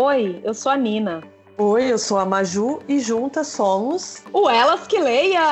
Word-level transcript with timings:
Oi, 0.00 0.40
eu 0.44 0.54
sou 0.54 0.70
a 0.70 0.76
Nina. 0.76 1.24
Oi, 1.56 1.90
eu 1.90 1.98
sou 1.98 2.18
a 2.18 2.24
Maju 2.24 2.80
e 2.86 3.00
juntas 3.00 3.48
somos 3.48 4.22
o 4.32 4.48
Elas 4.48 4.86
que 4.86 4.96
Leiam! 4.96 5.42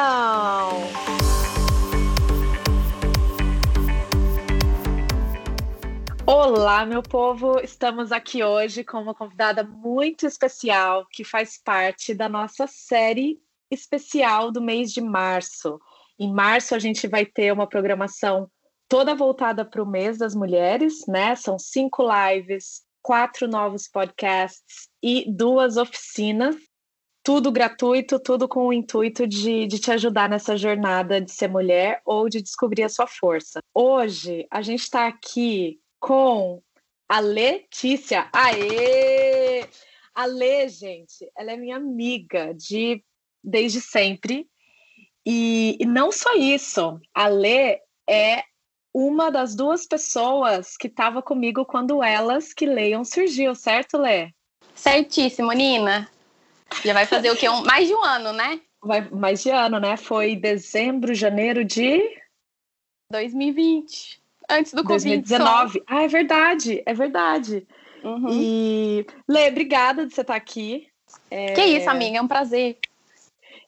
Olá, 6.25 6.87
meu 6.87 7.03
povo! 7.03 7.59
Estamos 7.59 8.13
aqui 8.13 8.45
hoje 8.45 8.85
com 8.85 8.99
uma 8.99 9.17
convidada 9.17 9.65
muito 9.65 10.29
especial 10.29 11.05
que 11.11 11.25
faz 11.25 11.59
parte 11.59 12.15
da 12.15 12.29
nossa 12.29 12.69
série 12.69 13.41
especial 13.69 14.53
do 14.53 14.63
mês 14.63 14.93
de 14.93 15.01
março. 15.01 15.81
Em 16.17 16.33
março, 16.33 16.73
a 16.73 16.79
gente 16.79 17.09
vai 17.09 17.27
ter 17.27 17.53
uma 17.53 17.67
programação 17.67 18.49
toda 18.89 19.13
voltada 19.13 19.65
para 19.65 19.83
o 19.83 19.87
mês 19.87 20.19
das 20.19 20.37
mulheres, 20.37 21.05
né? 21.09 21.35
São 21.35 21.59
cinco 21.59 22.05
lives, 22.09 22.86
quatro 23.07 23.47
novos 23.47 23.87
podcasts 23.87 24.89
e 25.01 25.25
duas 25.29 25.77
oficinas. 25.77 26.57
Tudo 27.23 27.53
gratuito, 27.53 28.19
tudo 28.19 28.49
com 28.49 28.67
o 28.67 28.73
intuito 28.73 29.29
de, 29.29 29.65
de 29.69 29.79
te 29.79 29.93
ajudar 29.93 30.29
nessa 30.29 30.57
jornada 30.57 31.21
de 31.21 31.31
ser 31.31 31.47
mulher 31.47 32.01
ou 32.05 32.29
de 32.29 32.43
descobrir 32.43 32.83
a 32.83 32.89
sua 32.89 33.07
força. 33.07 33.61
Hoje, 33.73 34.45
a 34.51 34.61
gente 34.61 34.81
está 34.81 35.07
aqui 35.07 35.79
com 36.01 36.61
a 37.09 37.21
Letícia. 37.21 38.29
Aê! 38.33 39.69
A 40.13 40.25
Lê, 40.25 40.69
gente, 40.69 41.31
ela 41.39 41.53
é 41.53 41.57
minha 41.57 41.77
amiga 41.77 42.53
de 42.55 43.05
desde 43.43 43.81
sempre. 43.81 44.49
E, 45.25 45.77
e 45.79 45.87
não 45.87 46.11
só 46.11 46.35
isso, 46.35 46.99
a 47.15 47.29
Lê 47.29 47.79
é 48.09 48.43
uma 48.99 49.31
das 49.31 49.55
duas 49.55 49.85
pessoas 49.85 50.75
que 50.75 50.87
estava 50.87 51.21
comigo 51.21 51.67
quando 51.67 52.03
elas 52.03 52.55
que 52.55 52.65
leiam 52.65 53.05
surgiu, 53.05 53.55
certo, 53.55 53.99
Lê? 53.99 54.33
Certíssimo, 54.75 55.53
Nina. 55.53 56.09
Já 56.83 56.95
vai 56.95 57.05
fazer 57.05 57.31
o 57.31 57.37
quê? 57.37 57.47
Um, 57.47 57.63
mais 57.63 57.87
de 57.87 57.95
um 57.95 58.03
ano, 58.03 58.33
né? 58.33 58.59
Vai, 58.83 59.07
mais 59.11 59.43
de 59.43 59.51
ano, 59.51 59.79
né? 59.79 59.99
Foi 59.99 60.35
dezembro, 60.35 61.15
janeiro 61.15 61.63
de 61.63 62.01
2020. 63.13 64.19
Antes 64.49 64.73
do 64.73 64.83
Covid. 64.83 65.21
2019. 65.21 65.83
Ah, 65.87 66.03
é 66.05 66.09
verdade, 66.09 66.83
é 66.87 66.95
verdade. 66.95 67.67
Uhum. 68.03 68.31
E 68.33 69.07
Lê, 69.29 69.49
obrigada 69.49 70.07
de 70.07 70.15
você 70.15 70.23
estar 70.23 70.37
aqui. 70.37 70.89
É... 71.31 71.53
Que 71.53 71.65
isso, 71.65 71.91
amiga, 71.91 72.17
é 72.17 72.23
um 72.23 72.29
prazer. 72.29 72.79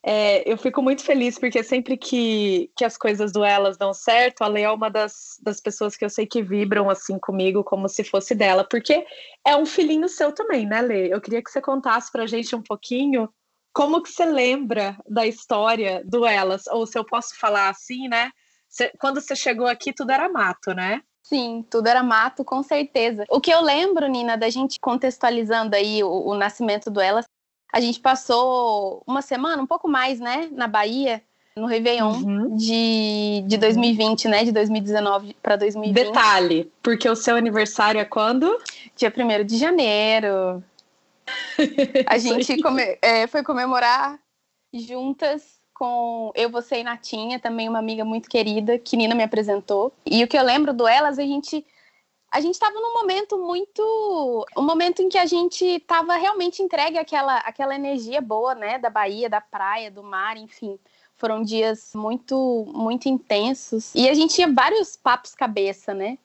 É, 0.04 0.50
eu 0.50 0.56
fico 0.56 0.80
muito 0.80 1.02
feliz 1.02 1.38
porque 1.38 1.62
sempre 1.62 1.96
que, 1.96 2.70
que 2.76 2.84
as 2.84 2.96
coisas 2.96 3.32
do 3.32 3.44
Elas 3.44 3.76
dão 3.76 3.92
certo, 3.92 4.42
a 4.42 4.46
Lê 4.46 4.62
é 4.62 4.70
uma 4.70 4.88
das, 4.88 5.36
das 5.42 5.60
pessoas 5.60 5.96
que 5.96 6.04
eu 6.04 6.10
sei 6.10 6.26
que 6.26 6.42
vibram 6.42 6.88
assim 6.88 7.18
comigo, 7.18 7.64
como 7.64 7.88
se 7.88 8.04
fosse 8.04 8.34
dela, 8.34 8.64
porque 8.64 9.04
é 9.46 9.56
um 9.56 9.66
filhinho 9.66 10.08
seu 10.08 10.32
também, 10.32 10.66
né, 10.66 10.80
Lê? 10.80 11.12
Eu 11.12 11.20
queria 11.20 11.42
que 11.42 11.50
você 11.50 11.60
contasse 11.60 12.12
pra 12.12 12.26
gente 12.26 12.54
um 12.54 12.62
pouquinho 12.62 13.28
como 13.72 14.02
que 14.02 14.10
você 14.10 14.24
lembra 14.24 14.96
da 15.08 15.26
história 15.26 16.02
do 16.04 16.24
Elas, 16.24 16.66
ou 16.68 16.86
se 16.86 16.98
eu 16.98 17.04
posso 17.04 17.38
falar 17.38 17.68
assim, 17.68 18.08
né? 18.08 18.30
Quando 19.00 19.20
você 19.20 19.34
chegou 19.34 19.66
aqui, 19.66 19.92
tudo 19.92 20.10
era 20.10 20.28
mato, 20.28 20.74
né? 20.74 21.00
Sim, 21.22 21.64
tudo 21.70 21.86
era 21.88 22.02
mato, 22.02 22.44
com 22.44 22.62
certeza. 22.62 23.24
O 23.28 23.40
que 23.40 23.50
eu 23.50 23.60
lembro, 23.60 24.06
Nina, 24.08 24.36
da 24.36 24.48
gente 24.48 24.80
contextualizando 24.80 25.76
aí 25.76 26.02
o, 26.02 26.08
o 26.08 26.34
nascimento 26.34 26.90
do 26.90 27.00
Elas, 27.00 27.26
a 27.72 27.80
gente 27.80 28.00
passou 28.00 29.02
uma 29.06 29.22
semana, 29.22 29.62
um 29.62 29.66
pouco 29.66 29.88
mais, 29.88 30.20
né, 30.20 30.48
na 30.52 30.66
Bahia, 30.66 31.22
no 31.58 31.66
Réveillon 31.66 32.12
uhum. 32.12 32.56
de, 32.56 33.42
de 33.46 33.56
2020, 33.56 34.28
né? 34.28 34.44
De 34.44 34.52
2019 34.52 35.36
para 35.42 35.56
2020. 35.56 35.94
Detalhe, 35.94 36.72
porque 36.82 37.08
o 37.08 37.16
seu 37.16 37.36
aniversário 37.36 38.00
é 38.00 38.04
quando? 38.04 38.56
Dia 38.96 39.12
1 39.14 39.44
de 39.44 39.56
janeiro. 39.58 40.62
a 42.06 42.16
gente 42.18 42.62
come, 42.62 42.98
é, 43.02 43.26
foi 43.26 43.42
comemorar 43.42 44.18
juntas 44.72 45.58
com 45.74 46.32
eu, 46.34 46.50
você 46.50 46.80
e 46.80 46.84
Natinha, 46.84 47.38
também 47.38 47.68
uma 47.68 47.78
amiga 47.78 48.04
muito 48.04 48.28
querida, 48.28 48.78
que 48.78 48.96
Nina 48.96 49.14
me 49.14 49.22
apresentou. 49.22 49.92
E 50.04 50.24
o 50.24 50.28
que 50.28 50.36
eu 50.36 50.42
lembro 50.42 50.72
do 50.72 50.86
Elas, 50.88 51.18
a 51.18 51.22
gente 51.22 51.64
a 52.30 52.40
gente 52.40 52.54
estava 52.54 52.78
num 52.78 52.94
momento 52.94 53.38
muito. 53.38 54.46
Um 54.56 54.62
momento 54.62 55.02
em 55.02 55.08
que 55.08 55.18
a 55.18 55.26
gente 55.26 55.64
estava 55.64 56.16
realmente 56.16 56.62
entregue 56.62 56.98
àquela, 56.98 57.38
àquela 57.38 57.74
energia 57.74 58.20
boa, 58.20 58.54
né? 58.54 58.78
Da 58.78 58.90
Bahia, 58.90 59.28
da 59.28 59.40
praia, 59.40 59.90
do 59.90 60.02
mar, 60.02 60.36
enfim. 60.36 60.78
Foram 61.16 61.42
dias 61.42 61.92
muito, 61.94 62.66
muito 62.72 63.08
intensos. 63.08 63.94
E 63.94 64.08
a 64.08 64.14
gente 64.14 64.34
tinha 64.34 64.52
vários 64.52 64.94
papos 64.94 65.34
cabeça, 65.34 65.94
né? 65.94 66.18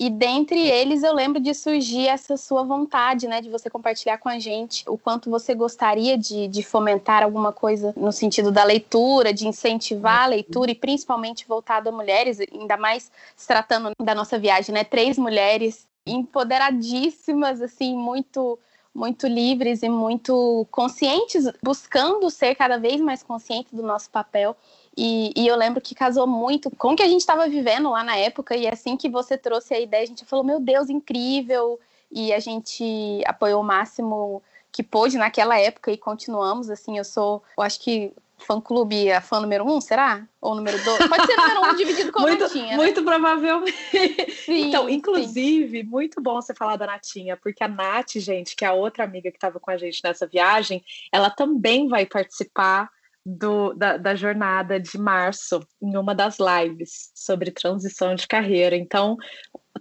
E 0.00 0.08
dentre 0.08 0.60
eles 0.60 1.02
eu 1.02 1.12
lembro 1.12 1.40
de 1.40 1.52
surgir 1.52 2.06
essa 2.06 2.36
sua 2.36 2.62
vontade, 2.62 3.26
né, 3.26 3.40
de 3.40 3.50
você 3.50 3.68
compartilhar 3.68 4.18
com 4.18 4.28
a 4.28 4.38
gente 4.38 4.84
o 4.88 4.96
quanto 4.96 5.28
você 5.28 5.56
gostaria 5.56 6.16
de, 6.16 6.46
de 6.46 6.62
fomentar 6.62 7.24
alguma 7.24 7.52
coisa 7.52 7.92
no 7.96 8.12
sentido 8.12 8.52
da 8.52 8.62
leitura, 8.62 9.32
de 9.32 9.48
incentivar 9.48 10.22
a 10.22 10.26
leitura 10.26 10.70
e 10.70 10.74
principalmente 10.76 11.48
voltado 11.48 11.88
a 11.88 11.92
mulheres, 11.92 12.38
ainda 12.40 12.76
mais 12.76 13.10
se 13.34 13.48
tratando 13.48 13.90
da 14.00 14.14
nossa 14.14 14.38
viagem, 14.38 14.72
né, 14.72 14.84
três 14.84 15.18
mulheres 15.18 15.84
empoderadíssimas, 16.06 17.60
assim, 17.60 17.96
muito 17.96 18.56
muito 18.94 19.28
livres 19.28 19.84
e 19.84 19.88
muito 19.88 20.66
conscientes, 20.72 21.44
buscando 21.62 22.28
ser 22.30 22.56
cada 22.56 22.78
vez 22.78 23.00
mais 23.00 23.22
conscientes 23.22 23.72
do 23.72 23.82
nosso 23.82 24.10
papel 24.10 24.56
e, 25.00 25.32
e, 25.36 25.46
eu 25.46 25.54
lembro 25.54 25.80
que 25.80 25.94
casou 25.94 26.26
muito 26.26 26.68
com 26.72 26.92
o 26.92 26.96
que 26.96 27.04
a 27.04 27.08
gente 27.08 27.20
estava 27.20 27.48
vivendo 27.48 27.88
lá 27.88 28.02
na 28.02 28.16
época, 28.16 28.56
e 28.56 28.66
assim 28.66 28.96
que 28.96 29.08
você 29.08 29.38
trouxe 29.38 29.72
a 29.72 29.78
ideia, 29.78 30.02
a 30.02 30.06
gente 30.06 30.24
falou: 30.24 30.44
Meu 30.44 30.58
Deus, 30.58 30.90
incrível! 30.90 31.78
E 32.10 32.32
a 32.32 32.40
gente 32.40 33.22
apoiou 33.24 33.60
o 33.60 33.64
máximo 33.64 34.42
que 34.72 34.82
pôde 34.82 35.16
naquela 35.16 35.56
época 35.56 35.92
e 35.92 35.96
continuamos. 35.96 36.68
Assim, 36.68 36.98
eu 36.98 37.04
sou, 37.04 37.44
eu 37.56 37.62
acho 37.62 37.78
que 37.80 38.12
fã-clube 38.38 39.12
a 39.12 39.20
fã 39.20 39.38
número 39.38 39.64
um, 39.64 39.80
será? 39.80 40.26
Ou 40.40 40.56
número 40.56 40.82
dois? 40.82 41.06
Pode 41.06 41.26
ser 41.26 41.36
número 41.36 41.60
um 41.60 41.76
dividido 41.76 42.10
com 42.10 42.20
muito, 42.20 42.42
a 42.42 42.48
Natinha. 42.48 42.66
Né? 42.70 42.76
Muito 42.76 43.04
provavelmente. 43.04 44.32
Sim, 44.44 44.68
então, 44.68 44.88
inclusive, 44.88 45.82
sim. 45.82 45.86
muito 45.86 46.20
bom 46.20 46.40
você 46.40 46.52
falar 46.52 46.74
da 46.74 46.86
Natinha, 46.86 47.36
porque 47.36 47.62
a 47.62 47.68
Nath, 47.68 48.14
gente, 48.16 48.56
que 48.56 48.64
é 48.64 48.68
a 48.68 48.72
outra 48.72 49.04
amiga 49.04 49.30
que 49.30 49.36
estava 49.36 49.60
com 49.60 49.70
a 49.70 49.76
gente 49.76 50.02
nessa 50.02 50.26
viagem, 50.26 50.82
ela 51.12 51.30
também 51.30 51.86
vai 51.86 52.04
participar 52.04 52.90
do, 53.36 53.74
da, 53.74 53.98
da, 53.98 54.14
jornada 54.14 54.80
de 54.80 54.96
março 54.96 55.60
em 55.82 55.96
uma 55.96 56.14
das 56.14 56.38
lives 56.38 57.10
sobre 57.14 57.50
transição 57.50 58.14
de 58.14 58.26
carreira. 58.26 58.74
Então, 58.74 59.16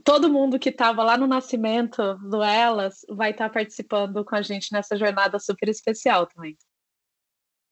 todo 0.03 0.31
mundo 0.31 0.59
que 0.59 0.69
estava 0.69 1.01
lá 1.01 1.17
no 1.17 1.27
nascimento 1.27 2.15
do 2.15 2.43
Elas 2.43 3.05
vai 3.09 3.31
estar 3.31 3.47
tá 3.47 3.53
participando 3.53 4.25
com 4.25 4.35
a 4.35 4.41
gente 4.41 4.73
nessa 4.73 4.97
jornada 4.97 5.39
super 5.39 5.69
especial 5.69 6.27
também. 6.27 6.57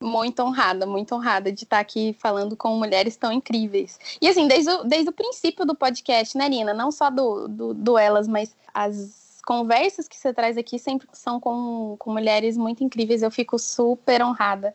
Muito 0.02 0.42
honrada, 0.42 0.86
muito 0.86 1.14
honrada 1.14 1.52
de 1.52 1.64
estar 1.64 1.76
tá 1.76 1.80
aqui 1.80 2.16
falando 2.18 2.56
com 2.56 2.74
mulheres 2.76 3.16
tão 3.16 3.30
incríveis. 3.30 3.98
E 4.20 4.28
assim, 4.28 4.48
desde 4.48 4.70
o, 4.70 4.84
desde 4.84 5.10
o 5.10 5.12
princípio 5.12 5.66
do 5.66 5.74
podcast, 5.74 6.38
né, 6.38 6.48
Nina? 6.48 6.72
Não 6.72 6.90
só 6.90 7.10
do, 7.10 7.48
do, 7.48 7.74
do 7.74 7.98
Elas, 7.98 8.26
mas 8.26 8.56
as 8.72 9.40
conversas 9.44 10.08
que 10.08 10.16
você 10.16 10.32
traz 10.32 10.56
aqui 10.56 10.78
sempre 10.78 11.06
são 11.12 11.38
com, 11.38 11.96
com 11.98 12.12
mulheres 12.12 12.56
muito 12.56 12.82
incríveis. 12.82 13.22
Eu 13.22 13.30
fico 13.30 13.58
super 13.58 14.22
honrada 14.22 14.74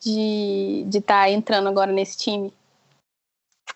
de 0.00 0.98
estar 0.98 1.24
tá 1.24 1.30
entrando 1.30 1.68
agora 1.68 1.92
nesse 1.92 2.18
time. 2.18 2.52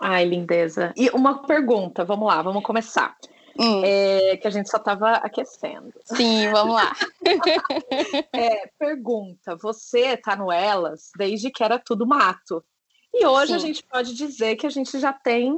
Ai, 0.01 0.25
lindeza. 0.25 0.93
E 0.97 1.11
uma 1.11 1.47
pergunta, 1.47 2.05
vamos 2.05 2.27
lá, 2.27 2.43
vamos 2.43 2.62
começar. 2.62 3.17
Hum. 3.59 3.83
É, 3.85 4.37
que 4.37 4.49
a 4.49 4.51
gente 4.51 4.69
só 4.69 4.79
estava 4.79 5.13
aquecendo. 5.13 5.93
Sim, 6.05 6.51
vamos 6.51 6.75
lá. 6.75 6.93
é, 8.33 8.69
pergunta: 8.79 9.55
você 9.57 10.17
tá 10.17 10.34
no 10.34 10.51
Elas 10.51 11.11
desde 11.17 11.51
que 11.51 11.63
era 11.63 11.79
tudo 11.79 12.07
mato. 12.07 12.65
E 13.13 13.25
hoje 13.25 13.53
Sim. 13.53 13.55
a 13.55 13.59
gente 13.59 13.83
pode 13.84 14.13
dizer 14.15 14.57
que 14.57 14.67
a 14.67 14.71
gente 14.71 14.99
já 14.99 15.13
tem 15.13 15.57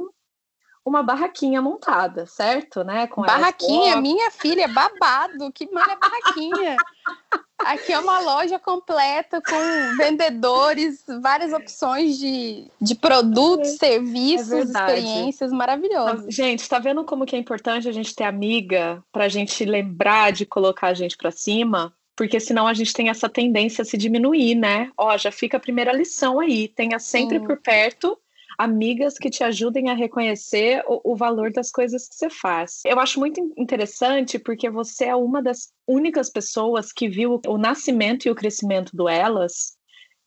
uma 0.85 1.01
barraquinha 1.01 1.59
montada, 1.59 2.27
certo? 2.27 2.83
Né? 2.83 3.07
Com 3.07 3.23
barraquinha, 3.23 3.99
minha 3.99 4.29
filha, 4.29 4.67
babado. 4.67 5.51
Que 5.51 5.69
mara 5.71 5.95
barraquinha. 5.95 6.77
Aqui 7.59 7.91
é 7.91 7.99
uma 7.99 8.19
loja 8.19 8.59
completa 8.59 9.41
com 9.41 9.97
vendedores, 9.97 11.03
várias 11.21 11.51
opções 11.51 12.17
de, 12.17 12.67
de 12.79 12.95
produtos, 12.95 13.73
é, 13.73 13.77
serviços, 13.77 14.51
é 14.51 14.61
experiências 14.61 15.51
maravilhosas. 15.51 16.33
Gente, 16.33 16.61
está 16.61 16.77
vendo 16.77 17.03
como 17.03 17.25
que 17.25 17.35
é 17.35 17.39
importante 17.39 17.89
a 17.89 17.91
gente 17.91 18.15
ter 18.15 18.25
amiga 18.25 19.03
para 19.11 19.25
a 19.25 19.29
gente 19.29 19.65
lembrar 19.65 20.31
de 20.31 20.45
colocar 20.45 20.87
a 20.87 20.93
gente 20.93 21.17
para 21.17 21.31
cima? 21.31 21.93
Porque 22.15 22.39
senão 22.39 22.67
a 22.67 22.73
gente 22.73 22.93
tem 22.93 23.09
essa 23.09 23.29
tendência 23.29 23.81
a 23.81 23.85
se 23.85 23.97
diminuir, 23.97 24.55
né? 24.55 24.91
Ó, 24.97 25.15
já 25.17 25.31
fica 25.31 25.57
a 25.57 25.59
primeira 25.59 25.91
lição 25.91 26.39
aí. 26.39 26.67
Tenha 26.67 26.99
sempre 26.99 27.39
Sim. 27.39 27.45
por 27.45 27.57
perto 27.57 28.17
amigas 28.57 29.17
que 29.17 29.29
te 29.29 29.43
ajudem 29.43 29.89
a 29.89 29.93
reconhecer 29.93 30.83
o, 30.87 31.13
o, 31.13 31.15
valor 31.15 31.51
das 31.51 31.69
coisas 31.69 32.07
que 32.07 32.15
você 32.15 32.29
faz. 32.29 32.81
Eu 32.85 32.99
acho 32.99 33.19
muito 33.19 33.39
interessante 33.55 34.39
porque 34.39 34.69
você 34.69 35.05
é 35.05 35.15
uma 35.15 35.41
das 35.41 35.71
únicas 35.87 36.29
pessoas 36.29 36.91
que 36.91 37.07
viu 37.07 37.39
o 37.45 37.57
nascimento 37.57 38.25
e 38.25 38.31
o 38.31 38.35
crescimento 38.35 38.95
do 38.95 39.07
Elas 39.07 39.77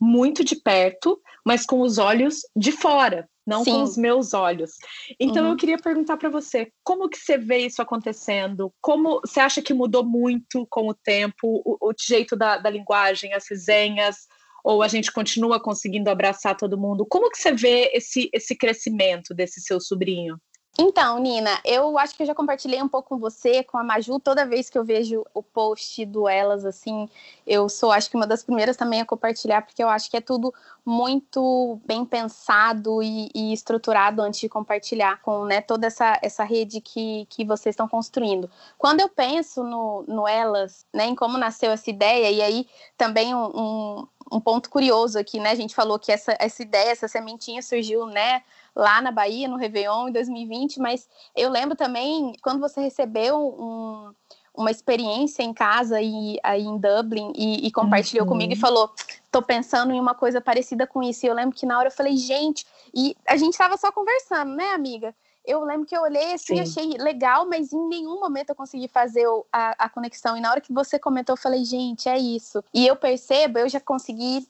muito 0.00 0.42
de 0.42 0.56
perto, 0.56 1.20
mas 1.44 1.66
com 1.66 1.80
os 1.82 1.98
olhos 1.98 2.40
de 2.56 2.72
fora. 2.72 3.28
não 3.46 3.64
Sim. 3.64 3.72
com 3.72 3.82
os 3.82 3.96
meus 3.96 4.32
olhos. 4.32 4.72
Então 5.18 5.44
uhum. 5.44 5.50
eu 5.50 5.56
queria 5.56 5.76
perguntar 5.76 6.16
para 6.16 6.28
você, 6.28 6.70
como 6.84 7.08
que 7.08 7.18
você 7.18 7.36
vê 7.36 7.66
isso 7.66 7.82
acontecendo? 7.82 8.72
Como 8.80 9.20
você 9.20 9.40
acha 9.40 9.60
que 9.60 9.74
mudou 9.74 10.04
muito 10.04 10.66
com 10.70 10.88
o 10.88 10.94
tempo, 10.94 11.60
o, 11.64 11.76
o 11.80 11.92
jeito 11.98 12.36
da, 12.36 12.58
da 12.58 12.70
linguagem, 12.70 13.34
as 13.34 13.48
resenhas, 13.50 14.28
ou 14.64 14.82
a 14.82 14.88
gente 14.88 15.12
continua 15.12 15.60
conseguindo 15.60 16.10
abraçar 16.10 16.56
todo 16.56 16.78
mundo? 16.78 17.06
Como 17.06 17.30
que 17.30 17.38
você 17.38 17.52
vê 17.52 17.90
esse, 17.94 18.28
esse 18.32 18.56
crescimento 18.56 19.34
desse 19.34 19.60
seu 19.60 19.80
sobrinho? 19.80 20.38
Então, 20.78 21.18
Nina, 21.18 21.60
eu 21.64 21.98
acho 21.98 22.14
que 22.14 22.22
eu 22.22 22.26
já 22.26 22.34
compartilhei 22.34 22.80
um 22.80 22.88
pouco 22.88 23.10
com 23.10 23.18
você, 23.18 23.62
com 23.62 23.76
a 23.76 23.82
Maju, 23.82 24.20
toda 24.20 24.46
vez 24.46 24.70
que 24.70 24.78
eu 24.78 24.84
vejo 24.84 25.24
o 25.34 25.42
post 25.42 26.06
do 26.06 26.28
Elas, 26.28 26.64
assim, 26.64 27.08
eu 27.46 27.68
sou, 27.68 27.90
acho 27.90 28.08
que 28.08 28.16
uma 28.16 28.26
das 28.26 28.42
primeiras 28.42 28.76
também 28.76 29.00
a 29.00 29.04
compartilhar, 29.04 29.62
porque 29.62 29.82
eu 29.82 29.88
acho 29.88 30.08
que 30.08 30.16
é 30.16 30.20
tudo 30.20 30.54
muito 30.86 31.80
bem 31.84 32.04
pensado 32.04 33.02
e, 33.02 33.30
e 33.34 33.52
estruturado 33.52 34.22
antes 34.22 34.40
de 34.40 34.48
compartilhar 34.48 35.20
com 35.22 35.44
né, 35.44 35.60
toda 35.60 35.88
essa, 35.88 36.18
essa 36.22 36.44
rede 36.44 36.80
que, 36.80 37.26
que 37.28 37.44
vocês 37.44 37.74
estão 37.74 37.88
construindo. 37.88 38.48
Quando 38.78 39.00
eu 39.00 39.08
penso 39.08 39.64
no, 39.64 40.04
no 40.06 40.26
Elas, 40.26 40.86
né, 40.94 41.06
em 41.06 41.16
como 41.16 41.36
nasceu 41.36 41.72
essa 41.72 41.90
ideia, 41.90 42.30
e 42.30 42.40
aí 42.40 42.66
também 42.96 43.34
um, 43.34 43.44
um 43.44 44.06
um 44.30 44.40
ponto 44.40 44.70
curioso 44.70 45.18
aqui, 45.18 45.40
né? 45.40 45.50
A 45.50 45.54
gente 45.54 45.74
falou 45.74 45.98
que 45.98 46.12
essa, 46.12 46.36
essa 46.38 46.62
ideia, 46.62 46.90
essa 46.90 47.08
sementinha 47.08 47.60
surgiu, 47.62 48.06
né, 48.06 48.42
lá 48.74 49.02
na 49.02 49.10
Bahia, 49.10 49.48
no 49.48 49.56
Réveillon, 49.56 50.08
em 50.08 50.12
2020, 50.12 50.78
mas 50.78 51.08
eu 51.34 51.50
lembro 51.50 51.76
também 51.76 52.32
quando 52.42 52.60
você 52.60 52.80
recebeu 52.80 53.36
um, 53.36 54.12
uma 54.54 54.70
experiência 54.70 55.42
em 55.42 55.52
casa 55.52 56.00
e 56.00 56.38
aí 56.42 56.62
em 56.62 56.78
Dublin 56.78 57.32
e, 57.34 57.66
e 57.66 57.72
compartilhou 57.72 58.24
uhum. 58.24 58.32
comigo 58.32 58.52
e 58.52 58.56
falou: 58.56 58.90
tô 59.30 59.42
pensando 59.42 59.92
em 59.92 60.00
uma 60.00 60.14
coisa 60.14 60.40
parecida 60.40 60.86
com 60.86 61.02
isso. 61.02 61.26
E 61.26 61.28
eu 61.28 61.34
lembro 61.34 61.56
que 61.56 61.66
na 61.66 61.78
hora 61.78 61.88
eu 61.88 61.92
falei, 61.92 62.16
gente, 62.16 62.64
e 62.94 63.16
a 63.26 63.36
gente 63.36 63.56
tava 63.58 63.76
só 63.76 63.90
conversando, 63.90 64.54
né, 64.54 64.70
amiga? 64.72 65.14
Eu 65.50 65.64
lembro 65.64 65.84
que 65.84 65.96
eu 65.96 66.02
olhei 66.02 66.34
assim, 66.34 66.56
Sim. 66.56 66.60
achei 66.60 67.02
legal, 67.02 67.44
mas 67.44 67.72
em 67.72 67.88
nenhum 67.88 68.20
momento 68.20 68.50
eu 68.50 68.54
consegui 68.54 68.86
fazer 68.86 69.26
a, 69.52 69.86
a 69.86 69.88
conexão. 69.88 70.36
E 70.36 70.40
na 70.40 70.48
hora 70.48 70.60
que 70.60 70.72
você 70.72 70.96
comentou, 70.96 71.32
eu 71.32 71.36
falei, 71.36 71.64
gente, 71.64 72.08
é 72.08 72.16
isso. 72.16 72.62
E 72.72 72.86
eu 72.86 72.94
percebo, 72.94 73.58
eu 73.58 73.68
já 73.68 73.80
consegui 73.80 74.46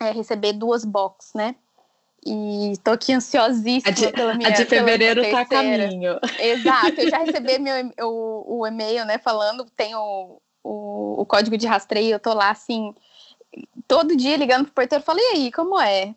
é, 0.00 0.10
receber 0.10 0.52
duas 0.52 0.84
boxes, 0.84 1.32
né? 1.32 1.54
E 2.26 2.76
tô 2.82 2.90
aqui 2.90 3.12
ansiosíssima 3.12 3.90
a 3.90 3.94
de, 3.94 4.12
pela 4.12 4.34
minha 4.34 4.48
A 4.48 4.52
de 4.52 4.64
fevereiro 4.64 5.22
tá 5.30 5.40
a 5.40 5.44
caminho. 5.44 6.18
Exato, 6.40 7.00
eu 7.00 7.10
já 7.10 7.18
recebi 7.22 7.58
meu, 7.60 7.92
o, 8.00 8.58
o 8.60 8.66
e-mail, 8.66 9.04
né, 9.04 9.18
falando, 9.18 9.64
tem 9.76 9.94
o, 9.94 10.40
o, 10.62 11.20
o, 11.20 11.26
código 11.26 11.56
de 11.56 11.68
rastreio, 11.68 12.14
eu 12.14 12.20
tô 12.20 12.32
lá, 12.32 12.50
assim, 12.50 12.94
todo 13.86 14.16
dia 14.16 14.36
ligando 14.36 14.64
pro 14.64 14.74
porteiro, 14.74 15.04
falei, 15.04 15.24
e 15.24 15.36
aí, 15.36 15.52
como 15.52 15.80
é? 15.80 16.14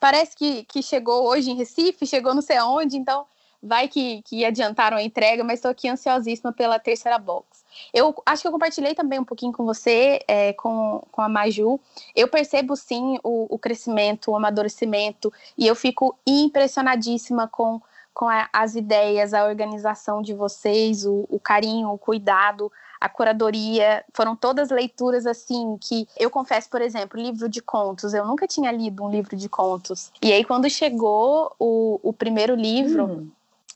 Parece 0.00 0.36
que, 0.36 0.64
que 0.64 0.82
chegou 0.82 1.26
hoje 1.26 1.50
em 1.50 1.56
Recife, 1.56 2.06
chegou 2.06 2.34
não 2.34 2.42
sei 2.42 2.56
aonde, 2.56 2.96
então 2.96 3.26
vai 3.62 3.86
que, 3.86 4.22
que 4.22 4.44
adiantaram 4.44 4.96
a 4.96 5.02
entrega, 5.02 5.44
mas 5.44 5.60
tô 5.60 5.68
aqui 5.68 5.88
ansiosíssima 5.88 6.52
pela 6.52 6.78
terceira 6.78 7.18
box. 7.18 7.64
Eu 7.94 8.14
acho 8.26 8.42
que 8.42 8.48
eu 8.48 8.52
compartilhei 8.52 8.94
também 8.94 9.20
um 9.20 9.24
pouquinho 9.24 9.52
com 9.52 9.64
você, 9.64 10.20
é, 10.26 10.52
com, 10.54 11.00
com 11.12 11.22
a 11.22 11.28
Maju. 11.28 11.78
Eu 12.14 12.28
percebo 12.28 12.74
sim 12.74 13.18
o, 13.22 13.46
o 13.54 13.58
crescimento, 13.58 14.30
o 14.30 14.36
amadurecimento, 14.36 15.32
e 15.56 15.66
eu 15.66 15.76
fico 15.76 16.16
impressionadíssima 16.26 17.46
com, 17.46 17.80
com 18.12 18.28
a, 18.28 18.48
as 18.52 18.74
ideias, 18.74 19.32
a 19.32 19.44
organização 19.44 20.20
de 20.20 20.34
vocês, 20.34 21.06
o, 21.06 21.24
o 21.30 21.38
carinho, 21.38 21.90
o 21.90 21.98
cuidado, 21.98 22.70
a 23.00 23.08
curadoria, 23.08 24.04
foram 24.12 24.36
todas 24.36 24.70
leituras 24.70 25.26
assim 25.26 25.76
que 25.80 26.06
eu 26.18 26.30
confesso, 26.30 26.68
por 26.68 26.80
exemplo, 26.80 27.20
livro 27.20 27.48
de 27.48 27.60
contos, 27.60 28.14
eu 28.14 28.24
nunca 28.24 28.46
tinha 28.46 28.70
lido 28.70 29.02
um 29.02 29.10
livro 29.10 29.34
de 29.34 29.48
contos. 29.48 30.12
E 30.22 30.32
aí 30.32 30.44
quando 30.44 30.70
chegou 30.70 31.52
o, 31.58 31.98
o 32.02 32.12
primeiro 32.12 32.54
livro, 32.54 33.04
hum 33.06 33.30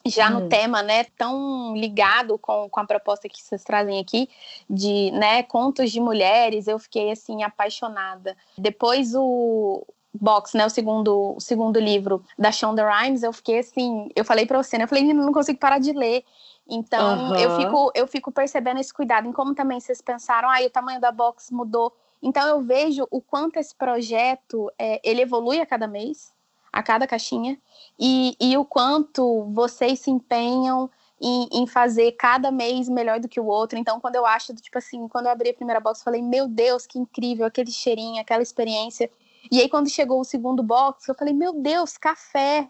já 0.08 0.28
hum. 0.28 0.40
no 0.40 0.48
tema, 0.48 0.82
né, 0.82 1.04
tão 1.16 1.74
ligado 1.76 2.38
com, 2.38 2.68
com 2.68 2.80
a 2.80 2.86
proposta 2.86 3.28
que 3.28 3.42
vocês 3.42 3.62
trazem 3.64 3.98
aqui, 3.98 4.28
de, 4.68 5.10
né, 5.12 5.42
contos 5.42 5.90
de 5.90 6.00
mulheres, 6.00 6.66
eu 6.66 6.78
fiquei, 6.78 7.10
assim, 7.10 7.42
apaixonada. 7.42 8.36
Depois 8.56 9.14
o 9.14 9.86
Box, 10.14 10.56
né, 10.56 10.66
o 10.66 10.70
segundo, 10.70 11.34
o 11.36 11.40
segundo 11.40 11.78
livro 11.78 12.24
da 12.38 12.50
Shonda 12.50 12.88
Rhimes, 12.88 13.22
eu 13.22 13.32
fiquei, 13.32 13.58
assim, 13.58 14.08
eu 14.14 14.24
falei 14.24 14.46
pra 14.46 14.62
você, 14.62 14.78
né, 14.78 14.84
eu 14.84 14.88
falei, 14.88 15.12
não 15.12 15.32
consigo 15.32 15.58
parar 15.58 15.78
de 15.78 15.92
ler. 15.92 16.24
Então, 16.68 17.30
uhum. 17.30 17.36
eu, 17.36 17.56
fico, 17.56 17.92
eu 17.94 18.06
fico 18.06 18.32
percebendo 18.32 18.80
esse 18.80 18.92
cuidado, 18.92 19.28
em 19.28 19.32
como 19.32 19.54
também 19.54 19.78
vocês 19.78 20.00
pensaram, 20.00 20.50
ah, 20.50 20.60
o 20.64 20.70
tamanho 20.70 21.00
da 21.00 21.12
box 21.12 21.50
mudou. 21.52 21.92
Então, 22.20 22.46
eu 22.48 22.60
vejo 22.60 23.06
o 23.10 23.20
quanto 23.20 23.58
esse 23.58 23.74
projeto, 23.74 24.70
é, 24.78 25.00
ele 25.04 25.22
evolui 25.22 25.60
a 25.60 25.66
cada 25.66 25.86
mês, 25.86 26.34
a 26.76 26.82
cada 26.82 27.06
caixinha 27.06 27.58
e, 27.98 28.36
e 28.38 28.54
o 28.58 28.64
quanto 28.64 29.44
vocês 29.50 30.00
se 30.00 30.10
empenham 30.10 30.90
em, 31.18 31.48
em, 31.50 31.66
fazer 31.66 32.12
cada 32.12 32.50
mês 32.50 32.86
melhor 32.86 33.18
do 33.18 33.28
que 33.28 33.40
o 33.40 33.46
outro. 33.46 33.78
Então, 33.78 33.98
quando 33.98 34.16
eu 34.16 34.26
acho, 34.26 34.54
tipo 34.56 34.76
assim, 34.76 35.08
quando 35.08 35.24
eu 35.24 35.32
abri 35.32 35.48
a 35.48 35.54
primeira 35.54 35.80
box, 35.80 36.00
eu 36.00 36.04
falei, 36.04 36.20
meu 36.20 36.46
Deus, 36.46 36.86
que 36.86 36.98
incrível, 36.98 37.46
aquele 37.46 37.70
cheirinho, 37.70 38.20
aquela 38.20 38.42
experiência. 38.42 39.10
E 39.50 39.58
aí, 39.58 39.70
quando 39.70 39.88
chegou 39.88 40.20
o 40.20 40.24
segundo 40.24 40.62
box, 40.62 41.08
eu 41.08 41.14
falei, 41.14 41.32
meu 41.32 41.54
Deus, 41.54 41.96
café! 41.96 42.68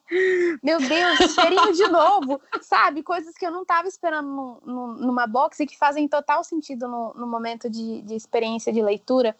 Meu 0.63 0.79
Deus, 0.79 1.35
cheirinho 1.35 1.73
de 1.73 1.89
novo! 1.89 2.41
Sabe? 2.63 3.03
Coisas 3.03 3.35
que 3.35 3.45
eu 3.45 3.51
não 3.51 3.63
estava 3.63 3.89
esperando 3.89 4.29
no, 4.29 4.61
no, 4.65 4.87
numa 4.95 5.27
box 5.27 5.59
e 5.59 5.67
que 5.67 5.77
fazem 5.77 6.07
total 6.07 6.45
sentido 6.45 6.87
no, 6.87 7.13
no 7.15 7.27
momento 7.27 7.69
de, 7.69 8.03
de 8.03 8.15
experiência 8.15 8.73
de 8.73 8.81
leitura. 8.81 9.37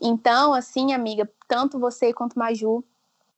Então, 0.00 0.54
assim, 0.54 0.92
amiga, 0.92 1.28
tanto 1.48 1.80
você 1.80 2.12
quanto 2.12 2.38
Maju, 2.38 2.84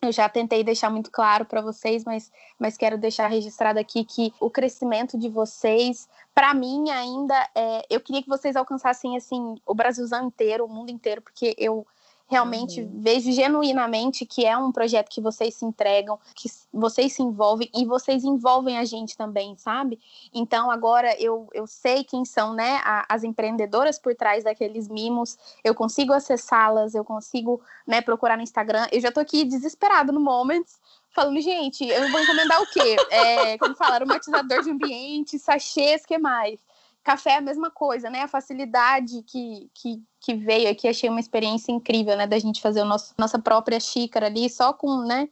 eu 0.07 0.13
já 0.13 0.29
tentei 0.29 0.63
deixar 0.63 0.91
muito 0.91 1.11
claro 1.11 1.45
para 1.45 1.61
vocês, 1.61 2.05
mas, 2.05 2.31
mas 2.59 2.77
quero 2.77 2.97
deixar 2.97 3.29
registrado 3.29 3.79
aqui 3.79 4.05
que 4.05 4.33
o 4.41 4.49
crescimento 4.49 5.19
de 5.19 5.29
vocês, 5.29 6.09
para 6.35 6.55
mim 6.55 6.91
ainda, 6.91 7.35
é, 7.55 7.87
eu 7.91 8.01
queria 8.01 8.23
que 8.23 8.29
vocês 8.29 8.57
alcançassem 8.57 9.17
assim 9.17 9.57
o 9.67 9.75
Brasilzão 9.75 10.27
inteiro, 10.27 10.65
o 10.65 10.69
mundo 10.69 10.91
inteiro, 10.91 11.21
porque 11.21 11.55
eu 11.59 11.87
realmente 12.29 12.83
uhum. 12.83 12.91
vejo 12.95 13.31
genuinamente 13.33 14.27
que 14.27 14.45
é 14.45 14.57
um 14.57 14.73
projeto 14.73 15.09
que 15.09 15.21
vocês 15.21 15.55
se 15.55 15.65
entregam, 15.65 16.19
que 16.35 16.49
vocês 16.73 17.13
se 17.13 17.23
envolvem 17.23 17.71
e 17.75 17.85
vocês 17.85 18.25
envolvem 18.25 18.79
a 18.79 18.85
gente 18.85 19.17
também, 19.17 19.57
sabe? 19.57 19.99
Então 20.35 20.71
agora 20.71 21.15
eu, 21.21 21.49
eu 21.53 21.67
sei 21.67 22.03
quem 22.03 22.25
são, 22.25 22.53
né, 22.53 22.81
a, 22.85 23.07
as 23.09 23.23
empreendedoras 23.23 23.99
por 23.99 24.15
trás 24.15 24.45
daqueles 24.45 24.89
mimos, 24.89 25.39
eu 25.63 25.75
consigo 25.75 26.13
acessá-las, 26.13 26.95
eu 26.95 27.05
consigo, 27.05 27.61
né, 27.87 28.01
procurar 28.01 28.37
no 28.37 28.43
Instagram. 28.43 28.87
Eu 28.91 29.01
já 29.01 29.13
tô 29.13 29.21
aqui 29.21 29.45
desesperado 29.45 30.13
no 30.13 30.21
Moments, 30.21 30.81
falando, 31.17 31.41
gente, 31.41 31.87
eu 31.87 32.11
vou 32.11 32.21
encomendar 32.21 32.61
o 32.61 32.67
quê? 32.67 32.97
É, 33.11 33.57
como 33.59 33.75
falaram, 33.75 34.05
aromatizador 34.05 34.63
de 34.63 34.71
ambiente, 34.71 35.39
sachês, 35.39 36.05
que 36.05 36.19
mais? 36.19 36.61
Café 37.07 37.35
é 37.35 37.37
a 37.37 37.41
mesma 37.41 37.71
coisa, 37.71 38.11
né? 38.11 38.23
A 38.23 38.29
facilidade 38.29 39.23
que, 39.23 39.71
que, 39.73 40.03
que 40.21 40.35
veio 40.35 40.69
aqui, 40.69 40.89
achei 40.89 41.09
uma 41.09 41.21
experiência 41.21 41.71
incrível, 41.71 42.17
né? 42.17 42.27
Da 42.27 42.37
gente 42.37 42.61
fazer 42.61 42.83
nosso, 42.83 43.15
nossa 43.17 43.39
própria 43.39 43.79
xícara 43.79 44.27
ali, 44.27 44.51
só 44.51 44.73
com, 44.73 45.03
né? 45.07 45.29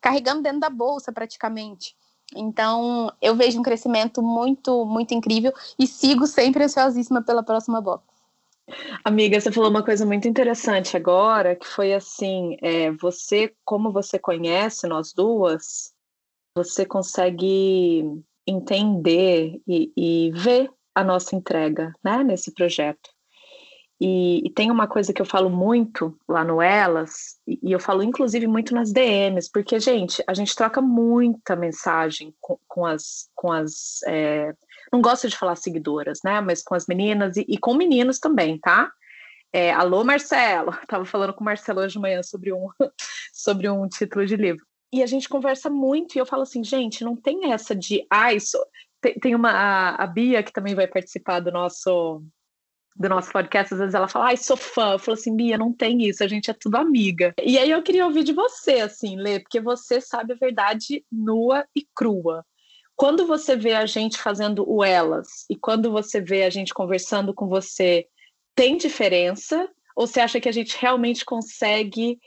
Carregando 0.00 0.40
dentro 0.44 0.60
da 0.60 0.70
bolsa 0.70 1.10
praticamente. 1.10 1.96
Então, 2.32 3.12
eu 3.20 3.34
vejo 3.34 3.58
um 3.58 3.62
crescimento 3.64 4.22
muito, 4.22 4.84
muito 4.86 5.14
incrível 5.14 5.52
e 5.76 5.84
sigo 5.84 6.28
sempre 6.28 6.62
ansiosíssima 6.62 7.20
pela 7.20 7.42
próxima 7.42 7.80
box. 7.80 8.04
Amiga, 9.04 9.40
você 9.40 9.50
falou 9.50 9.68
uma 9.68 9.82
coisa 9.82 10.06
muito 10.06 10.28
interessante 10.28 10.96
agora, 10.96 11.56
que 11.56 11.66
foi 11.66 11.92
assim, 11.92 12.56
é, 12.62 12.92
você, 12.92 13.52
como 13.64 13.90
você 13.90 14.16
conhece 14.16 14.86
nós 14.86 15.12
duas, 15.12 15.92
você 16.54 16.86
consegue 16.86 18.04
entender 18.46 19.60
e, 19.66 19.92
e 19.96 20.30
ver 20.32 20.70
a 20.96 21.04
nossa 21.04 21.36
entrega 21.36 21.92
né, 22.02 22.24
nesse 22.24 22.50
projeto. 22.54 23.10
E, 24.00 24.46
e, 24.46 24.50
tem 24.50 24.70
uma 24.70 24.86
coisa 24.86 25.12
que 25.12 25.22
eu 25.22 25.26
falo 25.26 25.48
muito 25.48 26.18
lá 26.28 26.44
no 26.44 26.60
Elas, 26.60 27.36
e, 27.46 27.58
e, 27.62 27.72
eu 27.72 27.80
falo 27.80 28.02
inclusive 28.02 28.46
muito 28.46 28.74
nas 28.74 28.92
DMs, 28.92 29.50
porque, 29.50 29.78
gente, 29.80 30.22
a 30.26 30.34
gente 30.34 30.54
troca 30.54 30.82
muita 30.82 31.56
mensagem 31.56 32.34
com, 32.40 32.58
com 32.66 32.84
as. 32.84 33.28
Com 33.34 33.52
as 33.52 34.02
é, 34.06 34.52
não 34.92 35.00
gosto 35.00 35.28
de 35.28 35.36
falar 35.36 35.56
seguidoras, 35.56 36.18
né? 36.24 36.40
Mas 36.40 36.62
com 36.62 36.74
as 36.74 36.86
meninas 36.86 37.36
e, 37.36 37.44
e 37.48 37.58
com 37.58 37.74
meninos 37.74 38.18
também, 38.18 38.58
tá? 38.58 38.90
É, 39.52 39.72
alô, 39.72 40.04
Marcelo! 40.04 40.70
Estava 40.82 41.04
falando 41.04 41.32
com 41.32 41.40
o 41.40 41.44
Marcelo 41.44 41.80
hoje 41.80 41.94
de 41.94 41.98
manhã 41.98 42.22
sobre 42.22 42.52
um, 42.52 42.68
sobre 43.32 43.68
um 43.68 43.88
título 43.88 44.26
de 44.26 44.36
livro. 44.36 44.64
E 44.92 45.02
a 45.02 45.06
gente 45.06 45.28
conversa 45.28 45.68
muito, 45.68 46.16
e 46.16 46.18
eu 46.18 46.26
falo 46.26 46.42
assim, 46.42 46.62
gente, 46.62 47.02
não 47.02 47.16
tem 47.16 47.52
essa 47.52 47.74
de, 47.74 48.06
ai, 48.10 48.36
ah, 48.36 48.40
tem, 49.00 49.14
tem 49.14 49.34
uma 49.34 49.50
a, 49.50 50.04
a, 50.04 50.06
Bia 50.06 50.42
que 50.42 50.52
também 50.52 50.74
vai 50.74 50.86
participar 50.86 51.40
do 51.40 51.50
nosso 51.50 52.22
do 52.98 53.10
nosso 53.10 53.30
podcast, 53.30 53.74
às 53.74 53.80
vezes 53.80 53.94
ela 53.94 54.08
fala, 54.08 54.28
ai, 54.28 54.38
sou 54.38 54.56
fã. 54.56 54.92
Eu 54.92 54.98
falo 54.98 55.18
assim, 55.18 55.36
Bia, 55.36 55.58
não 55.58 55.70
tem 55.70 56.02
isso, 56.08 56.24
a 56.24 56.26
gente 56.26 56.50
é 56.50 56.54
tudo 56.54 56.76
amiga. 56.76 57.34
E 57.42 57.58
aí 57.58 57.70
eu 57.70 57.82
queria 57.82 58.06
ouvir 58.06 58.24
de 58.24 58.32
você, 58.32 58.80
assim, 58.80 59.16
Lê, 59.16 59.38
porque 59.38 59.60
você 59.60 60.00
sabe 60.00 60.32
a 60.32 60.36
verdade 60.36 61.04
nua 61.12 61.66
e 61.76 61.86
crua. 61.94 62.42
Quando 62.96 63.26
você 63.26 63.54
vê 63.54 63.74
a 63.74 63.84
gente 63.84 64.16
fazendo 64.16 64.64
o 64.66 64.82
elas 64.82 65.44
e 65.50 65.56
quando 65.56 65.90
você 65.92 66.22
vê 66.22 66.44
a 66.44 66.50
gente 66.50 66.72
conversando 66.72 67.34
com 67.34 67.46
você, 67.46 68.06
tem 68.54 68.78
diferença? 68.78 69.68
Ou 69.94 70.06
você 70.06 70.20
acha 70.20 70.40
que 70.40 70.48
a 70.48 70.52
gente 70.52 70.74
realmente 70.80 71.22
consegue 71.22 72.18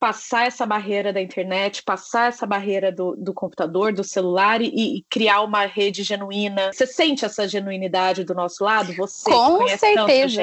passar 0.00 0.46
essa 0.46 0.64
barreira 0.64 1.12
da 1.12 1.20
internet, 1.20 1.82
passar 1.82 2.28
essa 2.28 2.46
barreira 2.46 2.90
do, 2.90 3.14
do 3.14 3.34
computador, 3.34 3.92
do 3.92 4.02
celular 4.02 4.62
e, 4.62 4.68
e, 4.68 5.02
criar 5.10 5.42
uma 5.42 5.66
rede 5.66 6.02
genuína. 6.02 6.72
Você 6.72 6.86
sente 6.86 7.26
essa 7.26 7.46
genuinidade 7.46 8.24
do 8.24 8.34
nosso 8.34 8.64
lado? 8.64 8.94
Você 8.94 9.30
com 9.30 9.68
certeza. 9.68 10.42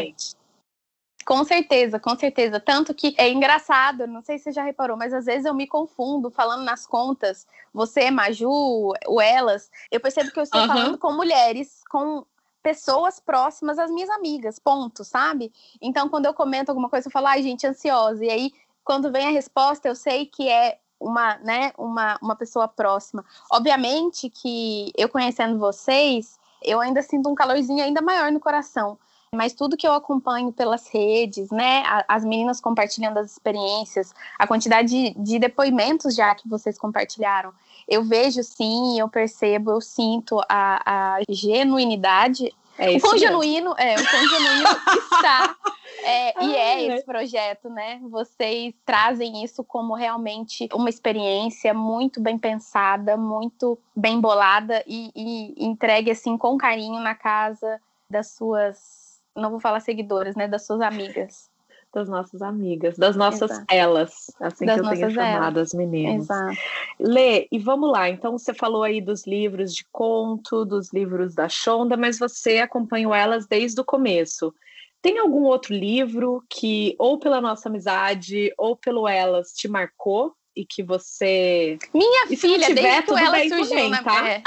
Com 1.25 1.43
certeza, 1.43 1.99
com 1.99 2.15
certeza. 2.15 2.59
Tanto 2.59 2.93
que 2.93 3.15
é 3.17 3.29
engraçado, 3.29 4.07
não 4.07 4.21
sei 4.21 4.37
se 4.37 4.45
você 4.45 4.51
já 4.53 4.63
reparou, 4.63 4.95
mas 4.95 5.11
às 5.11 5.25
vezes 5.25 5.45
eu 5.45 5.53
me 5.53 5.67
confundo 5.67 6.29
falando 6.29 6.63
nas 6.63 6.85
contas. 6.85 7.45
Você, 7.73 8.11
Maju, 8.11 8.93
o 9.07 9.19
Elas, 9.19 9.69
eu 9.91 9.99
percebo 9.99 10.31
que 10.31 10.39
eu 10.39 10.43
estou 10.43 10.61
uhum. 10.61 10.67
falando 10.67 10.97
com 10.97 11.11
mulheres, 11.11 11.81
com 11.89 12.23
pessoas 12.63 13.19
próximas 13.19 13.79
às 13.79 13.89
minhas 13.89 14.09
amigas, 14.09 14.59
ponto, 14.59 15.03
sabe? 15.03 15.51
Então, 15.81 16.07
quando 16.07 16.27
eu 16.27 16.33
comento 16.33 16.69
alguma 16.69 16.89
coisa, 16.89 17.07
eu 17.07 17.11
falo, 17.11 17.27
ai, 17.27 17.41
gente, 17.41 17.65
ansiosa. 17.65 18.23
E 18.23 18.29
aí, 18.29 18.53
quando 18.87 19.11
vem 19.11 19.27
a 19.27 19.31
resposta, 19.31 19.89
eu 19.89 19.95
sei 19.95 20.25
que 20.25 20.47
é 20.47 20.77
uma, 20.97 21.35
né, 21.39 21.73
uma, 21.77 22.17
uma 22.21 22.37
pessoa 22.37 22.69
próxima. 22.69 23.25
Obviamente 23.51 24.29
que 24.29 24.93
eu 24.97 25.09
conhecendo 25.09 25.59
vocês, 25.59 26.39
eu 26.63 26.79
ainda 26.79 27.01
sinto 27.01 27.29
um 27.29 27.35
calorzinho 27.35 27.83
ainda 27.83 28.01
maior 28.01 28.31
no 28.31 28.39
coração. 28.39 28.97
Mas 29.35 29.51
tudo 29.51 29.75
que 29.75 29.85
eu 29.85 29.91
acompanho 29.91 30.53
pelas 30.53 30.87
redes, 30.87 31.51
né, 31.51 31.83
as 32.07 32.23
meninas 32.23 32.61
compartilhando 32.61 33.17
as 33.17 33.29
experiências, 33.29 34.15
a 34.39 34.47
quantidade 34.47 34.87
de, 34.87 35.13
de 35.19 35.37
depoimentos 35.37 36.15
já 36.15 36.33
que 36.33 36.47
vocês 36.47 36.77
compartilharam, 36.77 37.51
eu 37.89 38.05
vejo 38.05 38.41
sim, 38.41 38.97
eu 38.97 39.09
percebo, 39.09 39.71
eu 39.71 39.81
sinto 39.81 40.39
a, 40.47 41.17
a 41.17 41.19
genuinidade. 41.29 42.55
É 42.77 42.91
o 42.91 42.99
quão 42.99 43.17
genuíno, 43.17 43.73
é, 43.77 43.95
o 43.95 43.99
está 45.15 45.55
é, 46.03 46.43
e 46.43 46.55
é 46.55 46.95
esse 46.95 47.05
projeto, 47.05 47.69
né? 47.69 47.99
Vocês 48.03 48.73
trazem 48.85 49.43
isso 49.43 49.63
como 49.63 49.93
realmente 49.93 50.69
uma 50.73 50.89
experiência 50.89 51.73
muito 51.73 52.21
bem 52.21 52.37
pensada, 52.37 53.17
muito 53.17 53.77
bem 53.95 54.21
bolada 54.21 54.83
e, 54.87 55.11
e 55.15 55.65
entregue 55.65 56.11
assim 56.11 56.37
com 56.37 56.57
carinho 56.57 57.01
na 57.01 57.15
casa 57.15 57.81
das 58.09 58.31
suas, 58.31 59.19
não 59.35 59.49
vou 59.49 59.59
falar 59.59 59.79
seguidoras, 59.81 60.35
né? 60.35 60.47
Das 60.47 60.65
suas 60.65 60.81
amigas 60.81 61.49
das 61.97 62.07
nossas 62.07 62.43
amigas, 62.43 62.95
das 62.95 63.15
nossas 63.15 63.49
Exato. 63.49 63.65
elas, 63.69 64.31
assim 64.39 64.67
das 64.67 64.75
que 64.75 64.85
eu 64.85 64.89
tenho 64.91 65.11
chamado 65.11 65.59
as 65.59 65.73
meninas. 65.73 66.25
Exato. 66.25 66.57
Lê, 66.99 67.47
e 67.51 67.57
vamos 67.57 67.91
lá. 67.91 68.07
Então, 68.07 68.37
você 68.37 68.53
falou 68.53 68.83
aí 68.83 69.01
dos 69.01 69.25
livros 69.25 69.73
de 69.73 69.83
conto, 69.91 70.63
dos 70.63 70.93
livros 70.93 71.33
da 71.33 71.49
Shonda, 71.49 71.97
mas 71.97 72.19
você 72.19 72.59
acompanhou 72.59 73.15
elas 73.15 73.47
desde 73.47 73.81
o 73.81 73.85
começo. 73.85 74.53
Tem 75.01 75.17
algum 75.17 75.43
outro 75.43 75.73
livro 75.73 76.43
que, 76.47 76.95
ou 76.99 77.17
pela 77.17 77.41
nossa 77.41 77.67
amizade, 77.67 78.53
ou 78.57 78.75
pelo 78.75 79.07
elas, 79.07 79.51
te 79.53 79.67
marcou 79.67 80.35
e 80.55 80.65
que 80.65 80.83
você. 80.83 81.77
Minha 81.93 82.27
e 82.29 82.37
filha, 82.37 82.67
tiver, 82.67 83.03
desde 83.03 83.13
que 83.13 83.19
ela 83.19 83.39
surgiu 83.39 83.69
também, 83.69 83.89
na. 83.89 84.03
Tá? 84.03 84.29
É. 84.29 84.43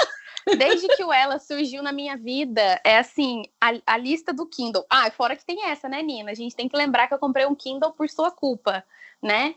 Desde 0.57 0.87
que 0.89 1.03
o 1.03 1.11
Ela 1.11 1.39
surgiu 1.39 1.83
na 1.83 1.91
minha 1.91 2.17
vida, 2.17 2.79
é 2.83 2.97
assim, 2.97 3.43
a, 3.59 3.71
a, 3.85 3.97
lista 3.97 4.33
do 4.33 4.45
Kindle. 4.45 4.85
Ah, 4.89 5.09
fora 5.11 5.35
que 5.35 5.45
tem 5.45 5.65
essa, 5.65 5.87
né, 5.87 6.01
Nina? 6.01 6.31
A 6.31 6.35
gente 6.35 6.55
tem 6.55 6.67
que 6.67 6.75
lembrar 6.75 7.07
que 7.07 7.13
eu 7.13 7.19
comprei 7.19 7.45
um 7.45 7.55
Kindle 7.55 7.91
por 7.91 8.09
sua 8.09 8.31
culpa, 8.31 8.83
né? 9.21 9.55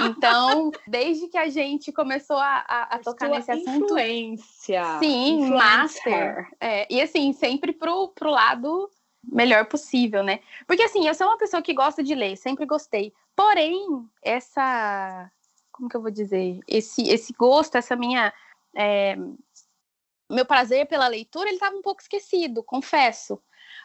Então, 0.00 0.70
desde 0.86 1.28
que 1.28 1.36
a 1.36 1.48
gente 1.48 1.92
começou 1.92 2.36
a, 2.36 2.64
a, 2.66 2.82
a 2.94 2.98
tocar 2.98 3.28
nesse 3.28 3.50
assunto. 3.50 3.84
Influência. 3.84 4.98
Sim, 4.98 5.50
master. 5.50 6.48
É, 6.60 6.86
e 6.92 7.00
assim, 7.00 7.32
sempre 7.32 7.72
pro, 7.72 8.08
pro 8.08 8.30
lado 8.30 8.90
melhor 9.22 9.66
possível, 9.66 10.22
né? 10.22 10.40
Porque 10.66 10.82
assim, 10.82 11.06
eu 11.06 11.14
sou 11.14 11.26
uma 11.26 11.38
pessoa 11.38 11.62
que 11.62 11.74
gosta 11.74 12.02
de 12.02 12.14
ler, 12.14 12.36
sempre 12.36 12.66
gostei. 12.66 13.12
Porém, 13.36 14.04
essa. 14.22 15.30
Como 15.70 15.88
que 15.88 15.96
eu 15.96 16.02
vou 16.02 16.10
dizer? 16.10 16.60
Esse, 16.66 17.08
esse 17.08 17.32
gosto, 17.32 17.76
essa 17.76 17.96
minha. 17.96 18.32
É, 18.74 19.16
meu 20.32 20.44
prazer 20.44 20.86
pela 20.86 21.06
leitura, 21.08 21.48
ele 21.48 21.56
estava 21.56 21.76
um 21.76 21.82
pouco 21.82 22.00
esquecido, 22.00 22.62
confesso. 22.62 23.40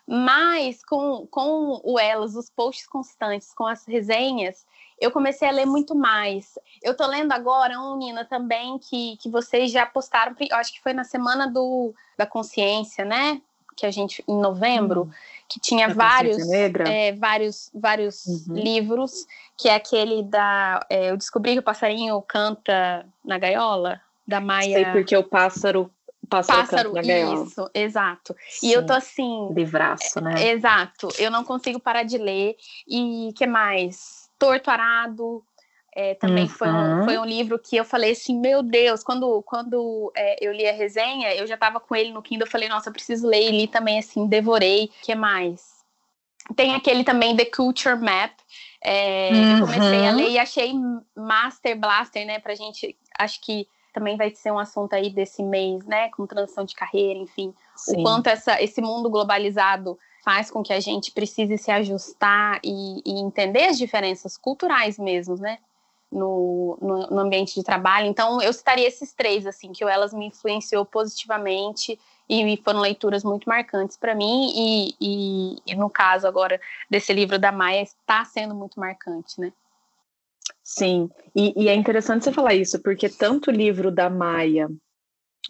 Mas 0.08 0.84
com, 0.84 1.27
com 1.27 1.82
o 1.84 2.00
Elas, 2.00 2.36
os 2.36 2.50
posts 2.50 2.88
constantes, 2.88 3.54
com 3.54 3.66
as 3.66 3.86
resenhas, 3.86 4.66
eu 5.00 5.12
comecei 5.12 5.48
a 5.48 5.51
ler 5.51 5.66
muito 5.66 5.94
mais. 5.94 6.58
Eu 6.82 6.96
tô 6.96 7.06
lendo 7.06 7.34
agora 7.34 7.80
um, 7.80 7.98
Nina, 7.98 8.24
também, 8.24 8.80
que, 8.80 9.18
que 9.18 9.30
vocês 9.30 9.70
já 9.70 9.86
postaram, 9.86 10.34
acho 10.54 10.74
que 10.74 10.82
foi 10.82 10.94
na 10.94 11.04
semana 11.04 11.48
do, 11.48 11.94
da 12.18 12.25
consciência, 12.25 13.04
né? 13.04 13.42
Que 13.75 13.86
a 13.86 13.92
gente, 13.92 14.24
em 14.27 14.39
novembro, 14.39 15.04
hum. 15.04 15.12
que 15.48 15.60
tinha 15.60 15.94
vários, 15.94 16.38
é, 16.50 17.12
vários, 17.12 17.70
vários 17.74 18.25
uhum. 18.25 18.56
livros, 18.56 19.27
que 19.58 19.70
é 19.70 19.75
aquele 19.75 20.24
da. 20.24 20.80
É, 20.89 21.12
eu 21.12 21.18
descobri 21.18 21.54
que 21.54 21.60
o 21.60 21.63
passarinho 21.63 22.20
canta 22.22 23.06
na 23.24 23.38
gaiola, 23.38 24.01
da 24.27 24.39
Maia. 24.42 24.74
Sei 24.74 24.86
porque 24.86 25.16
o 25.16 25.24
pássaro 25.24 25.92
Pássaro, 26.29 26.60
pássaro 26.60 26.93
na 26.93 27.01
gaiola. 27.01 27.46
isso, 27.46 27.69
exato. 27.74 28.36
Sim, 28.50 28.67
e 28.67 28.74
eu 28.74 28.86
tô 28.86 28.93
assim. 28.93 29.50
Livraço, 29.53 30.19
né? 30.19 30.43
É, 30.43 30.51
exato. 30.51 31.07
Eu 31.17 31.31
não 31.31 31.43
consigo 31.43 31.79
parar 31.79 32.03
de 32.03 32.17
ler. 32.17 32.55
E 32.88 33.31
que 33.36 33.48
mais? 33.48 34.29
Torto 34.38 34.69
Arado. 34.69 35.43
É, 36.00 36.13
também 36.13 36.43
uhum. 36.43 36.50
foi, 36.50 36.69
um, 36.69 37.03
foi 37.05 37.17
um 37.17 37.25
livro 37.25 37.57
que 37.57 37.75
eu 37.75 37.84
falei 37.84 38.12
assim, 38.12 38.39
meu 38.39 38.62
Deus, 38.62 39.03
quando, 39.03 39.41
quando 39.41 40.12
é, 40.15 40.38
eu 40.46 40.53
li 40.53 40.67
a 40.67 40.72
resenha, 40.72 41.34
eu 41.34 41.48
já 41.48 41.57
tava 41.57 41.79
com 41.79 41.96
ele 41.96 42.12
no 42.12 42.22
Kindle, 42.22 42.46
eu 42.46 42.51
falei, 42.51 42.69
nossa, 42.69 42.89
eu 42.89 42.93
preciso 42.93 43.27
ler, 43.27 43.50
e 43.50 43.62
li 43.62 43.67
também, 43.67 43.98
assim, 43.98 44.27
devorei. 44.27 44.91
que 45.01 45.15
mais? 45.15 45.77
Tem 46.55 46.75
aquele 46.75 47.03
também, 47.03 47.36
The 47.36 47.46
Culture 47.46 47.96
Map, 47.96 48.31
é, 48.79 49.31
uhum. 49.31 49.57
eu 49.57 49.65
comecei 49.65 50.07
a 50.07 50.12
ler 50.12 50.29
e 50.29 50.38
achei 50.38 50.72
Master 51.15 51.75
Blaster, 51.75 52.27
né, 52.27 52.38
pra 52.38 52.53
gente, 52.53 52.96
acho 53.17 53.41
que 53.41 53.67
também 53.98 54.16
vai 54.16 54.30
ser 54.30 54.51
um 54.51 54.60
assunto 54.60 54.94
aí 54.94 55.10
desse 55.10 55.42
mês, 55.42 55.84
né, 55.86 56.10
com 56.10 56.27
transição 56.27 56.63
de 56.63 56.75
carreira, 56.75 57.18
enfim, 57.18 57.51
Sim. 57.75 58.00
o 58.00 58.04
quanto 58.04 58.27
essa, 58.27 58.62
esse 58.62 58.80
mundo 58.80 59.10
globalizado 59.10 59.98
faz 60.24 60.51
com 60.51 60.62
que 60.62 60.72
a 60.72 60.80
gente 60.80 61.12
precise 61.12 61.58
se 61.58 61.72
ajustar 61.72 62.60
e, 62.63 63.01
e 63.04 63.20
entender 63.20 63.66
as 63.66 63.77
diferenças 63.77 64.38
culturais 64.38 65.00
mesmo, 65.00 65.36
né, 65.38 65.58
no, 66.12 66.77
no, 66.80 67.08
no, 67.08 67.20
ambiente 67.20 67.56
de 67.56 67.63
trabalho. 67.63 68.06
Então, 68.06 68.39
eu 68.39 68.54
citaria 68.54 68.88
esses 68.88 69.13
três, 69.13 69.48
assim, 69.48 69.72
que 69.72 69.84
Elas 69.84 70.13
me 70.13 70.27
influenciou 70.27 70.86
positivamente 70.86 72.00
e 72.30 72.62
foram 72.63 72.80
leituras 72.82 73.24
muito 73.24 73.50
marcantes 73.50 73.98
para 73.98 74.13
mim 74.13 74.51
e, 74.56 74.96
e, 75.01 75.56
e, 75.66 75.75
no 75.75 75.89
caso 75.89 76.27
agora 76.27 76.62
desse 76.88 77.12
livro 77.13 77.39
da 77.39 77.51
Maia, 77.51 77.82
está 77.82 78.24
sendo 78.25 78.54
muito 78.54 78.80
marcante, 78.80 79.42
né. 79.42 79.51
Sim, 80.70 81.10
e, 81.34 81.54
e, 81.56 81.70
é 81.70 81.74
interessante 81.74 82.26
você 82.26 82.34
falar 82.34 82.54
isso, 82.54 82.82
porque 82.84 83.08
tanto 83.08 83.50
o 83.50 83.54
livro 83.54 83.90
da 83.90 84.10
Maia 84.10 84.68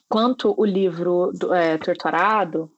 quanto 0.07 0.53
o 0.55 0.63
livro 0.63 1.31
do 1.33 1.51
é, 1.51 1.75
Torturado, 1.79 2.71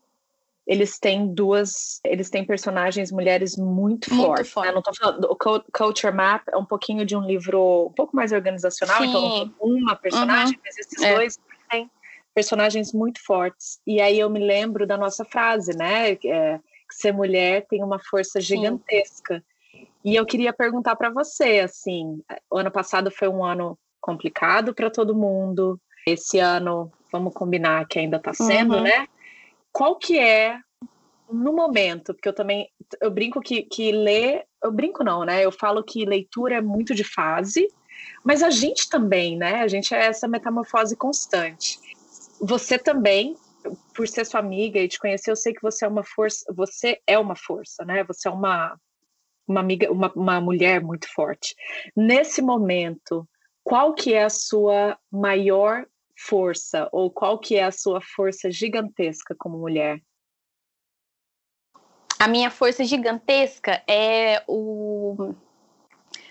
eles 0.66 0.98
têm 0.98 1.34
duas, 1.34 2.00
eles 2.02 2.30
têm 2.30 2.46
personagens 2.46 3.12
mulheres 3.12 3.58
muito, 3.58 4.10
muito 4.14 4.26
fortes. 4.26 4.52
Forte. 4.54 4.68
Né? 4.68 4.74
Não 4.74 4.82
tô 4.82 4.94
falando, 4.94 5.26
o 5.26 5.36
Culture 5.36 6.14
Map 6.14 6.48
é 6.48 6.56
um 6.56 6.64
pouquinho 6.64 7.06
de 7.06 7.14
um 7.14 7.22
livro 7.22 7.88
um 7.88 7.94
pouco 7.94 8.16
mais 8.16 8.32
organizacional, 8.32 9.02
Sim. 9.02 9.10
então 9.10 9.54
uma 9.60 9.98
personagem, 9.98 10.56
uhum. 10.56 10.62
mas 10.64 10.78
esses 10.78 11.04
é. 11.04 11.16
dois 11.16 11.38
têm 11.70 11.92
personagens 12.34 12.94
muito 12.94 13.22
fortes. 13.22 13.82
E 13.86 14.00
aí 14.00 14.18
eu 14.18 14.30
me 14.30 14.40
lembro 14.40 14.88
da 14.88 14.98
nossa 14.98 15.26
frase, 15.26 15.76
né? 15.76 16.12
É, 16.12 16.58
que 16.58 16.96
ser 16.96 17.12
mulher 17.12 17.68
tem 17.70 17.84
uma 17.84 18.00
força 18.00 18.40
gigantesca. 18.40 19.40
Sim. 19.40 19.49
E 20.04 20.16
eu 20.16 20.26
queria 20.26 20.54
perguntar 20.54 20.96
para 20.96 21.10
você, 21.10 21.60
assim, 21.60 22.22
o 22.50 22.58
ano 22.58 22.72
passado 22.72 23.12
foi 23.12 23.28
um 23.28 23.44
ano 23.44 23.78
complicado 24.00 24.74
para 24.74 24.90
todo 24.90 25.16
mundo. 25.16 25.80
Esse 26.08 26.40
ano, 26.40 26.92
vamos 27.12 27.34
combinar 27.34 27.86
que 27.88 28.00
ainda 28.00 28.18
está 28.18 28.34
sendo, 28.34 28.76
uhum. 28.76 28.84
né? 28.84 29.08
Qual 29.72 29.98
que 29.98 30.18
é 30.18 30.58
no 31.32 31.54
momento, 31.54 32.14
porque 32.14 32.28
eu 32.28 32.34
também 32.34 32.70
eu 33.00 33.12
brinco 33.12 33.40
que, 33.40 33.62
que 33.62 33.92
ler, 33.92 34.46
eu 34.64 34.72
brinco 34.72 35.04
não, 35.04 35.24
né? 35.24 35.46
Eu 35.46 35.52
falo 35.52 35.84
que 35.84 36.06
leitura 36.06 36.56
é 36.56 36.62
muito 36.62 36.96
de 36.96 37.04
fase, 37.04 37.68
mas 38.24 38.42
a 38.42 38.50
gente 38.50 38.90
também, 38.90 39.38
né? 39.38 39.62
A 39.62 39.68
gente 39.68 39.94
é 39.94 40.06
essa 40.06 40.28
metamorfose 40.28 40.96
constante. 40.96 41.78
Você 42.42 42.80
também, 42.80 43.36
por 43.94 44.08
ser 44.08 44.26
sua 44.26 44.40
amiga 44.40 44.80
e 44.80 44.88
te 44.88 44.98
conhecer, 44.98 45.30
eu 45.30 45.36
sei 45.36 45.54
que 45.54 45.62
você 45.62 45.86
é 45.86 45.88
uma 45.88 46.04
força, 46.04 46.46
você 46.54 47.00
é 47.06 47.20
uma 47.20 47.36
força, 47.36 47.86
né? 47.86 48.04
Você 48.06 48.28
é 48.28 48.32
uma 48.32 48.76
uma 49.50 49.60
amiga, 49.60 49.92
uma, 49.92 50.12
uma 50.16 50.40
mulher 50.40 50.82
muito 50.82 51.12
forte. 51.12 51.56
Nesse 51.96 52.42
momento, 52.42 53.28
qual 53.64 53.94
que 53.94 54.14
é 54.14 54.24
a 54.24 54.30
sua 54.30 54.98
maior 55.12 55.86
força 56.16 56.88
ou 56.92 57.10
qual 57.10 57.40
que 57.40 57.56
é 57.56 57.64
a 57.64 57.72
sua 57.72 58.00
força 58.02 58.52
gigantesca 58.52 59.36
como 59.38 59.58
mulher? 59.58 60.00
A 62.20 62.28
minha 62.28 62.52
força 62.52 62.84
gigantesca 62.84 63.82
é 63.88 64.44
o 64.48 65.34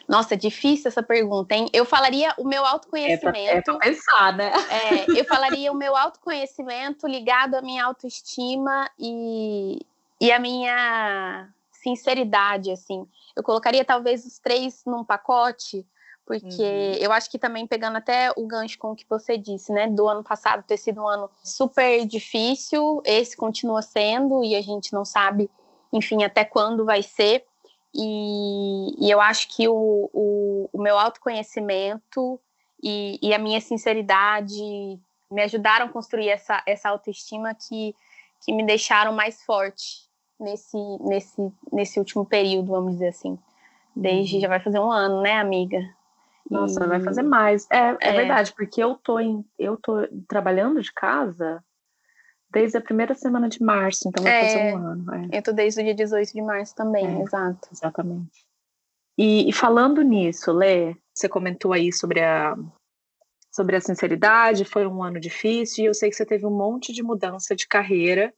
nossa, 0.06 0.34
difícil 0.34 0.88
essa 0.88 1.02
pergunta, 1.02 1.54
hein? 1.54 1.68
Eu 1.70 1.84
falaria 1.84 2.32
o 2.38 2.44
meu 2.44 2.64
autoconhecimento. 2.64 3.28
É 3.28 3.30
pra, 3.30 3.58
é 3.58 3.60
pra 3.60 3.78
pensar, 3.78 4.34
né? 4.34 4.52
É, 4.70 5.20
eu 5.20 5.24
falaria 5.26 5.70
o 5.70 5.74
meu 5.74 5.94
autoconhecimento 5.94 7.06
ligado 7.06 7.56
à 7.56 7.60
minha 7.60 7.84
autoestima 7.84 8.90
e, 8.98 9.84
e 10.18 10.32
a 10.32 10.38
minha 10.38 11.50
sinceridade, 11.82 12.70
assim. 12.70 13.06
Eu 13.36 13.42
colocaria 13.42 13.84
talvez 13.84 14.24
os 14.24 14.38
três 14.38 14.82
num 14.86 15.04
pacote, 15.04 15.86
porque 16.26 16.62
uhum. 16.62 16.98
eu 17.00 17.12
acho 17.12 17.30
que 17.30 17.38
também 17.38 17.66
pegando 17.66 17.96
até 17.96 18.30
o 18.36 18.46
gancho 18.46 18.78
com 18.78 18.92
o 18.92 18.96
que 18.96 19.06
você 19.08 19.38
disse, 19.38 19.72
né, 19.72 19.88
do 19.88 20.06
ano 20.06 20.22
passado 20.22 20.62
ter 20.62 20.76
sido 20.76 21.00
um 21.00 21.08
ano 21.08 21.30
super 21.42 22.04
difícil, 22.06 23.00
esse 23.04 23.36
continua 23.36 23.80
sendo 23.80 24.44
e 24.44 24.54
a 24.54 24.60
gente 24.60 24.92
não 24.92 25.04
sabe, 25.04 25.50
enfim, 25.92 26.22
até 26.22 26.44
quando 26.44 26.84
vai 26.84 27.02
ser. 27.02 27.44
E, 27.94 29.06
e 29.06 29.10
eu 29.10 29.20
acho 29.20 29.48
que 29.48 29.66
o, 29.66 30.10
o, 30.12 30.68
o 30.72 30.82
meu 30.82 30.98
autoconhecimento 30.98 32.38
e, 32.82 33.18
e, 33.22 33.32
a 33.32 33.38
minha 33.38 33.60
sinceridade 33.60 35.00
me 35.30 35.42
ajudaram 35.42 35.86
a 35.86 35.88
construir 35.88 36.28
essa, 36.28 36.62
essa 36.66 36.90
autoestima 36.90 37.54
que, 37.54 37.94
que 38.44 38.52
me 38.52 38.64
deixaram 38.64 39.12
mais 39.12 39.42
forte 39.42 40.07
nesse, 40.38 40.76
nesse, 41.00 41.52
nesse 41.72 41.98
último 41.98 42.24
período, 42.24 42.68
vamos 42.68 42.92
dizer 42.94 43.08
assim. 43.08 43.38
Desde 43.94 44.36
uhum. 44.36 44.40
já 44.42 44.48
vai 44.48 44.60
fazer 44.60 44.78
um 44.78 44.90
ano, 44.90 45.22
né, 45.22 45.38
amiga? 45.38 45.78
Nossa, 46.50 46.84
e... 46.84 46.88
vai 46.88 47.00
fazer 47.00 47.22
mais. 47.22 47.66
É, 47.70 47.90
é, 47.90 47.96
é, 48.00 48.12
verdade, 48.12 48.52
porque 48.54 48.82
eu 48.82 48.94
tô 48.94 49.18
em, 49.18 49.44
eu 49.58 49.76
tô 49.76 50.06
trabalhando 50.26 50.80
de 50.80 50.92
casa 50.92 51.62
desde 52.50 52.78
a 52.78 52.80
primeira 52.80 53.14
semana 53.14 53.48
de 53.48 53.62
março, 53.62 54.08
então 54.08 54.22
vai 54.22 54.32
é, 54.32 54.42
fazer 54.42 54.74
um 54.74 54.86
ano. 54.86 55.14
É. 55.14 55.38
Eu 55.38 55.42
tô 55.42 55.52
desde 55.52 55.80
o 55.80 55.84
dia 55.84 55.94
18 55.94 56.32
de 56.32 56.42
março 56.42 56.74
também, 56.74 57.06
é, 57.06 57.22
exato. 57.22 57.68
Exatamente. 57.70 58.46
E, 59.18 59.48
e, 59.48 59.52
falando 59.52 60.00
nisso, 60.00 60.52
Lê, 60.52 60.94
você 61.12 61.28
comentou 61.28 61.72
aí 61.72 61.92
sobre 61.92 62.22
a 62.22 62.56
sobre 63.50 63.74
a 63.74 63.80
sinceridade, 63.80 64.64
foi 64.64 64.86
um 64.86 65.02
ano 65.02 65.18
difícil, 65.18 65.82
e 65.82 65.86
eu 65.88 65.94
sei 65.94 66.10
que 66.10 66.14
você 66.14 66.24
teve 66.24 66.46
um 66.46 66.56
monte 66.56 66.92
de 66.92 67.02
mudança 67.02 67.56
de 67.56 67.66
carreira 67.66 68.32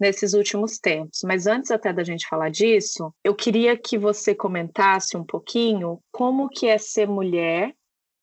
nesses 0.00 0.32
últimos 0.32 0.78
tempos. 0.78 1.20
Mas 1.22 1.46
antes 1.46 1.70
até 1.70 1.92
da 1.92 2.02
gente 2.02 2.26
falar 2.26 2.50
disso, 2.50 3.12
eu 3.22 3.34
queria 3.34 3.76
que 3.76 3.98
você 3.98 4.34
comentasse 4.34 5.16
um 5.16 5.24
pouquinho 5.24 6.00
como 6.10 6.48
que 6.48 6.66
é 6.66 6.78
ser 6.78 7.06
mulher 7.06 7.74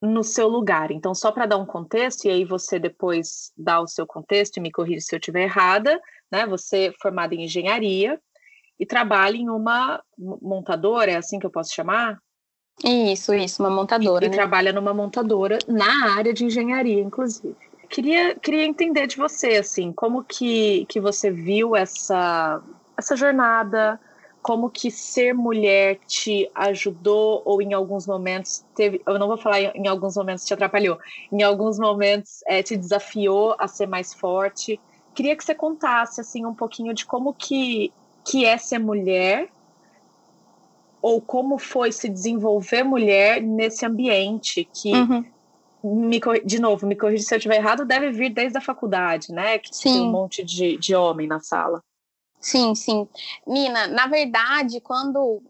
no 0.01 0.23
seu 0.23 0.47
lugar. 0.47 0.91
Então, 0.91 1.13
só 1.13 1.31
para 1.31 1.45
dar 1.45 1.57
um 1.57 1.65
contexto, 1.65 2.25
e 2.25 2.29
aí 2.29 2.45
você 2.45 2.79
depois 2.79 3.51
dá 3.55 3.79
o 3.79 3.87
seu 3.87 4.05
contexto 4.05 4.57
e 4.57 4.61
me 4.61 4.71
corrige 4.71 5.01
se 5.01 5.15
eu 5.15 5.19
estiver 5.19 5.43
errada, 5.43 5.99
né? 6.31 6.45
Você 6.47 6.87
é 6.87 6.93
formada 7.01 7.33
em 7.35 7.45
engenharia 7.45 8.19
e 8.79 8.85
trabalha 8.85 9.37
em 9.37 9.49
uma 9.49 10.01
montadora, 10.17 11.11
é 11.11 11.15
assim 11.15 11.39
que 11.39 11.45
eu 11.45 11.51
posso 11.51 11.73
chamar? 11.73 12.19
Isso, 12.83 13.33
isso, 13.33 13.63
uma 13.63 13.71
montadora. 13.71 14.25
E, 14.25 14.29
né? 14.29 14.35
e 14.35 14.37
trabalha 14.37 14.71
numa 14.71 14.93
montadora 14.93 15.57
na 15.67 16.15
área 16.15 16.31
de 16.31 16.45
engenharia, 16.45 17.01
inclusive. 17.01 17.55
Queria, 17.89 18.35
queria 18.35 18.65
entender 18.65 19.07
de 19.07 19.15
você, 19.15 19.55
assim, 19.55 19.91
como 19.93 20.23
que, 20.23 20.85
que 20.87 20.99
você 20.99 21.31
viu 21.31 21.75
essa, 21.75 22.61
essa 22.97 23.15
jornada, 23.15 23.99
como 24.41 24.69
que 24.69 24.91
ser 24.91 25.33
mulher 25.33 25.99
te 26.05 26.49
ajudou 26.53 27.41
ou 27.45 27.61
em 27.61 27.73
alguns 27.73 28.05
momentos 28.05 28.63
teve, 28.75 29.01
eu 29.05 29.17
não 29.17 29.27
vou 29.27 29.37
falar 29.37 29.59
em 29.61 29.87
alguns 29.87 30.15
momentos 30.15 30.45
te 30.45 30.53
atrapalhou, 30.53 30.97
em 31.31 31.43
alguns 31.43 31.79
momentos 31.79 32.41
é, 32.45 32.61
te 32.61 32.75
desafiou 32.75 33.55
a 33.57 33.67
ser 33.67 33.87
mais 33.87 34.13
forte. 34.13 34.79
Queria 35.15 35.35
que 35.35 35.43
você 35.43 35.55
contasse 35.55 36.21
assim 36.21 36.45
um 36.45 36.53
pouquinho 36.53 36.93
de 36.93 37.05
como 37.05 37.33
que, 37.33 37.91
que 38.25 38.45
é 38.45 38.57
ser 38.57 38.79
mulher 38.79 39.49
ou 41.01 41.21
como 41.21 41.57
foi 41.57 41.91
se 41.91 42.09
desenvolver 42.09 42.83
mulher 42.83 43.41
nesse 43.41 43.85
ambiente 43.85 44.67
que 44.73 44.93
uhum 44.93 45.36
me, 45.83 46.19
de 46.45 46.59
novo, 46.59 46.85
me 46.87 46.95
corrija 46.95 47.23
se 47.23 47.33
eu 47.33 47.37
estiver 47.37 47.57
errado, 47.57 47.85
deve 47.85 48.11
vir 48.11 48.29
desde 48.29 48.57
a 48.57 48.61
faculdade, 48.61 49.31
né? 49.31 49.59
Que 49.59 49.75
sim. 49.75 49.93
tem 49.93 50.01
um 50.01 50.11
monte 50.11 50.43
de, 50.43 50.77
de 50.77 50.95
homem 50.95 51.27
na 51.27 51.39
sala. 51.39 51.83
Sim, 52.39 52.75
sim. 52.75 53.07
Nina, 53.45 53.87
na 53.87 54.07
verdade, 54.07 54.79
quando. 54.79 55.41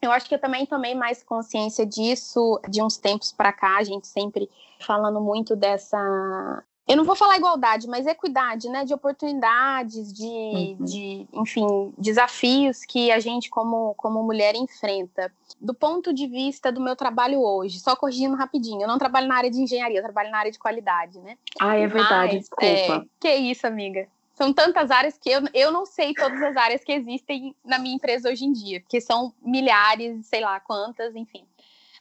Eu 0.00 0.12
acho 0.12 0.28
que 0.28 0.34
eu 0.34 0.40
também 0.40 0.66
tomei 0.66 0.94
mais 0.94 1.22
consciência 1.22 1.86
disso 1.86 2.60
de 2.68 2.82
uns 2.82 2.98
tempos 2.98 3.32
para 3.32 3.52
cá, 3.52 3.78
a 3.78 3.84
gente 3.84 4.06
sempre 4.06 4.50
falando 4.78 5.18
muito 5.18 5.56
dessa 5.56 6.62
eu 6.86 6.96
não 6.96 7.04
vou 7.04 7.16
falar 7.16 7.38
igualdade, 7.38 7.88
mas 7.88 8.06
equidade, 8.06 8.68
né, 8.68 8.84
de 8.84 8.92
oportunidades, 8.92 10.12
de, 10.12 10.26
uhum. 10.26 10.76
de, 10.84 11.26
enfim, 11.32 11.94
desafios 11.96 12.84
que 12.84 13.10
a 13.10 13.18
gente 13.18 13.48
como, 13.48 13.94
como 13.94 14.22
mulher 14.22 14.54
enfrenta. 14.54 15.32
Do 15.58 15.72
ponto 15.72 16.12
de 16.12 16.26
vista 16.26 16.70
do 16.70 16.82
meu 16.82 16.94
trabalho 16.94 17.40
hoje, 17.40 17.80
só 17.80 17.96
corrigindo 17.96 18.36
rapidinho, 18.36 18.82
eu 18.82 18.88
não 18.88 18.98
trabalho 18.98 19.26
na 19.26 19.36
área 19.36 19.50
de 19.50 19.60
engenharia, 19.60 19.98
eu 19.98 20.02
trabalho 20.02 20.30
na 20.30 20.38
área 20.38 20.52
de 20.52 20.58
qualidade, 20.58 21.18
né? 21.20 21.38
Ah, 21.58 21.74
é 21.74 21.86
verdade, 21.86 22.34
mas, 22.34 22.40
desculpa. 22.40 22.66
É, 22.66 23.02
que 23.18 23.34
isso, 23.34 23.66
amiga. 23.66 24.06
São 24.34 24.52
tantas 24.52 24.90
áreas 24.90 25.16
que 25.16 25.30
eu, 25.30 25.40
eu 25.54 25.70
não 25.70 25.86
sei 25.86 26.12
todas 26.12 26.42
as 26.42 26.56
áreas 26.56 26.84
que 26.84 26.92
existem 26.92 27.56
na 27.64 27.78
minha 27.78 27.94
empresa 27.94 28.28
hoje 28.28 28.44
em 28.44 28.52
dia, 28.52 28.80
porque 28.80 29.00
são 29.00 29.32
milhares, 29.40 30.26
sei 30.26 30.40
lá 30.40 30.60
quantas, 30.60 31.14
enfim. 31.16 31.46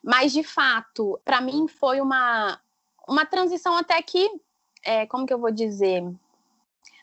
Mas, 0.04 0.34
de 0.34 0.43
fato, 0.43 1.17
para 1.24 1.39
mim 1.39 1.67
foi 1.69 2.02
uma, 2.02 2.60
uma 3.08 3.26
transição 3.26 3.78
até 3.78 4.02
que 4.02 4.30
é, 4.84 5.06
como 5.06 5.26
que 5.26 5.34
eu 5.34 5.39
vou 5.39 5.52
dizer? 5.52 6.04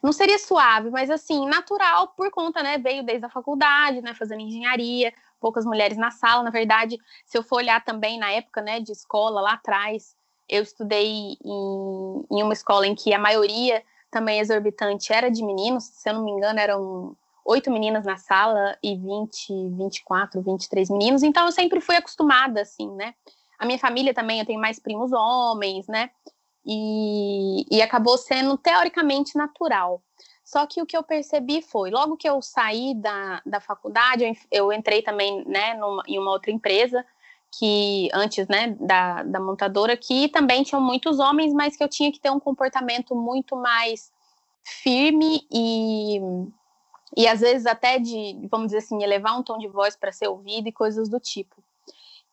Não 0.02 0.12
seria 0.12 0.38
suave, 0.38 0.90
mas 0.90 1.10
assim, 1.10 1.46
natural 1.46 2.08
por 2.08 2.30
conta, 2.30 2.62
né? 2.62 2.78
Veio 2.78 3.02
desde 3.02 3.26
a 3.26 3.30
faculdade, 3.30 4.00
né? 4.00 4.14
Fazendo 4.14 4.40
engenharia, 4.40 5.12
poucas 5.40 5.64
mulheres 5.64 5.96
na 5.96 6.10
sala. 6.10 6.42
Na 6.42 6.50
verdade, 6.50 6.98
se 7.24 7.36
eu 7.36 7.42
for 7.42 7.56
olhar 7.56 7.84
também 7.84 8.18
na 8.18 8.30
época, 8.30 8.62
né, 8.62 8.80
de 8.80 8.92
escola 8.92 9.40
lá 9.40 9.54
atrás, 9.54 10.14
eu 10.48 10.62
estudei 10.62 11.36
em, 11.44 12.26
em 12.30 12.42
uma 12.42 12.52
escola 12.52 12.86
em 12.86 12.94
que 12.94 13.14
a 13.14 13.18
maioria 13.18 13.82
também 14.10 14.40
exorbitante 14.40 15.12
era 15.12 15.30
de 15.30 15.42
meninos, 15.44 15.84
se 15.84 16.08
eu 16.08 16.14
não 16.14 16.24
me 16.24 16.32
engano, 16.32 16.58
eram 16.58 17.16
oito 17.44 17.70
meninas 17.70 18.04
na 18.04 18.16
sala 18.16 18.76
e 18.82 18.96
20, 18.96 19.68
24, 19.76 20.42
23 20.42 20.90
meninos, 20.90 21.22
então 21.22 21.46
eu 21.46 21.52
sempre 21.52 21.80
fui 21.80 21.96
acostumada, 21.96 22.60
assim, 22.60 22.90
né? 22.92 23.14
A 23.58 23.64
minha 23.64 23.78
família 23.78 24.12
também, 24.12 24.40
eu 24.40 24.46
tenho 24.46 24.60
mais 24.60 24.78
primos 24.80 25.12
homens, 25.12 25.86
né? 25.86 26.10
E, 26.64 27.64
e 27.70 27.82
acabou 27.82 28.16
sendo 28.18 28.56
teoricamente 28.56 29.36
natural. 29.36 30.02
Só 30.44 30.66
que 30.66 30.82
o 30.82 30.86
que 30.86 30.96
eu 30.96 31.02
percebi 31.02 31.62
foi, 31.62 31.90
logo 31.90 32.16
que 32.16 32.28
eu 32.28 32.42
saí 32.42 32.94
da, 32.94 33.40
da 33.46 33.60
faculdade, 33.60 34.24
eu, 34.24 34.34
eu 34.50 34.72
entrei 34.72 35.00
também 35.00 35.44
né, 35.46 35.74
numa, 35.74 36.02
em 36.06 36.18
uma 36.18 36.32
outra 36.32 36.50
empresa, 36.50 37.06
que 37.52 38.08
antes 38.12 38.46
né, 38.48 38.76
da, 38.80 39.22
da 39.22 39.40
montadora, 39.40 39.96
que 39.96 40.28
também 40.28 40.62
tinham 40.62 40.80
muitos 40.80 41.18
homens, 41.18 41.52
mas 41.52 41.76
que 41.76 41.82
eu 41.82 41.88
tinha 41.88 42.10
que 42.10 42.20
ter 42.20 42.30
um 42.30 42.40
comportamento 42.40 43.14
muito 43.14 43.56
mais 43.56 44.10
firme 44.62 45.46
e, 45.50 46.20
e 47.16 47.26
às 47.26 47.40
vezes 47.40 47.66
até 47.66 47.98
de, 47.98 48.36
vamos 48.50 48.66
dizer 48.66 48.78
assim, 48.78 49.02
elevar 49.02 49.38
um 49.38 49.42
tom 49.42 49.58
de 49.58 49.68
voz 49.68 49.96
para 49.96 50.12
ser 50.12 50.28
ouvido 50.28 50.68
e 50.68 50.72
coisas 50.72 51.08
do 51.08 51.18
tipo. 51.18 51.62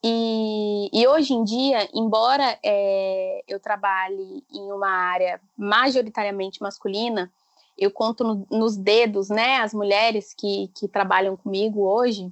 E, 0.04 0.90
e, 0.94 1.08
hoje 1.08 1.34
em 1.34 1.44
dia, 1.44 1.88
embora 1.94 2.58
é, 2.64 3.44
eu 3.48 3.60
trabalhe 3.60 4.44
em 4.54 4.72
uma 4.72 4.90
área 4.90 5.42
majoritariamente 5.58 6.62
masculina, 6.62 7.32
eu 7.78 7.92
conto 7.92 8.24
no, 8.24 8.48
nos 8.50 8.78
dedos, 8.78 9.30
né, 9.30 9.58
as 9.58 9.74
mulheres 9.74 10.34
que, 10.34 10.70
que 10.76 10.88
trabalham 10.88 11.36
comigo 11.36 11.82
hoje. 11.82 12.32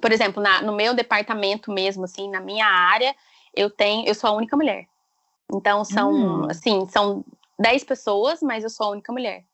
Por 0.00 0.12
exemplo, 0.12 0.42
na, 0.42 0.62
no 0.62 0.74
meu 0.74 0.94
departamento 0.94 1.72
mesmo, 1.72 2.04
assim, 2.04 2.30
na 2.30 2.40
minha 2.40 2.66
área, 2.66 3.14
eu 3.54 3.68
tenho, 3.70 4.06
eu 4.06 4.14
sou 4.14 4.30
a 4.30 4.32
única 4.34 4.56
mulher. 4.56 4.86
Então 5.52 5.84
são, 5.84 6.12
hum. 6.12 6.50
assim, 6.50 6.86
são 6.88 7.24
10 7.58 7.84
pessoas, 7.84 8.42
mas 8.42 8.62
eu 8.62 8.70
sou 8.70 8.86
a 8.86 8.90
única 8.90 9.12
mulher. 9.12 9.44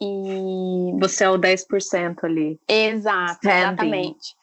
E 0.00 0.92
você 1.00 1.24
é 1.24 1.30
o 1.30 1.38
10% 1.38 2.24
ali. 2.24 2.60
Exato, 2.68 3.32
Standing. 3.32 3.58
exatamente. 3.58 4.37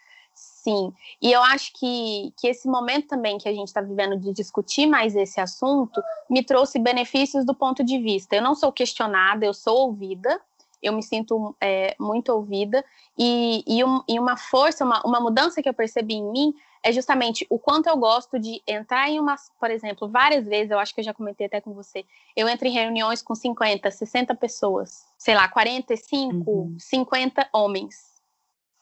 Sim, 0.65 0.91
e 1.21 1.31
eu 1.31 1.43
acho 1.43 1.71
que, 1.73 2.33
que 2.35 2.47
esse 2.47 2.67
momento 2.67 3.09
também 3.09 3.37
que 3.37 3.47
a 3.47 3.53
gente 3.53 3.67
está 3.67 3.81
vivendo 3.81 4.17
de 4.17 4.33
discutir 4.33 4.87
mais 4.87 5.15
esse 5.15 5.39
assunto 5.39 6.01
me 6.27 6.43
trouxe 6.43 6.79
benefícios 6.79 7.45
do 7.45 7.53
ponto 7.53 7.83
de 7.83 7.99
vista. 7.99 8.35
Eu 8.35 8.41
não 8.41 8.55
sou 8.55 8.71
questionada, 8.71 9.45
eu 9.45 9.53
sou 9.53 9.89
ouvida, 9.89 10.41
eu 10.81 10.91
me 10.91 11.03
sinto 11.03 11.55
é, 11.61 11.95
muito 11.99 12.29
ouvida, 12.29 12.83
e, 13.15 13.63
e, 13.67 13.83
um, 13.83 14.01
e 14.09 14.19
uma 14.19 14.35
força, 14.37 14.83
uma, 14.83 15.03
uma 15.05 15.19
mudança 15.19 15.61
que 15.61 15.69
eu 15.69 15.73
percebi 15.73 16.15
em 16.15 16.31
mim 16.31 16.55
é 16.81 16.91
justamente 16.91 17.45
o 17.47 17.59
quanto 17.59 17.87
eu 17.87 17.95
gosto 17.95 18.39
de 18.39 18.59
entrar 18.67 19.07
em 19.07 19.19
uma, 19.19 19.35
por 19.59 19.69
exemplo, 19.69 20.07
várias 20.09 20.47
vezes, 20.47 20.71
eu 20.71 20.79
acho 20.79 20.95
que 20.95 21.01
eu 21.01 21.05
já 21.05 21.13
comentei 21.13 21.45
até 21.45 21.61
com 21.61 21.75
você, 21.75 22.03
eu 22.35 22.49
entro 22.49 22.67
em 22.67 22.71
reuniões 22.71 23.21
com 23.21 23.35
50, 23.35 23.91
60 23.91 24.33
pessoas, 24.33 25.05
sei 25.15 25.35
lá, 25.35 25.47
45, 25.47 26.49
uhum. 26.49 26.75
50 26.79 27.49
homens 27.53 28.14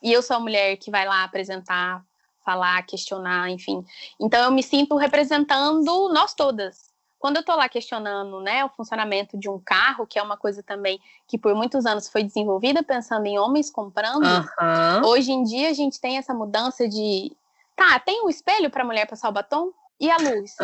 e 0.04 0.12
eu 0.12 0.22
sou 0.22 0.36
a 0.36 0.40
mulher 0.40 0.76
que 0.78 0.92
vai 0.92 1.08
lá 1.08 1.24
apresentar, 1.24 2.04
falar, 2.44 2.84
questionar, 2.84 3.50
enfim. 3.50 3.84
Então 4.20 4.44
eu 4.44 4.52
me 4.52 4.62
sinto 4.62 4.98
representando 4.98 6.10
nós 6.10 6.34
todas. 6.34 6.92
Quando 7.18 7.38
eu 7.38 7.40
estou 7.40 7.56
lá 7.56 7.70
questionando, 7.70 8.42
né, 8.42 8.66
o 8.66 8.70
funcionamento 8.70 9.38
de 9.38 9.50
um 9.50 9.58
carro, 9.58 10.06
que 10.06 10.20
é 10.20 10.22
uma 10.22 10.36
coisa 10.36 10.62
também 10.62 11.00
que 11.26 11.38
por 11.38 11.56
muitos 11.56 11.86
anos 11.86 12.10
foi 12.10 12.22
desenvolvida 12.22 12.84
pensando 12.84 13.26
em 13.26 13.40
homens 13.40 13.72
comprando, 13.72 14.28
hoje 15.08 15.32
em 15.32 15.42
dia 15.44 15.70
a 15.70 15.74
gente 15.74 16.02
tem 16.02 16.18
essa 16.18 16.34
mudança 16.34 16.86
de, 16.86 17.32
tá, 17.78 17.98
tem 18.00 18.24
o 18.24 18.26
um 18.26 18.30
espelho 18.30 18.70
para 18.70 18.84
a 18.84 18.86
mulher 18.86 19.08
passar 19.08 19.30
o 19.30 19.32
batom? 19.32 19.72
e 20.00 20.12
a 20.12 20.18
luz, 20.18 20.56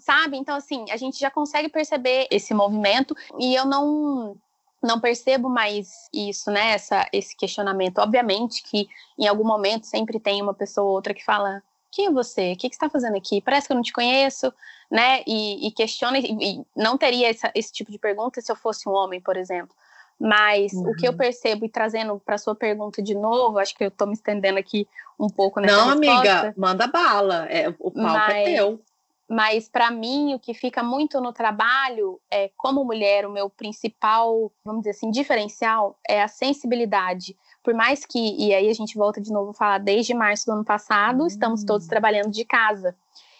sabe? 0.00 0.36
Então, 0.36 0.56
assim, 0.56 0.86
a 0.90 0.96
gente 0.96 1.20
já 1.20 1.30
consegue 1.30 1.68
perceber 1.68 2.26
esse 2.32 2.52
movimento 2.52 3.14
e 3.38 3.54
eu 3.54 3.64
não 3.64 4.36
não 4.82 5.00
percebo 5.00 5.48
mais 5.48 6.08
isso, 6.12 6.50
né? 6.50 6.72
Essa, 6.72 7.08
esse 7.12 7.36
questionamento. 7.36 7.98
Obviamente 7.98 8.62
que 8.62 8.88
em 9.18 9.26
algum 9.26 9.44
momento 9.44 9.86
sempre 9.86 10.20
tem 10.20 10.40
uma 10.40 10.54
pessoa 10.54 10.86
ou 10.86 10.92
outra 10.92 11.14
que 11.14 11.24
fala 11.24 11.62
quem 11.90 12.06
é 12.06 12.10
você? 12.10 12.52
O 12.52 12.56
que, 12.56 12.68
que 12.68 12.74
você 12.74 12.84
está 12.84 12.90
fazendo 12.90 13.16
aqui? 13.16 13.40
Parece 13.40 13.66
que 13.66 13.72
eu 13.72 13.76
não 13.76 13.82
te 13.82 13.92
conheço, 13.92 14.52
né? 14.90 15.22
E, 15.26 15.66
e 15.66 15.72
questiona, 15.72 16.18
e, 16.18 16.26
e 16.26 16.64
não 16.76 16.98
teria 16.98 17.28
essa, 17.30 17.50
esse 17.54 17.72
tipo 17.72 17.90
de 17.90 17.98
pergunta 17.98 18.40
se 18.40 18.52
eu 18.52 18.56
fosse 18.56 18.88
um 18.88 18.92
homem, 18.92 19.20
por 19.20 19.36
exemplo. 19.36 19.74
Mas 20.20 20.72
uhum. 20.72 20.90
o 20.90 20.96
que 20.96 21.06
eu 21.06 21.12
uhum. 21.12 21.18
percebo, 21.18 21.64
e 21.64 21.68
trazendo 21.68 22.20
para 22.24 22.38
sua 22.38 22.54
pergunta 22.54 23.00
de 23.00 23.14
novo, 23.14 23.58
acho 23.58 23.74
que 23.74 23.84
eu 23.84 23.88
estou 23.88 24.06
me 24.06 24.14
estendendo 24.14 24.58
aqui 24.58 24.86
um 25.18 25.28
pouco 25.28 25.60
nessa 25.60 25.76
Não, 25.76 25.98
resposta, 25.98 26.30
amiga, 26.30 26.54
manda 26.56 26.86
bala. 26.86 27.46
É, 27.48 27.68
o 27.78 27.90
palco 27.90 27.98
é 27.98 28.02
mas, 28.02 28.36
é 28.36 28.44
teu. 28.44 28.80
Mas 29.28 29.68
para 29.68 29.90
mim, 29.90 30.34
o 30.34 30.38
que 30.38 30.54
fica 30.54 30.82
muito 30.82 31.20
no 31.20 31.32
trabalho, 31.32 32.18
é, 32.30 32.50
como 32.56 32.82
mulher, 32.82 33.26
o 33.26 33.30
meu 33.30 33.50
principal, 33.50 34.50
vamos 34.64 34.80
dizer 34.80 34.90
assim, 34.90 35.10
diferencial 35.10 35.98
é 36.08 36.22
a 36.22 36.28
sensibilidade. 36.28 37.36
Por 37.62 37.74
mais 37.74 38.06
que, 38.06 38.18
e 38.18 38.54
aí 38.54 38.70
a 38.70 38.72
gente 38.72 38.96
volta 38.96 39.20
de 39.20 39.30
novo 39.30 39.50
a 39.50 39.54
falar, 39.54 39.78
desde 39.78 40.14
março 40.14 40.46
do 40.46 40.52
ano 40.52 40.64
passado, 40.64 41.20
uhum. 41.20 41.26
estamos 41.26 41.62
todos 41.62 41.86
hum. 41.86 41.90
trabalhando 41.90 42.30
de 42.30 42.44
casa. 42.44 42.96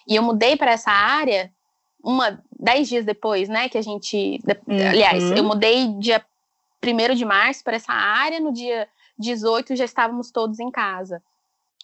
E 0.06 0.14
eu 0.14 0.22
mudei 0.22 0.56
para 0.56 0.72
essa 0.72 0.90
área 0.90 1.50
uma 2.04 2.42
dez 2.58 2.88
dias 2.88 3.04
depois, 3.04 3.48
né, 3.48 3.68
que 3.68 3.78
a 3.78 3.82
gente, 3.82 4.40
uhum. 4.46 4.88
aliás, 4.88 5.30
eu 5.32 5.42
mudei 5.42 5.88
dia 5.94 6.24
1 6.84 7.14
de 7.14 7.24
março 7.24 7.64
para 7.64 7.76
essa 7.76 7.92
área, 7.92 8.40
no 8.40 8.52
dia 8.52 8.86
18 9.18 9.74
já 9.74 9.84
estávamos 9.84 10.30
todos 10.30 10.60
em 10.60 10.70
casa. 10.70 11.22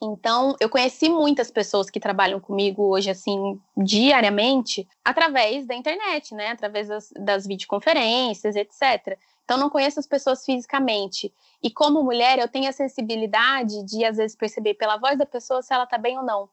Então, 0.03 0.57
eu 0.61 0.69
conheci 0.69 1.09
muitas 1.09 1.51
pessoas 1.51 1.89
que 1.89 2.01
trabalham 2.01 2.41
comigo 2.41 2.83
hoje, 2.83 3.11
assim, 3.11 3.61
diariamente, 3.77 4.89
através 5.05 5.67
da 5.67 5.75
internet, 5.75 6.35
né? 6.35 6.51
Através 6.51 6.89
das, 6.89 7.13
das 7.17 7.47
videoconferências, 7.47 8.57
etc. 8.57 9.19
Então, 9.45 9.57
não 9.57 9.71
conheço 9.71 10.01
as 10.01 10.07
pessoas 10.07 10.45
fisicamente. 10.45 11.33
E 11.63 11.71
como 11.71 12.03
mulher, 12.03 12.39
eu 12.39 12.49
tenho 12.49 12.69
a 12.69 12.73
sensibilidade 12.73 13.85
de, 13.85 14.05
às 14.05 14.17
vezes, 14.17 14.37
perceber 14.37 14.75
pela 14.75 14.97
voz 14.97 15.17
da 15.17 15.27
pessoa 15.27 15.63
se 15.63 15.73
ela 15.73 15.87
tá 15.87 15.97
bem 15.97 16.19
ou 16.19 16.25
não. 16.25 16.49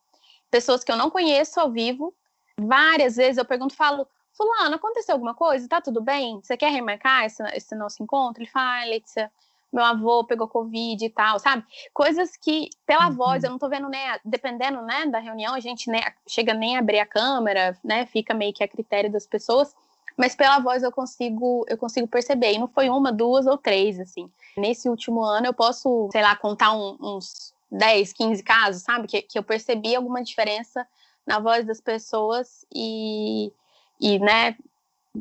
Pessoas 0.50 0.84
que 0.84 0.92
eu 0.92 0.98
não 0.98 1.10
conheço 1.10 1.60
ao 1.60 1.72
vivo, 1.72 2.14
várias 2.58 3.16
vezes 3.16 3.38
eu 3.38 3.46
pergunto, 3.46 3.74
falo, 3.74 4.08
fulano, 4.34 4.76
aconteceu 4.76 5.14
alguma 5.14 5.34
coisa? 5.34 5.68
Tá 5.68 5.82
tudo 5.82 6.02
bem? 6.02 6.42
Você 6.42 6.56
quer 6.56 6.72
remarcar 6.72 7.26
esse, 7.26 7.42
esse 7.56 7.76
nosso 7.76 8.04
encontro? 8.04 8.44
Ele 8.44 8.50
fala, 8.50 8.82
ah, 8.82 8.86
Letícia, 8.86 9.32
meu 9.72 9.84
avô 9.84 10.24
pegou 10.24 10.48
Covid 10.48 11.04
e 11.04 11.10
tal, 11.10 11.40
sabe? 11.40 11.64
Coisas 11.94 12.36
que, 12.36 12.70
pela 12.86 13.08
uhum. 13.08 13.16
voz, 13.16 13.44
eu 13.44 13.50
não 13.50 13.58
tô 13.58 13.70
vendo 13.70 13.88
nem, 13.90 14.02
dependendo, 14.26 14.82
né, 14.82 15.06
da 15.06 15.20
reunião, 15.20 15.54
a 15.54 15.60
gente 15.60 15.90
nem, 15.90 16.02
chega 16.28 16.54
nem 16.54 16.76
a 16.76 16.80
abrir 16.80 17.00
a 17.00 17.06
câmera, 17.06 17.78
né, 17.84 18.06
fica 18.06 18.34
meio 18.34 18.54
que 18.54 18.64
a 18.64 18.68
critério 18.68 19.12
das 19.12 19.26
pessoas, 19.26 19.74
mas 20.18 20.36
pela 20.36 20.60
voz 20.60 20.84
eu 20.84 20.92
consigo, 20.92 21.66
eu 21.68 21.78
consigo 21.78 22.08
perceber, 22.08 22.54
e 22.54 22.60
não 22.60 22.68
foi 22.68 22.90
uma, 22.90 23.12
duas 23.12 23.48
ou 23.48 23.58
três, 23.58 24.00
assim. 24.00 24.30
Nesse 24.58 24.90
último 24.90 25.24
ano 25.24 25.48
eu 25.48 25.54
posso, 25.54 26.10
sei 26.12 26.22
lá, 26.22 26.36
contar 26.36 26.74
um, 26.74 26.98
uns 27.00 27.54
10, 27.72 28.14
15 28.14 28.44
casos, 28.44 28.82
sabe, 28.84 29.08
que, 29.08 29.22
que 29.22 29.40
eu 29.40 29.44
percebi 29.44 29.96
alguma 29.96 30.22
diferença 30.22 30.86
na 31.26 31.40
voz 31.40 31.66
das 31.66 31.80
pessoas 31.80 32.66
e, 32.74 33.54
e 34.00 34.20
né, 34.20 34.58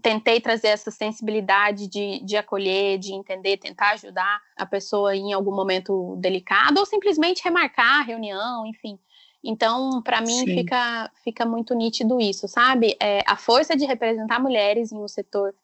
tentei 0.02 0.40
trazer 0.40 0.68
essa 0.68 0.90
sensibilidade 0.90 1.88
de, 1.88 2.20
de 2.24 2.36
acolher, 2.36 2.98
de 2.98 3.12
entender, 3.12 3.56
tentar 3.56 3.90
ajudar 3.92 4.40
a 4.56 4.64
pessoa 4.64 5.16
em 5.16 5.32
algum 5.32 5.54
momento 5.54 6.16
delicado, 6.16 6.78
ou 6.78 6.86
simplesmente 6.86 7.42
remarcar 7.42 8.00
a 8.00 8.02
reunião, 8.02 8.64
enfim. 8.66 8.98
Então, 9.42 10.02
para 10.02 10.20
mim, 10.20 10.44
fica, 10.44 11.10
fica 11.24 11.46
muito 11.46 11.74
nítido 11.74 12.20
isso, 12.20 12.46
sabe? 12.46 12.96
É, 13.00 13.22
a 13.26 13.36
força 13.36 13.74
de 13.74 13.84
representar 13.84 14.38
mulheres 14.38 14.92
em 14.92 14.98
um 14.98 15.08
setor 15.08 15.54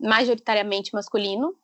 majoritariamente 0.00 0.94
masculino 0.94 1.54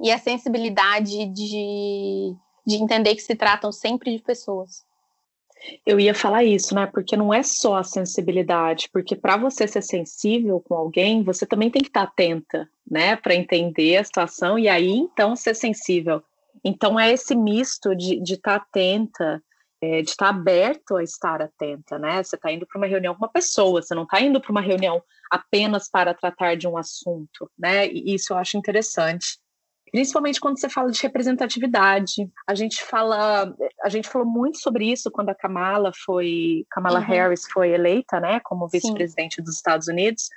e 0.00 0.10
a 0.10 0.18
sensibilidade 0.18 1.26
de, 1.26 2.34
de 2.66 2.74
entender 2.76 3.14
que 3.14 3.22
se 3.22 3.34
tratam 3.34 3.70
sempre 3.70 4.16
de 4.16 4.22
pessoas. 4.22 4.84
Eu 5.84 6.00
ia 6.00 6.14
falar 6.14 6.44
isso, 6.44 6.74
né? 6.74 6.86
Porque 6.86 7.16
não 7.16 7.32
é 7.32 7.42
só 7.42 7.76
a 7.76 7.84
sensibilidade, 7.84 8.88
porque 8.92 9.14
para 9.14 9.36
você 9.36 9.66
ser 9.66 9.82
sensível 9.82 10.60
com 10.60 10.74
alguém, 10.74 11.22
você 11.22 11.44
também 11.44 11.70
tem 11.70 11.82
que 11.82 11.88
estar 11.88 12.06
tá 12.06 12.12
atenta, 12.12 12.68
né? 12.90 13.16
Para 13.16 13.34
entender 13.34 13.96
a 13.96 14.04
situação 14.04 14.58
e 14.58 14.68
aí 14.68 14.90
então 14.90 15.36
ser 15.36 15.54
sensível. 15.54 16.22
Então 16.64 16.98
é 16.98 17.12
esse 17.12 17.34
misto 17.34 17.94
de 17.94 18.22
estar 18.22 18.58
tá 18.58 18.64
atenta, 18.64 19.42
é, 19.82 20.02
de 20.02 20.10
estar 20.10 20.26
tá 20.26 20.30
aberto 20.30 20.96
a 20.96 21.02
estar 21.02 21.42
atenta, 21.42 21.98
né? 21.98 22.22
Você 22.22 22.36
está 22.36 22.50
indo 22.50 22.66
para 22.66 22.78
uma 22.78 22.86
reunião 22.86 23.14
com 23.14 23.24
uma 23.24 23.32
pessoa, 23.32 23.82
você 23.82 23.94
não 23.94 24.04
está 24.04 24.20
indo 24.20 24.40
para 24.40 24.50
uma 24.50 24.60
reunião 24.60 25.02
apenas 25.30 25.88
para 25.88 26.14
tratar 26.14 26.56
de 26.56 26.66
um 26.66 26.76
assunto, 26.76 27.50
né? 27.58 27.86
E 27.86 28.14
isso 28.14 28.32
eu 28.32 28.38
acho 28.38 28.56
interessante 28.56 29.38
principalmente 29.90 30.40
quando 30.40 30.58
você 30.58 30.68
fala 30.68 30.90
de 30.90 31.02
representatividade. 31.02 32.30
A 32.46 32.54
gente 32.54 32.82
fala, 32.82 33.54
a 33.82 33.88
gente 33.88 34.08
falou 34.08 34.26
muito 34.26 34.58
sobre 34.58 34.90
isso 34.90 35.10
quando 35.10 35.30
a 35.30 35.34
Kamala 35.34 35.90
foi, 36.04 36.64
Kamala 36.70 37.00
uhum. 37.00 37.06
Harris 37.06 37.42
foi 37.52 37.70
eleita, 37.70 38.20
né, 38.20 38.40
como 38.44 38.68
vice-presidente 38.68 39.42
dos 39.42 39.56
Estados 39.56 39.88
Unidos, 39.88 40.28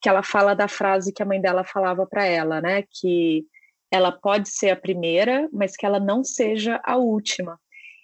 que 0.00 0.08
ela 0.08 0.22
fala 0.22 0.54
da 0.54 0.68
frase 0.68 1.12
que 1.12 1.22
a 1.22 1.26
mãe 1.26 1.40
dela 1.40 1.64
falava 1.64 2.06
para 2.06 2.24
ela, 2.24 2.60
né, 2.60 2.84
que 2.90 3.44
ela 3.90 4.12
pode 4.12 4.50
ser 4.50 4.70
a 4.70 4.76
primeira, 4.76 5.48
mas 5.52 5.76
que 5.76 5.86
ela 5.86 5.98
não 5.98 6.22
seja 6.22 6.80
a 6.84 6.96
última. 6.96 7.58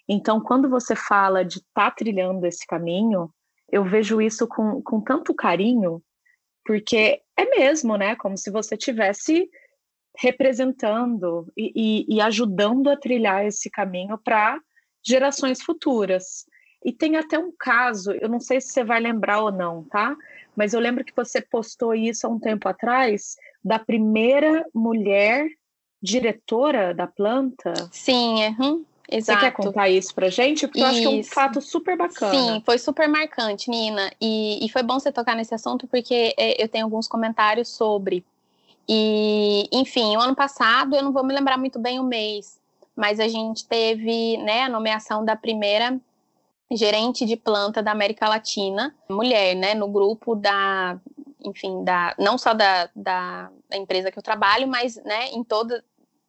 Então, 0.07 0.41
quando 0.41 0.69
você 0.69 0.95
fala 0.95 1.43
de 1.43 1.57
estar 1.57 1.89
tá 1.89 1.91
trilhando 1.91 2.45
esse 2.45 2.65
caminho, 2.65 3.29
eu 3.71 3.83
vejo 3.83 4.21
isso 4.21 4.47
com, 4.47 4.81
com 4.81 5.01
tanto 5.01 5.33
carinho, 5.33 6.01
porque 6.65 7.21
é 7.37 7.45
mesmo, 7.57 7.95
né? 7.95 8.15
Como 8.15 8.37
se 8.37 8.51
você 8.51 8.75
tivesse 8.77 9.49
representando 10.17 11.51
e, 11.57 11.71
e, 12.09 12.15
e 12.15 12.21
ajudando 12.21 12.89
a 12.89 12.97
trilhar 12.97 13.45
esse 13.45 13.69
caminho 13.69 14.17
para 14.17 14.59
gerações 15.05 15.61
futuras. 15.61 16.45
E 16.83 16.91
tem 16.93 17.15
até 17.17 17.37
um 17.39 17.51
caso, 17.57 18.11
eu 18.11 18.29
não 18.29 18.39
sei 18.39 18.61
se 18.61 18.69
você 18.69 18.83
vai 18.83 18.99
lembrar 18.99 19.41
ou 19.41 19.51
não, 19.51 19.83
tá? 19.83 20.15
Mas 20.55 20.73
eu 20.73 20.79
lembro 20.79 21.03
que 21.03 21.15
você 21.15 21.41
postou 21.41 21.93
isso 21.93 22.25
há 22.25 22.29
um 22.29 22.39
tempo 22.39 22.67
atrás, 22.69 23.35
da 23.63 23.79
primeira 23.79 24.63
mulher 24.73 25.47
diretora 26.01 26.93
da 26.93 27.07
planta. 27.07 27.73
Sim, 27.91 28.35
uhum, 28.59 28.85
exato. 29.09 29.39
Você 29.39 29.45
quer 29.45 29.51
contar 29.51 29.89
isso 29.89 30.13
pra 30.13 30.29
gente? 30.29 30.67
Porque 30.67 30.79
isso. 30.79 30.87
eu 30.87 30.91
acho 30.91 31.01
que 31.01 31.07
é 31.07 31.09
um 31.09 31.23
fato 31.23 31.59
super 31.59 31.97
bacana. 31.97 32.53
Sim, 32.53 32.61
foi 32.63 32.77
super 32.77 33.09
marcante, 33.09 33.69
Nina. 33.69 34.11
E, 34.21 34.63
e 34.63 34.69
foi 34.69 34.83
bom 34.83 34.99
você 34.99 35.11
tocar 35.11 35.35
nesse 35.35 35.55
assunto, 35.55 35.87
porque 35.87 36.35
é, 36.37 36.63
eu 36.63 36.69
tenho 36.69 36.85
alguns 36.85 37.07
comentários 37.07 37.69
sobre. 37.69 38.23
E, 38.87 39.67
enfim, 39.71 40.15
o 40.15 40.19
ano 40.19 40.35
passado, 40.35 40.95
eu 40.95 41.03
não 41.03 41.11
vou 41.11 41.23
me 41.23 41.33
lembrar 41.33 41.57
muito 41.57 41.79
bem 41.79 41.99
o 41.99 42.03
mês, 42.03 42.59
mas 42.95 43.19
a 43.19 43.27
gente 43.27 43.65
teve 43.65 44.37
né, 44.37 44.63
a 44.63 44.69
nomeação 44.69 45.25
da 45.25 45.35
primeira 45.35 45.99
gerente 46.71 47.25
de 47.25 47.35
planta 47.35 47.81
da 47.81 47.91
América 47.91 48.27
Latina, 48.27 48.95
mulher, 49.09 49.55
né, 49.55 49.73
no 49.73 49.87
grupo 49.87 50.35
da, 50.35 50.99
enfim, 51.43 51.83
da, 51.83 52.15
não 52.17 52.37
só 52.37 52.53
da, 52.53 52.89
da, 52.95 53.49
da 53.69 53.77
empresa 53.77 54.11
que 54.11 54.17
eu 54.17 54.23
trabalho, 54.23 54.67
mas, 54.67 54.95
né, 55.03 55.29
em 55.29 55.43
toda, 55.43 55.83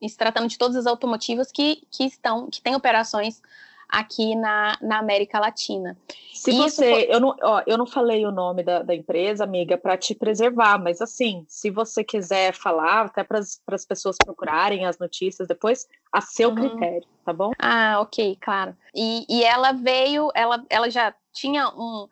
se 0.06 0.16
tratando 0.16 0.48
de 0.48 0.58
todas 0.58 0.76
as 0.76 0.86
automotivas 0.86 1.50
que, 1.50 1.82
que 1.90 2.04
estão, 2.04 2.48
que 2.48 2.60
têm 2.60 2.74
operações 2.74 3.42
aqui 3.88 4.34
na, 4.34 4.76
na 4.80 4.98
América 4.98 5.38
Latina. 5.38 5.96
Se 6.34 6.50
e 6.50 6.56
você, 6.56 6.90
foi... 6.90 7.06
eu, 7.08 7.20
não, 7.20 7.36
ó, 7.42 7.62
eu 7.66 7.78
não 7.78 7.86
falei 7.86 8.26
o 8.26 8.30
nome 8.30 8.62
da, 8.62 8.82
da 8.82 8.94
empresa, 8.94 9.44
amiga, 9.44 9.78
para 9.78 9.96
te 9.96 10.14
preservar, 10.14 10.78
mas 10.78 11.00
assim, 11.00 11.44
se 11.48 11.70
você 11.70 12.04
quiser 12.04 12.52
falar, 12.52 13.06
até 13.06 13.24
para 13.24 13.38
as 13.38 13.84
pessoas 13.84 14.16
procurarem 14.22 14.84
as 14.84 14.98
notícias 14.98 15.48
depois, 15.48 15.88
a 16.12 16.20
seu 16.20 16.50
uhum. 16.50 16.54
critério, 16.54 17.06
tá 17.24 17.32
bom? 17.32 17.52
Ah, 17.58 17.98
ok, 18.00 18.36
claro. 18.40 18.76
E, 18.94 19.24
e 19.28 19.42
ela 19.44 19.72
veio, 19.72 20.30
ela, 20.34 20.64
ela 20.68 20.90
já 20.90 21.14
tinha 21.32 21.68
um. 21.68 22.06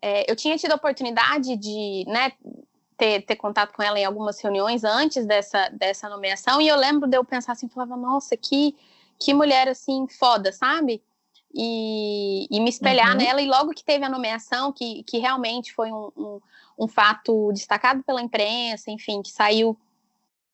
É, 0.00 0.30
eu 0.30 0.36
tinha 0.36 0.56
tido 0.56 0.72
a 0.72 0.76
oportunidade 0.76 1.56
de, 1.56 2.04
né, 2.06 2.32
ter, 2.96 3.22
ter, 3.22 3.36
contato 3.36 3.72
com 3.72 3.82
ela 3.82 3.98
em 3.98 4.04
algumas 4.04 4.40
reuniões 4.40 4.84
antes 4.84 5.24
dessa, 5.26 5.68
dessa 5.70 6.08
nomeação, 6.08 6.60
e 6.60 6.68
eu 6.68 6.76
lembro 6.76 7.08
de 7.08 7.16
eu 7.16 7.24
pensar 7.24 7.52
assim, 7.52 7.68
falava, 7.68 7.96
nossa, 7.96 8.36
que, 8.36 8.76
que 9.18 9.32
mulher 9.32 9.68
assim, 9.68 10.06
foda, 10.08 10.52
sabe? 10.52 11.02
E, 11.60 12.46
e 12.48 12.60
me 12.60 12.70
espelhar 12.70 13.10
uhum. 13.10 13.16
nela. 13.16 13.42
E 13.42 13.46
logo 13.46 13.74
que 13.74 13.84
teve 13.84 14.04
a 14.04 14.08
nomeação, 14.08 14.72
que, 14.72 15.02
que 15.02 15.18
realmente 15.18 15.72
foi 15.72 15.90
um, 15.90 16.12
um, 16.16 16.40
um 16.78 16.86
fato 16.88 17.52
destacado 17.52 18.04
pela 18.04 18.22
imprensa, 18.22 18.92
enfim, 18.92 19.20
que 19.20 19.32
saiu 19.32 19.76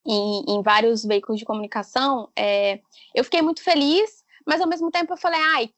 em, 0.07 0.45
em 0.49 0.63
vários 0.63 1.05
veículos 1.05 1.39
de 1.39 1.45
comunicação, 1.45 2.29
é, 2.35 2.81
eu 3.15 3.23
fiquei 3.23 3.43
muito 3.43 3.63
feliz, 3.63 4.25
mas 4.47 4.61
ao 4.61 4.69
mesmo 4.69 4.91
tempo 4.91 5.13
eu 5.13 5.17
falei, 5.17 5.41
ai, 5.41 5.71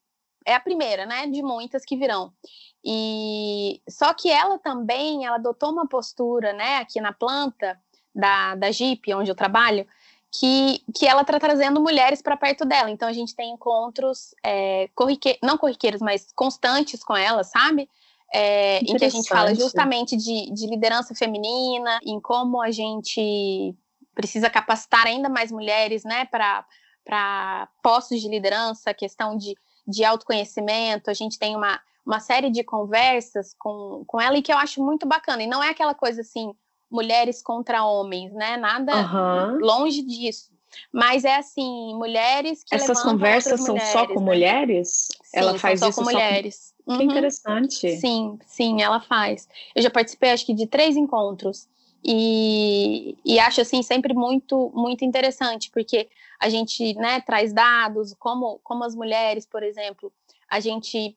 é 0.45 0.55
a 0.55 0.61
primeira, 0.61 1.05
né, 1.07 1.27
de 1.27 1.43
muitas 1.43 1.85
que 1.85 1.97
virão. 1.97 2.33
E 2.85 3.81
só 3.89 4.15
que 4.15 4.31
ela 4.31 4.59
também, 4.59 5.27
ela 5.27 5.37
adotou 5.37 5.73
uma 5.73 5.89
postura, 5.89 6.53
né, 6.53 6.79
aqui 6.79 7.01
na 7.01 7.13
planta 7.13 7.81
da, 8.15 8.55
da 8.55 8.71
Jeep, 8.71 9.13
onde 9.13 9.31
eu 9.31 9.35
trabalho, 9.35 9.87
que, 10.33 10.83
que 10.95 11.07
ela 11.07 11.23
está 11.23 11.39
trazendo 11.39 11.81
mulheres 11.81 12.21
para 12.21 12.37
perto 12.37 12.65
dela. 12.65 12.91
Então 12.91 13.09
a 13.09 13.13
gente 13.13 13.35
tem 13.35 13.53
encontros 13.53 14.35
é, 14.45 14.89
corrique... 14.95 15.39
não 15.43 15.57
corriqueiros, 15.57 16.01
mas 16.01 16.29
constantes 16.35 17.03
com 17.03 17.17
ela, 17.17 17.43
sabe? 17.45 17.89
É, 18.33 18.81
em 18.81 18.97
que 18.97 19.05
a 19.05 19.09
gente 19.09 19.29
fala 19.29 19.55
justamente 19.55 20.17
de, 20.17 20.51
de 20.53 20.67
liderança 20.67 21.15
feminina, 21.15 22.01
em 22.05 22.21
como 22.21 22.61
a 22.61 22.71
gente 22.71 23.75
precisa 24.15 24.51
capacitar 24.51 25.07
ainda 25.07 25.29
mais 25.29 25.53
mulheres, 25.53 26.03
né, 26.05 26.25
para 26.25 27.69
postos 27.83 28.21
de 28.21 28.29
liderança, 28.29 28.93
questão 28.93 29.37
de, 29.37 29.55
de 29.87 30.05
autoconhecimento, 30.05 31.11
a 31.11 31.15
gente 31.15 31.39
tem 31.39 31.55
uma, 31.55 31.81
uma 32.05 32.19
série 32.19 32.51
de 32.51 32.65
conversas 32.65 33.55
com, 33.59 34.03
com 34.07 34.21
ela 34.21 34.37
e 34.37 34.43
que 34.43 34.53
eu 34.53 34.59
acho 34.59 34.83
muito 34.83 35.07
bacana. 35.07 35.43
E 35.43 35.47
não 35.47 35.63
é 35.63 35.71
aquela 35.71 35.95
coisa 35.95 36.23
assim, 36.23 36.53
mulheres 36.91 37.43
contra 37.43 37.85
homens, 37.85 38.33
né? 38.33 38.57
Nada 38.57 38.95
uhum. 38.97 39.59
longe 39.59 40.03
disso. 40.03 40.57
Mas 40.93 41.25
é 41.25 41.37
assim, 41.37 41.95
mulheres 41.95 42.63
que. 42.65 42.75
Essas 42.75 43.03
conversas 43.03 43.61
são 43.61 43.75
mulheres, 43.75 43.93
só 43.93 44.07
com 44.07 44.21
né? 44.21 44.27
mulheres? 44.27 45.09
Sim, 45.23 45.39
ela 45.39 45.59
faz 45.59 45.81
só 45.81 45.89
isso 45.89 45.99
com 45.99 46.05
só 46.05 46.13
mulheres. 46.13 46.75
Com... 46.85 46.97
Que 46.97 47.05
uhum. 47.05 47.11
interessante. 47.11 47.97
Sim, 47.97 48.39
sim, 48.47 48.83
ela 48.83 49.01
faz. 49.01 49.49
Eu 49.75 49.83
já 49.83 49.91
participei, 49.91 50.31
acho 50.31 50.47
que, 50.47 50.55
de 50.55 50.67
três 50.67 50.97
encontros. 50.97 51.69
E, 52.09 53.17
e 53.25 53.39
acho 53.41 53.61
assim 53.61 53.83
sempre 53.83 54.15
muito 54.15 54.71
muito 54.73 55.05
interessante 55.05 55.71
porque 55.73 56.09
a 56.39 56.49
gente 56.49 56.95
né, 56.95 57.21
traz 57.21 57.53
dados 57.53 58.15
como 58.17 58.61
como 58.63 58.85
as 58.85 58.95
mulheres 58.95 59.45
por 59.45 59.61
exemplo 59.65 60.13
a 60.49 60.61
gente 60.61 61.17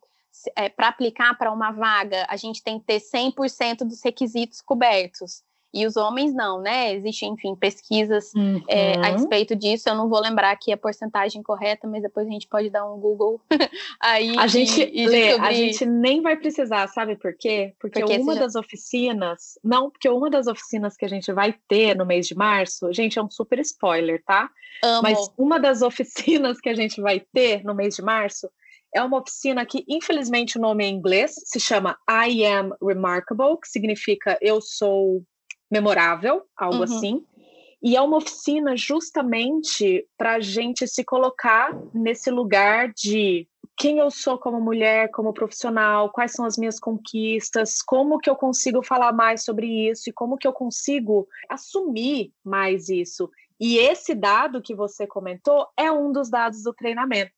é, 0.56 0.68
para 0.68 0.88
aplicar 0.88 1.38
para 1.38 1.52
uma 1.52 1.70
vaga 1.72 2.26
a 2.28 2.36
gente 2.36 2.64
tem 2.64 2.80
que 2.80 2.86
ter 2.86 3.00
100% 3.00 3.84
dos 3.84 4.02
requisitos 4.02 4.62
cobertos 4.62 5.44
e 5.74 5.86
os 5.86 5.96
homens 5.96 6.34
não, 6.34 6.60
né? 6.60 6.94
Existem, 6.94 7.34
enfim, 7.34 7.56
pesquisas 7.56 8.34
uhum. 8.36 8.62
é, 8.68 8.96
a 8.96 8.98
uhum. 8.98 9.12
respeito 9.14 9.56
disso. 9.56 9.88
Eu 9.88 9.96
não 9.96 10.10
vou 10.10 10.20
lembrar 10.20 10.52
aqui 10.52 10.72
a 10.72 10.78
porcentagem 10.78 11.44
correta, 11.44 11.88
mas 11.88 12.02
depois 12.02 12.28
a 12.28 12.32
gente 12.32 12.48
pode 12.48 12.70
dar 12.70 12.92
um 12.92 13.00
Google 13.00 13.40
aí. 14.02 14.38
A 14.38 14.48
gente, 14.48 14.90
e, 14.92 15.08
Lê, 15.08 15.34
a 15.34 15.52
gente 15.52 15.86
nem 15.86 16.22
vai 16.22 16.36
precisar, 16.36 16.88
sabe 16.88 17.16
por 17.16 17.36
quê? 17.36 17.74
Porque, 17.80 18.00
porque 18.00 18.18
uma 18.18 18.34
já... 18.34 18.42
das 18.42 18.56
oficinas, 18.56 19.60
não, 19.64 19.92
porque 19.92 20.10
uma 20.10 20.30
das 20.30 20.48
oficinas 20.48 20.96
que 20.98 21.06
a 21.06 21.10
gente 21.10 21.32
vai 21.32 21.54
ter 21.68 21.96
no 21.96 22.06
mês 22.06 22.28
de 22.28 22.36
março, 22.36 22.92
gente, 22.92 23.20
é 23.20 23.24
um 23.24 23.30
super 23.30 23.60
spoiler, 23.60 24.24
tá? 24.26 24.50
Amo. 24.84 25.04
Mas 25.04 25.32
uma 25.38 25.60
das 25.60 25.82
oficinas 25.84 26.60
que 26.60 26.70
a 26.70 26.76
gente 26.76 27.00
vai 27.00 27.20
ter 27.32 27.64
no 27.64 27.76
mês 27.76 27.96
de 27.96 28.02
março 28.02 28.50
é 28.94 29.02
uma 29.04 29.20
oficina 29.20 29.66
que, 29.66 29.86
infelizmente, 29.88 30.58
o 30.58 30.62
nome 30.62 30.84
é 30.84 30.88
em 30.88 30.96
inglês, 30.96 31.36
se 31.46 31.60
chama 31.60 31.96
I 32.10 32.44
Am 32.46 32.72
Remarkable, 32.82 33.60
que 33.62 33.68
significa 33.68 34.38
eu 34.42 34.60
sou 34.62 35.24
memorável, 35.70 36.44
algo 36.56 36.78
uhum. 36.78 36.84
assim. 36.84 37.26
E 37.82 37.96
é 37.96 38.02
uma 38.02 38.18
oficina 38.18 38.76
justamente 38.76 40.06
para 40.18 40.34
a 40.34 40.40
gente 40.40 40.86
se 40.88 41.04
colocar 41.04 41.78
nesse 41.94 42.30
lugar 42.30 42.92
de 42.94 43.48
quem 43.78 44.00
eu 44.00 44.12
sou 44.12 44.38
como 44.38 44.60
mulher, 44.60 45.10
como 45.12 45.34
profissional, 45.34 46.12
quais 46.12 46.34
são 46.34 46.44
as 46.44 46.58
minhas 46.58 46.78
conquistas, 46.78 47.82
como 47.82 48.20
que 48.20 48.30
eu 48.30 48.36
consigo 48.36 48.84
falar 48.84 49.14
mais 49.14 49.46
sobre 49.46 49.90
isso 49.90 50.10
e 50.10 50.14
como 50.14 50.38
que 50.38 50.46
eu 50.46 50.52
consigo 50.52 51.26
assumir 51.48 52.34
mais 52.44 52.90
isso. 52.90 53.32
E 53.58 53.78
esse 53.78 54.14
dado 54.14 54.62
que 54.62 54.76
você 54.76 55.08
comentou 55.08 55.66
é 55.78 55.90
um 55.90 56.12
dos 56.12 56.30
dados 56.30 56.62
do 56.64 56.74
treinamento. 56.74 57.32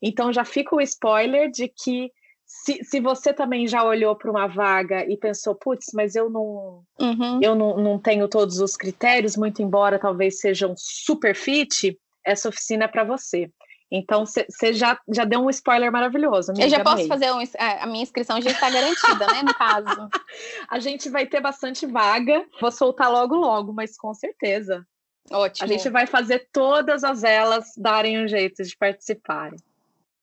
Então 0.00 0.32
já 0.32 0.44
fica 0.44 0.74
o 0.74 0.80
spoiler 0.80 1.50
de 1.50 1.68
que 1.68 2.10
se, 2.46 2.84
se 2.84 3.00
você 3.00 3.32
também 3.32 3.66
já 3.66 3.82
olhou 3.82 4.14
para 4.14 4.30
uma 4.30 4.46
vaga 4.46 5.04
e 5.04 5.16
pensou, 5.16 5.54
putz, 5.54 5.86
mas 5.94 6.14
eu 6.14 6.30
não, 6.30 6.82
uhum. 7.00 7.40
eu 7.42 7.54
não, 7.54 7.76
não 7.78 7.98
tenho 7.98 8.28
todos 8.28 8.58
os 8.60 8.76
critérios, 8.76 9.36
muito 9.36 9.62
embora 9.62 9.98
talvez 9.98 10.40
sejam 10.40 10.74
super 10.76 11.34
fit, 11.34 11.98
essa 12.24 12.48
oficina 12.48 12.84
é 12.84 12.88
para 12.88 13.04
você. 13.04 13.50
Então, 13.90 14.24
você 14.26 14.72
já, 14.72 14.98
já 15.08 15.24
deu 15.24 15.40
um 15.40 15.50
spoiler 15.50 15.92
maravilhoso. 15.92 16.50
Amiga, 16.50 16.66
eu 16.66 16.70
já 16.70 16.82
posso 16.82 17.06
fazer 17.06 17.30
um, 17.32 17.40
é, 17.40 17.80
a 17.80 17.86
minha 17.86 18.02
inscrição 18.02 18.40
já 18.40 18.50
está 18.50 18.68
garantida, 18.68 19.26
né? 19.26 19.42
No 19.44 19.54
caso. 19.54 19.86
a 20.68 20.80
gente 20.80 21.08
vai 21.08 21.26
ter 21.26 21.40
bastante 21.40 21.86
vaga. 21.86 22.44
Vou 22.60 22.72
soltar 22.72 23.10
logo, 23.12 23.36
logo, 23.36 23.72
mas 23.72 23.96
com 23.96 24.12
certeza. 24.12 24.84
Ótimo. 25.30 25.64
A 25.64 25.68
gente 25.68 25.88
vai 25.90 26.06
fazer 26.06 26.48
todas 26.52 27.04
as 27.04 27.22
elas 27.22 27.72
darem 27.76 28.24
um 28.24 28.26
jeito 28.26 28.64
de 28.64 28.76
participarem. 28.76 29.60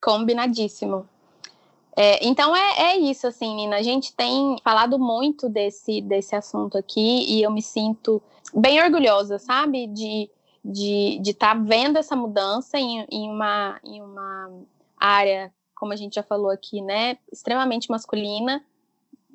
Combinadíssimo. 0.01 1.07
É, 1.95 2.25
então 2.25 2.55
é, 2.55 2.93
é 2.93 2.97
isso, 2.97 3.27
assim, 3.27 3.55
Nina. 3.55 3.77
A 3.77 3.81
gente 3.81 4.13
tem 4.13 4.55
falado 4.63 4.97
muito 4.97 5.49
desse, 5.49 6.01
desse 6.01 6.35
assunto 6.35 6.77
aqui 6.77 7.25
e 7.27 7.43
eu 7.43 7.51
me 7.51 7.61
sinto 7.61 8.21
bem 8.53 8.81
orgulhosa, 8.81 9.37
sabe? 9.39 9.87
De 9.87 10.29
de 10.63 11.19
de 11.19 11.31
estar 11.31 11.55
tá 11.55 11.61
vendo 11.61 11.97
essa 11.97 12.15
mudança 12.15 12.77
em, 12.77 13.05
em, 13.09 13.29
uma, 13.29 13.79
em 13.83 14.01
uma 14.01 14.51
área, 14.95 15.51
como 15.75 15.91
a 15.91 15.95
gente 15.95 16.15
já 16.15 16.23
falou 16.23 16.51
aqui, 16.51 16.81
né, 16.81 17.17
extremamente 17.31 17.89
masculina, 17.89 18.63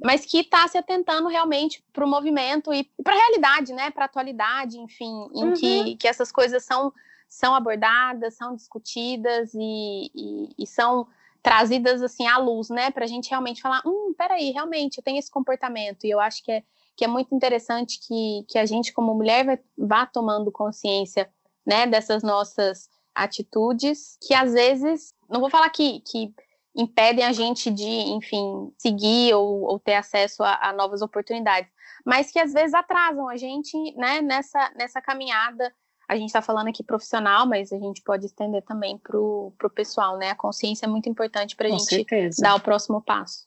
mas 0.02 0.24
que 0.24 0.38
está 0.38 0.66
se 0.68 0.78
atentando 0.78 1.28
realmente 1.28 1.82
para 1.92 2.04
o 2.04 2.08
movimento 2.08 2.72
e 2.72 2.84
para 3.02 3.14
a 3.14 3.18
realidade, 3.18 3.72
né, 3.72 3.90
para 3.90 4.04
a 4.04 4.06
atualidade, 4.06 4.78
enfim, 4.78 5.28
em 5.34 5.44
uhum. 5.44 5.54
que, 5.54 5.96
que 5.96 6.06
essas 6.06 6.30
coisas 6.30 6.64
são, 6.64 6.92
são 7.28 7.54
abordadas, 7.54 8.34
são 8.34 8.54
discutidas 8.54 9.52
e, 9.54 10.10
e, 10.14 10.48
e 10.56 10.66
são 10.66 11.08
trazidas 11.46 12.02
assim 12.02 12.26
à 12.26 12.38
luz, 12.38 12.70
né? 12.70 12.90
Para 12.90 13.04
a 13.04 13.06
gente 13.06 13.30
realmente 13.30 13.62
falar, 13.62 13.80
hum, 13.86 14.12
peraí, 14.18 14.50
realmente 14.50 14.98
eu 14.98 15.04
tenho 15.04 15.16
esse 15.16 15.30
comportamento. 15.30 16.04
E 16.04 16.10
eu 16.10 16.18
acho 16.18 16.42
que 16.42 16.50
é, 16.50 16.64
que 16.96 17.04
é 17.04 17.08
muito 17.08 17.32
interessante 17.32 18.00
que, 18.00 18.44
que 18.48 18.58
a 18.58 18.66
gente, 18.66 18.92
como 18.92 19.14
mulher, 19.14 19.62
vá 19.78 20.04
tomando 20.04 20.50
consciência 20.50 21.30
né, 21.64 21.86
dessas 21.86 22.24
nossas 22.24 22.88
atitudes, 23.14 24.18
que 24.26 24.34
às 24.34 24.54
vezes, 24.54 25.14
não 25.30 25.38
vou 25.38 25.48
falar 25.48 25.70
que, 25.70 26.00
que 26.00 26.34
impedem 26.74 27.24
a 27.24 27.32
gente 27.32 27.70
de, 27.70 27.84
enfim, 27.84 28.72
seguir 28.76 29.32
ou, 29.34 29.62
ou 29.66 29.78
ter 29.78 29.94
acesso 29.94 30.42
a, 30.42 30.70
a, 30.70 30.72
novas 30.72 31.00
oportunidades, 31.00 31.70
mas 32.04 32.32
que 32.32 32.40
às 32.40 32.52
vezes 32.52 32.74
atrasam 32.74 33.28
a 33.28 33.36
gente 33.36 33.72
né, 33.94 34.20
nessa, 34.20 34.72
nessa 34.76 35.00
caminhada 35.00 35.72
a 36.08 36.16
gente 36.16 36.28
está 36.28 36.40
falando 36.40 36.68
aqui 36.68 36.84
profissional, 36.84 37.46
mas 37.46 37.72
a 37.72 37.78
gente 37.78 38.02
pode 38.02 38.26
estender 38.26 38.62
também 38.62 38.98
para 38.98 39.18
o 39.18 39.52
pessoal, 39.74 40.16
né? 40.16 40.30
A 40.30 40.36
consciência 40.36 40.86
é 40.86 40.88
muito 40.88 41.08
importante 41.08 41.56
para 41.56 41.66
a 41.66 41.70
gente 41.70 41.84
certeza. 41.84 42.40
dar 42.40 42.54
o 42.54 42.60
próximo 42.60 43.02
passo. 43.02 43.46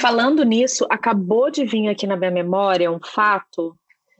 Falando 0.00 0.44
nisso, 0.44 0.86
acabou 0.90 1.50
de 1.50 1.64
vir 1.64 1.88
aqui 1.88 2.06
na 2.06 2.16
minha 2.16 2.30
memória 2.30 2.90
um 2.90 2.98
fato. 3.00 3.76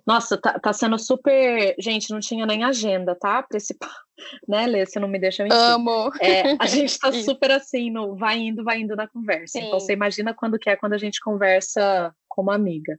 Nossa, 0.07 0.39
tá, 0.39 0.59
tá 0.59 0.73
sendo 0.73 0.99
super. 0.99 1.75
Gente, 1.79 2.11
não 2.11 2.21
tinha 2.21 2.47
nem 2.47 2.65
agenda, 2.65 3.15
tá? 3.15 3.43
Para 3.43 3.57
esse 3.57 3.75
né, 4.47 4.67
Lê? 4.67 4.85
Você 4.85 5.01
não 5.01 5.09
me 5.09 5.19
deixa 5.19 5.43
mentir. 5.43 5.59
Amo! 5.59 6.11
É, 6.21 6.55
a 6.59 6.67
gente 6.67 6.99
tá 6.99 7.11
super 7.25 7.51
assim, 7.51 7.91
no 7.91 8.15
vai 8.15 8.39
indo, 8.39 8.63
vai 8.63 8.81
indo 8.81 8.95
na 8.95 9.09
conversa. 9.09 9.59
Sim. 9.59 9.67
Então 9.67 9.81
você 9.81 9.95
imagina 9.95 10.35
quando 10.35 10.59
que 10.59 10.69
é 10.69 10.77
quando 10.77 10.93
a 10.93 10.99
gente 10.99 11.21
conversa 11.21 12.15
como 12.29 12.51
amiga 12.51 12.99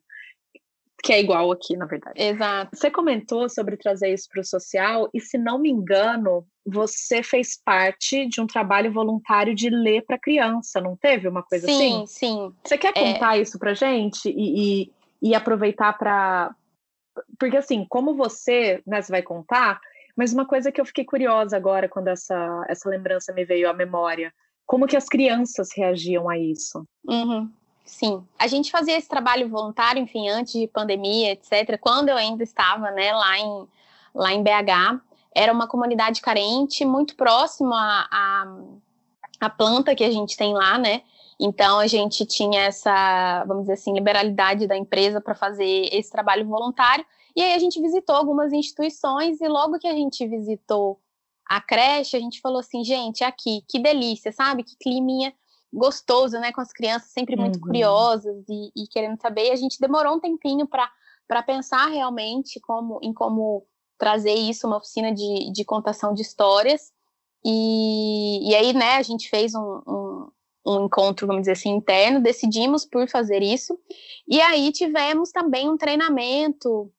que 1.01 1.13
é 1.13 1.19
igual 1.19 1.51
aqui, 1.51 1.75
na 1.77 1.85
verdade. 1.85 2.21
Exato. 2.21 2.75
Você 2.75 2.91
comentou 2.91 3.47
sobre 3.49 3.77
trazer 3.77 4.13
isso 4.13 4.27
para 4.31 4.41
o 4.41 4.45
social, 4.45 5.09
e 5.13 5.19
se 5.19 5.37
não 5.37 5.59
me 5.59 5.69
engano, 5.69 6.45
você 6.65 7.23
fez 7.23 7.59
parte 7.63 8.27
de 8.27 8.41
um 8.41 8.47
trabalho 8.47 8.91
voluntário 8.91 9.55
de 9.55 9.69
ler 9.69 10.03
para 10.05 10.19
criança, 10.19 10.81
não 10.81 10.95
teve 10.95 11.27
uma 11.27 11.43
coisa 11.43 11.65
sim, 11.65 11.73
assim? 11.73 12.07
Sim, 12.07 12.07
sim. 12.07 12.53
Você 12.63 12.77
quer 12.77 12.93
é. 12.95 13.13
contar 13.13 13.37
é... 13.37 13.41
isso 13.41 13.57
para 13.57 13.73
gente 13.73 14.29
e, 14.29 14.83
e, 14.83 14.91
e 15.21 15.35
aproveitar 15.35 15.93
para. 15.97 16.53
Porque, 17.37 17.57
assim, 17.57 17.85
como 17.89 18.15
você, 18.15 18.81
né, 18.85 19.01
você 19.01 19.11
vai 19.11 19.21
contar, 19.21 19.79
mas 20.15 20.33
uma 20.33 20.45
coisa 20.45 20.71
que 20.71 20.79
eu 20.79 20.85
fiquei 20.85 21.05
curiosa 21.05 21.55
agora, 21.55 21.89
quando 21.89 22.09
essa, 22.09 22.65
essa 22.67 22.89
lembrança 22.89 23.33
me 23.33 23.45
veio 23.45 23.69
à 23.69 23.73
memória, 23.73 24.33
como 24.65 24.85
que 24.85 24.95
as 24.95 25.07
crianças 25.07 25.69
reagiam 25.75 26.29
a 26.29 26.37
isso? 26.37 26.85
Uhum. 27.07 27.49
Sim, 27.89 28.23
a 28.37 28.45
gente 28.45 28.69
fazia 28.69 28.95
esse 28.95 29.09
trabalho 29.09 29.49
voluntário, 29.49 29.99
enfim, 29.99 30.29
antes 30.29 30.53
de 30.53 30.67
pandemia, 30.67 31.31
etc. 31.31 31.75
Quando 31.81 32.09
eu 32.09 32.15
ainda 32.15 32.43
estava, 32.43 32.91
né, 32.91 33.11
lá 33.11 33.39
em, 33.39 33.67
lá 34.13 34.31
em 34.31 34.43
BH, 34.43 35.01
era 35.33 35.51
uma 35.51 35.67
comunidade 35.67 36.21
carente, 36.21 36.85
muito 36.85 37.15
próxima 37.15 38.07
à, 38.11 38.47
à, 39.41 39.49
planta 39.49 39.95
que 39.95 40.03
a 40.03 40.11
gente 40.11 40.37
tem 40.37 40.53
lá, 40.53 40.77
né? 40.77 41.01
Então 41.39 41.79
a 41.79 41.87
gente 41.87 42.27
tinha 42.27 42.61
essa, 42.61 43.43
vamos 43.45 43.63
dizer 43.63 43.73
assim, 43.73 43.91
liberalidade 43.91 44.67
da 44.67 44.77
empresa 44.77 45.19
para 45.19 45.33
fazer 45.33 45.89
esse 45.91 46.11
trabalho 46.11 46.47
voluntário. 46.47 47.03
E 47.35 47.41
aí 47.41 47.53
a 47.53 47.59
gente 47.59 47.81
visitou 47.81 48.15
algumas 48.15 48.53
instituições 48.53 49.41
e 49.41 49.47
logo 49.47 49.79
que 49.79 49.87
a 49.87 49.93
gente 49.93 50.25
visitou 50.27 50.99
a 51.43 51.59
creche, 51.59 52.15
a 52.15 52.19
gente 52.19 52.39
falou 52.39 52.59
assim, 52.59 52.83
gente, 52.83 53.23
aqui, 53.23 53.63
que 53.67 53.79
delícia, 53.79 54.31
sabe? 54.31 54.63
Que 54.63 54.77
climinha 54.77 55.33
gostoso, 55.71 56.39
né? 56.39 56.51
Com 56.51 56.61
as 56.61 56.71
crianças 56.71 57.11
sempre 57.11 57.35
muito 57.35 57.55
uhum. 57.55 57.61
curiosas 57.61 58.43
e, 58.49 58.71
e, 58.75 58.87
querendo 58.87 59.19
saber. 59.21 59.47
E 59.47 59.51
a 59.51 59.55
gente 59.55 59.79
demorou 59.79 60.15
um 60.15 60.19
tempinho 60.19 60.67
para 60.67 61.43
pensar 61.43 61.87
realmente 61.87 62.59
como, 62.59 62.99
em 63.01 63.13
como 63.13 63.65
trazer 63.97 64.33
isso, 64.33 64.67
uma 64.67 64.77
oficina 64.77 65.13
de, 65.13 65.51
de 65.51 65.65
contação 65.65 66.13
de 66.13 66.21
histórias. 66.21 66.91
E, 67.45 68.49
e 68.49 68.55
aí, 68.55 68.73
né, 68.73 68.95
a 68.95 69.01
gente 69.01 69.29
fez 69.29 69.53
um, 69.55 69.81
um, 69.87 70.31
um 70.65 70.85
encontro, 70.85 71.27
vamos 71.27 71.43
dizer 71.43 71.53
assim, 71.53 71.69
interno, 71.69 72.21
decidimos 72.21 72.85
por 72.85 73.07
fazer 73.07 73.41
isso. 73.41 73.77
E 74.27 74.41
aí 74.41 74.71
tivemos 74.71 75.31
também 75.31 75.69
um 75.69 75.77
treinamento 75.77 76.91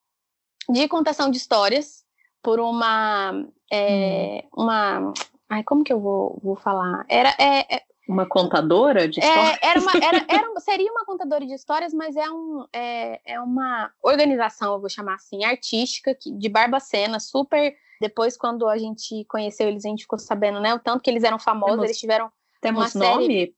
de 0.69 0.87
contação 0.89 1.31
de 1.31 1.39
histórias 1.39 2.05
por 2.43 2.61
uma. 2.61 3.47
É, 3.73 4.45
hum. 4.57 4.63
uma 4.63 5.13
Ai, 5.51 5.65
como 5.65 5.83
que 5.83 5.93
eu 5.93 5.99
vou, 5.99 6.39
vou 6.41 6.55
falar? 6.55 7.05
Era, 7.09 7.35
é, 7.37 7.75
é 7.75 7.83
uma 8.11 8.27
contadora 8.27 9.09
de 9.09 9.21
histórias? 9.21 9.59
É, 9.63 9.67
era 9.69 9.81
uma, 9.81 9.93
era, 9.93 10.27
era, 10.29 10.51
seria 10.61 10.91
uma 10.91 11.05
contadora 11.05 11.47
de 11.47 11.55
histórias, 11.55 11.95
mas 11.95 12.17
é, 12.17 12.29
um, 12.29 12.67
é, 12.73 13.35
é 13.35 13.41
uma 13.41 13.93
organização, 14.03 14.75
eu 14.75 14.81
vou 14.81 14.91
chamar 14.91 15.15
assim, 15.15 15.45
artística, 15.45 16.15
que, 16.15 16.33
de 16.33 16.49
Barbacena, 16.49 17.21
super. 17.21 17.75
Depois, 18.01 18.37
quando 18.37 18.67
a 18.67 18.77
gente 18.77 19.25
conheceu 19.27 19.69
eles, 19.69 19.85
a 19.85 19.89
gente 19.89 20.03
ficou 20.03 20.19
sabendo, 20.19 20.59
né? 20.59 20.75
O 20.75 20.79
tanto 20.79 21.03
que 21.03 21.11
eles 21.11 21.23
eram 21.23 21.39
famosos, 21.39 21.85
eles 21.85 21.99
tiveram 21.99 22.33
Temos 22.61 22.95
nome? 22.95 23.27
Série... 23.27 23.55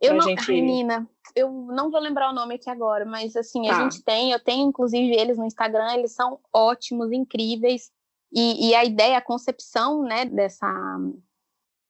Eu 0.00 0.14
não, 0.14 0.22
gente... 0.22 0.48
menina, 0.52 1.10
eu 1.34 1.50
não 1.50 1.90
vou 1.90 2.00
lembrar 2.00 2.30
o 2.30 2.34
nome 2.34 2.54
aqui 2.54 2.70
agora, 2.70 3.04
mas 3.04 3.34
assim, 3.34 3.62
tá. 3.62 3.76
a 3.76 3.82
gente 3.82 4.04
tem, 4.04 4.30
eu 4.30 4.38
tenho 4.38 4.68
inclusive 4.68 5.12
eles 5.12 5.36
no 5.36 5.44
Instagram, 5.44 5.92
eles 5.94 6.12
são 6.12 6.38
ótimos, 6.52 7.10
incríveis. 7.10 7.90
E, 8.32 8.68
e 8.68 8.74
a 8.76 8.84
ideia, 8.84 9.18
a 9.18 9.22
concepção, 9.22 10.04
né, 10.04 10.24
dessa 10.24 10.68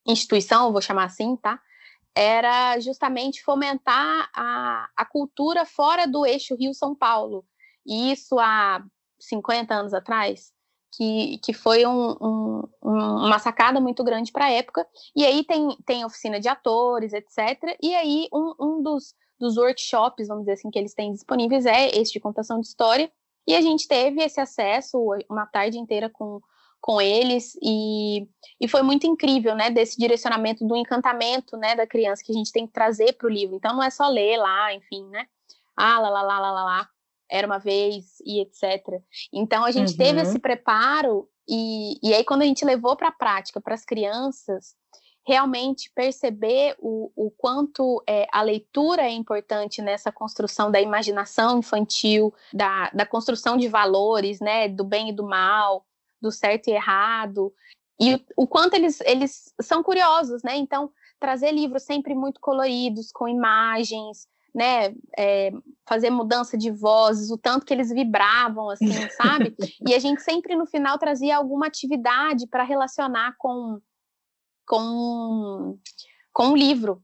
instituição, 0.07 0.73
vou 0.73 0.81
chamar 0.81 1.05
assim, 1.05 1.37
tá? 1.37 1.61
Era 2.15 2.79
justamente 2.81 3.43
fomentar 3.43 4.31
a, 4.35 4.89
a 4.97 5.05
cultura 5.05 5.65
fora 5.65 6.07
do 6.07 6.27
eixo 6.27 6.57
Rio-São 6.57 6.95
Paulo. 6.95 7.45
E 7.87 8.13
isso 8.13 8.39
há 8.39 8.83
50 9.21 9.75
anos 9.75 9.95
atrás, 9.95 10.53
que, 10.93 11.39
que 11.39 11.53
foi 11.53 11.87
um, 11.87 12.17
um, 12.21 12.63
uma 12.83 13.39
sacada 13.39 13.81
muito 13.81 14.03
grande 14.03 14.33
para 14.33 14.47
a 14.47 14.51
época. 14.51 14.87
E 15.15 15.25
aí 15.25 15.45
tem, 15.45 15.77
tem 15.87 16.05
oficina 16.05 16.41
de 16.41 16.49
atores, 16.49 17.13
etc. 17.13 17.77
E 17.83 17.95
aí 17.95 18.29
um, 18.33 18.55
um 18.59 18.83
dos, 18.83 19.15
dos 19.39 19.57
workshops, 19.57 20.29
vamos 20.29 20.43
dizer 20.43 20.53
assim, 20.53 20.71
que 20.71 20.79
eles 20.79 20.95
têm 20.95 21.13
disponíveis 21.13 21.67
é 21.67 21.89
esse 21.89 22.13
de 22.13 22.21
contação 22.21 22.61
de 22.61 22.67
história. 22.67 23.11
E 23.47 23.55
a 23.55 23.61
gente 23.61 23.89
teve 23.89 24.23
esse 24.23 24.41
acesso 24.41 24.99
uma 25.31 25.47
tarde 25.47 25.79
inteira 25.79 26.11
com, 26.11 26.41
com 26.81 27.01
eles 27.01 27.57
e, 27.63 28.27
e 28.61 28.69
foi 28.69 28.83
muito 28.83 29.07
incrível, 29.07 29.55
né, 29.55 29.71
desse 29.71 29.99
direcionamento 29.99 30.67
do 30.67 30.77
encantamento, 30.77 31.57
né, 31.57 31.75
da 31.75 31.87
criança 31.87 32.23
que 32.25 32.33
a 32.33 32.35
gente 32.35 32.53
tem 32.53 32.67
que 32.67 32.73
trazer 32.73 33.15
para 33.15 33.27
o 33.27 33.31
livro. 33.31 33.57
Então 33.57 33.75
não 33.75 33.83
é 33.83 33.91
só 33.91 34.09
ler 34.09 34.37
lá, 34.37 34.73
enfim, 34.75 35.05
né, 35.09 35.27
ah, 35.77 35.99
lá, 35.99 36.09
lá, 36.11 36.23
lá, 36.23 36.41
lá, 36.41 36.53
lá, 36.53 36.65
lá 36.65 36.89
era 37.31 37.47
uma 37.47 37.59
vez 37.59 38.21
e 38.25 38.41
etc. 38.41 39.03
Então 39.33 39.65
a 39.65 39.71
gente 39.71 39.93
uhum. 39.93 39.99
teve 39.99 40.23
esse 40.23 40.39
preparo 40.39 41.29
e, 41.47 41.99
e 42.03 42.15
aí 42.15 42.25
quando 42.25 42.43
a 42.43 42.47
gente 42.47 42.65
levou 42.65 42.97
para 42.97 43.09
a 43.09 43.13
prática 43.13 43.61
para 43.61 43.75
as 43.75 43.85
crianças 43.85 44.75
realmente 45.27 45.93
perceber 45.95 46.75
o, 46.79 47.13
o 47.15 47.31
quanto 47.31 48.03
é, 48.09 48.27
a 48.33 48.41
leitura 48.41 49.03
é 49.03 49.11
importante 49.11 49.83
nessa 49.83 50.11
construção 50.11 50.71
da 50.71 50.81
imaginação 50.81 51.59
infantil, 51.59 52.33
da, 52.51 52.89
da 52.95 53.05
construção 53.05 53.59
de 53.59 53.69
valores, 53.69 54.41
né, 54.41 54.69
do 54.69 54.85
bem 54.85 55.11
e 55.11 55.13
do 55.13 55.25
mal, 55.25 55.85
do 56.21 56.31
certo 56.31 56.69
e 56.69 56.73
errado, 56.73 57.53
e 58.01 58.15
o, 58.15 58.21
o 58.37 58.47
quanto 58.47 58.75
eles, 58.75 59.01
eles 59.01 59.53
são 59.61 59.83
curiosos, 59.83 60.43
né? 60.43 60.57
Então, 60.57 60.91
trazer 61.19 61.51
livros 61.51 61.83
sempre 61.83 62.15
muito 62.15 62.41
coloridos, 62.41 63.11
com 63.11 63.27
imagens, 63.27 64.29
né, 64.55 64.95
é, 65.17 65.53
fazer 65.87 66.11
mudança 66.11 66.57
de 66.57 66.71
vozes, 66.71 67.31
o 67.31 67.39
tanto 67.39 67.67
que 67.67 67.73
eles 67.73 67.91
vibravam, 67.91 68.71
assim, 68.71 69.09
sabe? 69.11 69.55
E 69.87 69.95
a 69.95 69.99
gente 69.99 70.23
sempre 70.23 70.57
no 70.57 70.67
final 70.67 70.99
trazia 70.99 71.37
alguma 71.37 71.67
atividade 71.67 72.47
para 72.47 72.65
relacionar 72.65 73.35
com, 73.39 73.81
com, 74.67 75.79
com 76.33 76.49
um 76.49 76.57
livro. 76.57 77.03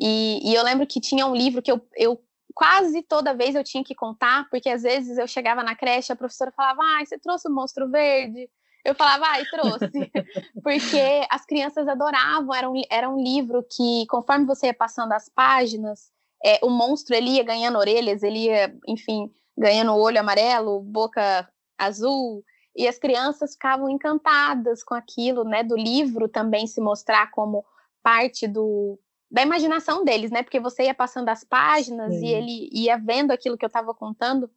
E, 0.00 0.50
e, 0.50 0.54
eu 0.54 0.62
lembro 0.62 0.86
que 0.86 1.00
tinha 1.00 1.26
um 1.26 1.34
livro 1.34 1.62
que 1.62 1.70
eu, 1.70 1.80
eu 1.96 2.22
quase 2.56 3.02
toda 3.02 3.34
vez 3.34 3.54
eu 3.54 3.62
tinha 3.62 3.84
que 3.84 3.94
contar, 3.94 4.48
porque 4.48 4.70
às 4.70 4.82
vezes 4.82 5.18
eu 5.18 5.28
chegava 5.28 5.62
na 5.62 5.76
creche, 5.76 6.10
a 6.10 6.16
professora 6.16 6.50
falava, 6.50 6.80
ah, 6.82 7.04
você 7.04 7.18
trouxe 7.18 7.46
o 7.46 7.52
monstro 7.52 7.86
verde? 7.86 8.48
Eu 8.82 8.94
falava, 8.94 9.26
ai, 9.26 9.44
trouxe. 9.44 9.90
porque 10.64 11.26
as 11.30 11.44
crianças 11.44 11.86
adoravam, 11.86 12.54
era 12.54 12.70
um, 12.70 12.80
era 12.90 13.10
um 13.10 13.22
livro 13.22 13.62
que, 13.62 14.06
conforme 14.08 14.46
você 14.46 14.68
ia 14.68 14.74
passando 14.74 15.12
as 15.12 15.28
páginas, 15.28 16.10
é, 16.42 16.58
o 16.62 16.70
monstro 16.70 17.14
ele 17.14 17.32
ia 17.32 17.44
ganhando 17.44 17.76
orelhas, 17.76 18.22
ele 18.22 18.46
ia, 18.46 18.74
enfim, 18.88 19.30
ganhando 19.56 19.94
olho 19.94 20.18
amarelo, 20.18 20.80
boca 20.80 21.46
azul, 21.76 22.42
e 22.74 22.88
as 22.88 22.98
crianças 22.98 23.52
ficavam 23.52 23.90
encantadas 23.90 24.82
com 24.82 24.94
aquilo, 24.94 25.44
né? 25.44 25.62
Do 25.62 25.76
livro 25.76 26.26
também 26.26 26.66
se 26.66 26.80
mostrar 26.80 27.30
como 27.32 27.62
parte 28.02 28.48
do, 28.48 28.98
da 29.30 29.42
imaginação 29.42 30.04
deles, 30.04 30.30
né? 30.30 30.42
Porque 30.42 30.60
você 30.60 30.84
ia 30.84 30.94
passando 30.94 31.28
as 31.28 31.42
páginas 31.42 32.14
Sim. 32.14 32.26
e 32.26 32.32
ele 32.32 32.68
ia 32.72 32.96
vendo 32.96 33.32
aquilo 33.32 33.56
que 33.56 33.64
eu 33.64 33.68
estava 33.68 33.92
contando. 33.92 34.50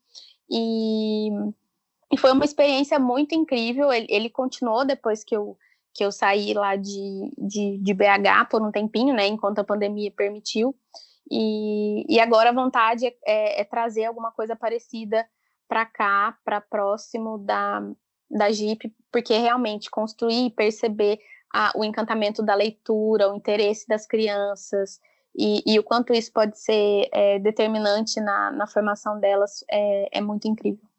E, 0.49 1.29
e, 2.11 2.17
foi 2.17 2.31
uma 2.31 2.45
experiência 2.45 2.99
muito 2.99 3.33
incrível. 3.33 3.91
Ele, 3.91 4.07
ele, 4.09 4.29
continuou 4.29 4.85
depois 4.85 5.23
que 5.23 5.35
eu, 5.35 5.57
que 5.93 6.03
eu 6.03 6.11
saí 6.11 6.53
lá 6.53 6.75
de, 6.75 7.33
de, 7.37 7.77
de 7.79 7.93
BH 7.93 8.49
por 8.49 8.61
um 8.61 8.71
tempinho, 8.71 9.13
né? 9.13 9.27
Enquanto 9.27 9.59
a 9.59 9.63
pandemia 9.63 10.11
permitiu. 10.11 10.75
E, 11.31 12.05
e 12.07 12.19
agora 12.19 12.49
a 12.49 12.53
vontade 12.53 13.05
é, 13.05 13.15
é, 13.25 13.61
é 13.61 13.63
trazer 13.63 14.05
alguma 14.05 14.31
coisa 14.31 14.55
parecida 14.55 15.27
para 15.67 15.85
cá, 15.85 16.37
para 16.43 16.59
próximo 16.59 17.37
da, 17.37 17.81
da 18.29 18.51
Jeep, 18.51 18.91
porque 19.11 19.37
realmente 19.37 19.91
construir 19.91 20.47
e 20.47 20.51
perceber 20.51 21.19
a, 21.53 21.71
o 21.75 21.83
encantamento 21.83 22.43
da 22.43 22.55
leitura, 22.55 23.31
o 23.31 23.35
interesse 23.35 23.87
das 23.87 24.05
crianças 24.05 24.99
e, 25.35 25.63
e 25.65 25.79
o 25.79 25.83
quanto 25.83 26.13
isso 26.13 26.31
pode 26.31 26.59
ser 26.59 27.07
é, 27.11 27.39
determinante 27.39 28.19
na, 28.19 28.51
na 28.51 28.67
formação 28.67 29.19
delas 29.19 29.63
é, 29.69 30.17
é 30.17 30.21
muito 30.21 30.47
incrível. 30.47 30.89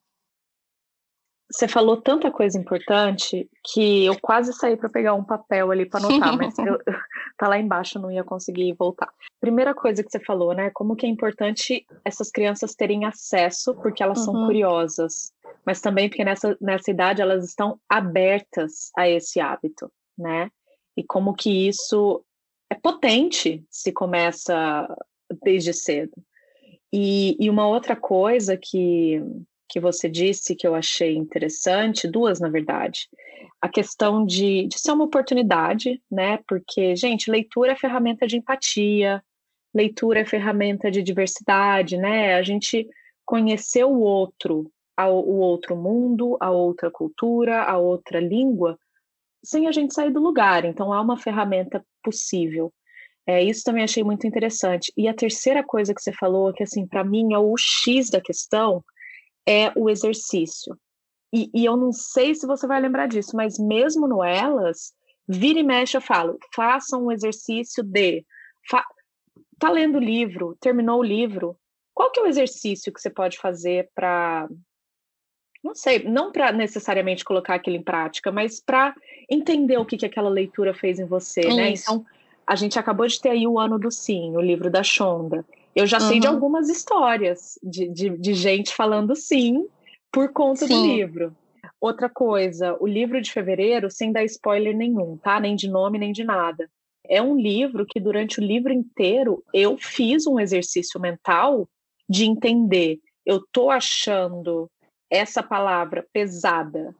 Você 1.52 1.66
falou 1.66 2.00
tanta 2.00 2.30
coisa 2.30 2.56
importante 2.56 3.50
que 3.72 4.06
eu 4.06 4.16
quase 4.20 4.52
saí 4.52 4.76
para 4.76 4.88
pegar 4.88 5.14
um 5.14 5.24
papel 5.24 5.72
ali 5.72 5.84
para 5.84 5.98
anotar, 5.98 6.36
mas 6.36 6.56
eu, 6.58 6.78
tá 7.36 7.48
lá 7.48 7.58
embaixo, 7.58 7.98
não 7.98 8.10
ia 8.10 8.22
conseguir 8.22 8.72
voltar. 8.74 9.12
Primeira 9.40 9.74
coisa 9.74 10.04
que 10.04 10.10
você 10.10 10.20
falou, 10.20 10.54
né? 10.54 10.70
Como 10.72 10.94
que 10.94 11.06
é 11.06 11.08
importante 11.08 11.84
essas 12.04 12.30
crianças 12.30 12.76
terem 12.76 13.04
acesso, 13.04 13.74
porque 13.74 14.00
elas 14.00 14.20
uhum. 14.20 14.24
são 14.26 14.46
curiosas, 14.46 15.32
mas 15.66 15.80
também 15.80 16.08
porque 16.08 16.24
nessa, 16.24 16.56
nessa 16.60 16.88
idade 16.88 17.20
elas 17.20 17.44
estão 17.44 17.80
abertas 17.88 18.92
a 18.96 19.08
esse 19.08 19.40
hábito, 19.40 19.90
né? 20.20 20.50
E 20.96 21.02
como 21.02 21.35
que 21.35 21.68
isso 21.68 22.24
é 22.70 22.74
potente 22.74 23.64
se 23.70 23.90
começa 23.90 24.87
desde 25.42 25.72
cedo. 25.72 26.12
E, 26.92 27.37
e 27.38 27.48
uma 27.48 27.66
outra 27.66 27.94
coisa 27.94 28.56
que, 28.56 29.22
que 29.68 29.80
você 29.80 30.09
disse 30.09 30.54
que 30.54 30.66
eu 30.66 30.74
achei 30.74 31.16
interessante, 31.16 32.09
duas 32.09 32.40
na 32.40 32.48
verdade, 32.48 33.09
a 33.61 33.68
questão 33.68 34.24
de, 34.24 34.66
de 34.66 34.78
ser 34.78 34.92
uma 34.92 35.04
oportunidade, 35.04 36.02
né? 36.11 36.38
Porque, 36.48 36.96
gente, 36.96 37.30
leitura 37.30 37.72
é 37.72 37.76
ferramenta 37.76 38.26
de 38.26 38.37
empatia, 38.37 39.22
leitura 39.74 40.20
é 40.20 40.24
ferramenta 40.24 40.90
de 40.90 41.02
diversidade, 41.02 41.96
né? 41.96 42.35
A 42.35 42.42
gente 42.42 42.88
conhecer 43.24 43.85
o 43.85 44.00
outro, 44.00 44.70
o 44.98 45.38
outro 45.38 45.76
mundo, 45.76 46.37
a 46.40 46.50
outra 46.50 46.90
cultura, 46.90 47.62
a 47.62 47.78
outra 47.78 48.18
língua, 48.18 48.78
sem 49.44 49.66
a 49.66 49.72
gente 49.72 49.94
sair 49.94 50.12
do 50.12 50.20
lugar. 50.20 50.64
Então, 50.64 50.92
há 50.92 51.00
uma 51.00 51.16
ferramenta 51.16 51.85
possível. 52.03 52.72
É, 53.26 53.42
isso 53.42 53.62
também 53.64 53.85
achei 53.85 54.03
muito 54.03 54.26
interessante. 54.26 54.92
E 54.96 55.07
a 55.07 55.14
terceira 55.14 55.62
coisa 55.62 55.94
que 55.94 56.03
você 56.03 56.12
falou, 56.12 56.53
que 56.53 56.62
assim, 56.62 56.87
para 56.87 57.05
mim 57.05 57.33
é 57.33 57.38
o 57.38 57.57
X 57.57 58.11
da 58.11 58.20
questão, 58.20 58.85
é 59.46 59.72
o 59.76 59.88
exercício. 59.88 60.76
E, 61.33 61.48
e, 61.55 61.64
eu 61.64 61.76
não 61.76 61.92
sei 61.92 62.35
se 62.35 62.46
você 62.46 62.66
vai 62.66 62.81
lembrar 62.81 63.07
disso, 63.07 63.37
mas 63.37 63.59
mesmo 63.59 64.09
no 64.09 64.22
Elas, 64.22 64.92
vira 65.29 65.61
e 65.61 65.62
mexe 65.62 65.96
eu 65.96 66.00
falo, 66.00 66.37
façam 66.55 67.07
um 67.07 67.12
exercício 67.12 67.85
de. 67.85 68.24
Fa, 68.68 68.85
tá 69.59 69.70
lendo 69.70 69.98
o 69.98 70.03
livro, 70.03 70.57
terminou 70.61 70.98
o 70.98 71.05
livro, 71.05 71.57
qual 71.94 72.11
que 72.11 72.18
é 72.18 72.22
o 72.22 72.26
exercício 72.26 72.92
que 72.92 73.00
você 73.00 73.11
pode 73.11 73.38
fazer 73.38 73.88
para. 73.94 74.48
Não 75.62 75.75
sei, 75.75 76.05
não 76.05 76.33
para 76.33 76.53
necessariamente 76.53 77.25
colocar 77.25 77.55
aquilo 77.55 77.77
em 77.77 77.83
prática, 77.83 78.33
mas 78.33 78.61
para 78.61 78.94
entender 79.29 79.77
o 79.77 79.85
que, 79.85 79.96
que 79.96 80.07
aquela 80.07 80.31
leitura 80.31 80.73
fez 80.73 80.99
em 80.99 81.05
você, 81.05 81.42
né? 81.42 81.73
Isso. 81.73 81.85
Então, 81.85 82.07
a 82.46 82.57
gente 82.57 82.79
acabou 82.79 83.07
de 83.07 83.20
ter 83.20 83.31
aí 83.31 83.46
o 83.46 83.59
Ano 83.59 83.79
do 83.79 83.90
Sim, 83.90 84.37
o 84.37 84.40
livro 84.40 84.70
da 84.70 84.83
Shonda. 84.83 85.44
Eu 85.75 85.87
já 85.87 86.01
uhum. 86.01 86.09
sei 86.09 86.18
de 86.18 86.27
uhum. 86.27 86.35
algumas 86.35 86.68
histórias 86.68 87.59
de, 87.62 87.88
de, 87.88 88.11
de, 88.11 88.35
gente 88.35 88.75
falando 88.75 89.14
sim 89.14 89.66
por 90.11 90.33
conta 90.33 90.66
sim. 90.66 90.75
do 90.75 90.87
livro. 90.87 91.37
Outra 91.81 92.09
coisa, 92.09 92.77
o 92.81 92.87
livro 92.87 93.20
de 93.20 93.33
fevereiro, 93.33 93.90
sem 93.90 94.12
dar 94.12 94.25
spoiler 94.25 94.77
nenhum, 94.77 95.16
tá? 95.16 95.38
Nem 95.38 95.55
de 95.55 95.68
nome, 95.68 95.99
nem 95.99 96.12
de 96.12 96.25
nada. 96.25 96.68
É 97.09 97.23
um 97.23 97.37
livro 97.37 97.87
que, 97.87 98.01
durante 98.01 98.40
o 98.40 98.44
livro 98.44 98.73
inteiro, 98.73 99.42
eu 99.55 99.79
fiz 99.79 100.27
um 100.27 100.38
exercício 100.38 101.01
mental 101.01 101.68
de 102.09 102.25
entender. 102.25 102.99
Eu 103.25 103.42
tô 103.53 103.70
achando 103.70 104.70
essa 105.11 105.42
palavra 105.42 106.07
pesada 106.12 106.95